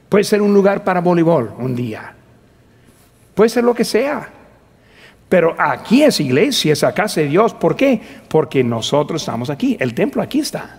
Puede 0.07 0.23
ser 0.23 0.41
un 0.41 0.53
lugar 0.53 0.83
para 0.83 1.01
voleibol 1.01 1.53
un 1.57 1.75
día. 1.75 2.15
Puede 3.35 3.49
ser 3.49 3.65
lo 3.65 3.73
que 3.73 3.83
sea. 3.83 4.40
Pero 5.31 5.55
aquí 5.57 6.03
es 6.03 6.19
iglesia, 6.19 6.73
es 6.73 6.83
casa 6.93 7.21
de 7.21 7.27
Dios. 7.27 7.53
¿Por 7.53 7.73
qué? 7.73 8.01
Porque 8.27 8.65
nosotros 8.65 9.21
estamos 9.21 9.49
aquí. 9.49 9.77
El 9.79 9.93
templo 9.93 10.21
aquí 10.21 10.39
está. 10.39 10.77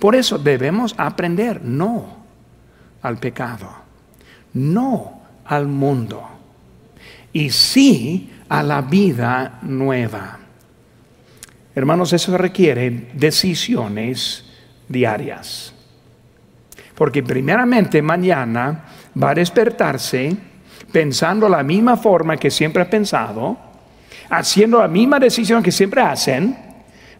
Por 0.00 0.16
eso 0.16 0.38
debemos 0.38 0.96
aprender 0.98 1.62
no 1.62 2.16
al 3.00 3.16
pecado, 3.18 3.68
no 4.54 5.22
al 5.44 5.68
mundo. 5.68 6.20
Y 7.32 7.50
sí 7.50 8.28
a 8.48 8.60
la 8.60 8.82
vida 8.82 9.60
nueva. 9.62 10.40
Hermanos, 11.72 12.12
eso 12.12 12.36
requiere 12.36 12.90
decisiones 13.12 14.46
diarias. 14.88 15.72
Porque 16.96 17.22
primeramente 17.22 18.02
mañana 18.02 18.84
va 19.16 19.30
a 19.30 19.34
despertarse 19.36 20.49
pensando 20.92 21.48
la 21.48 21.62
misma 21.62 21.96
forma 21.96 22.36
que 22.36 22.50
siempre 22.50 22.82
ha 22.82 22.90
pensado, 22.90 23.56
haciendo 24.28 24.80
la 24.80 24.88
misma 24.88 25.18
decisión 25.18 25.62
que 25.62 25.72
siempre 25.72 26.02
hacen, 26.02 26.56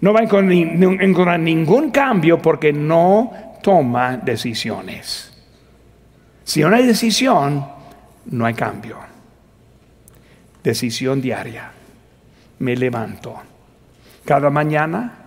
no 0.01 0.13
va 0.13 0.21
a 0.21 0.23
encontrar 0.23 1.39
ningún 1.39 1.91
cambio 1.91 2.41
porque 2.41 2.73
no 2.73 3.33
toma 3.63 4.17
decisiones. 4.17 5.33
Si 6.45 6.63
no 6.63 6.75
hay 6.75 6.87
decisión, 6.87 7.65
no 8.27 8.47
hay 8.47 8.55
cambio. 8.55 8.97
Decisión 10.63 11.21
diaria. 11.21 11.71
Me 12.59 12.77
levanto. 12.77 13.37
Cada 14.25 14.51
mañana 14.51 15.21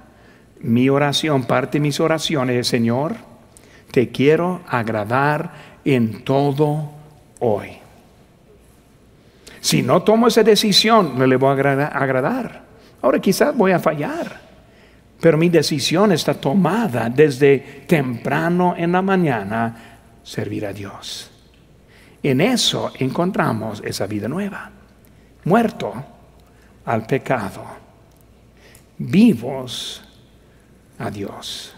mi 0.63 0.87
oración, 0.89 1.43
parte 1.43 1.77
de 1.77 1.81
mis 1.81 1.99
oraciones 1.99 2.55
es, 2.57 2.67
Señor, 2.67 3.15
te 3.91 4.09
quiero 4.09 4.61
agradar 4.67 5.51
en 5.83 6.23
todo 6.23 6.89
hoy. 7.39 7.82
Si 9.63 9.81
no 9.81 10.03
tomo 10.03 10.27
esa 10.27 10.43
decisión, 10.43 11.17
no 11.17 11.25
le 11.25 11.37
voy 11.37 11.51
a 11.57 11.87
agradar. 11.87 12.63
Ahora 13.01 13.19
quizás 13.19 13.55
voy 13.55 13.71
a 13.71 13.79
fallar, 13.79 14.41
pero 15.21 15.37
mi 15.37 15.47
decisión 15.47 16.11
está 16.11 16.33
tomada 16.33 17.09
desde 17.09 17.85
temprano 17.87 18.75
en 18.77 18.91
la 18.91 19.01
mañana, 19.01 20.01
servir 20.21 20.65
a 20.65 20.73
Dios. 20.73 21.31
En 22.21 22.41
eso 22.41 22.91
encontramos 22.99 23.81
esa 23.85 24.05
vida 24.05 24.27
nueva, 24.27 24.69
muerto 25.45 25.93
al 26.83 27.05
pecado, 27.05 27.63
vivos 28.97 30.03
a 30.99 31.09
Dios. 31.09 31.72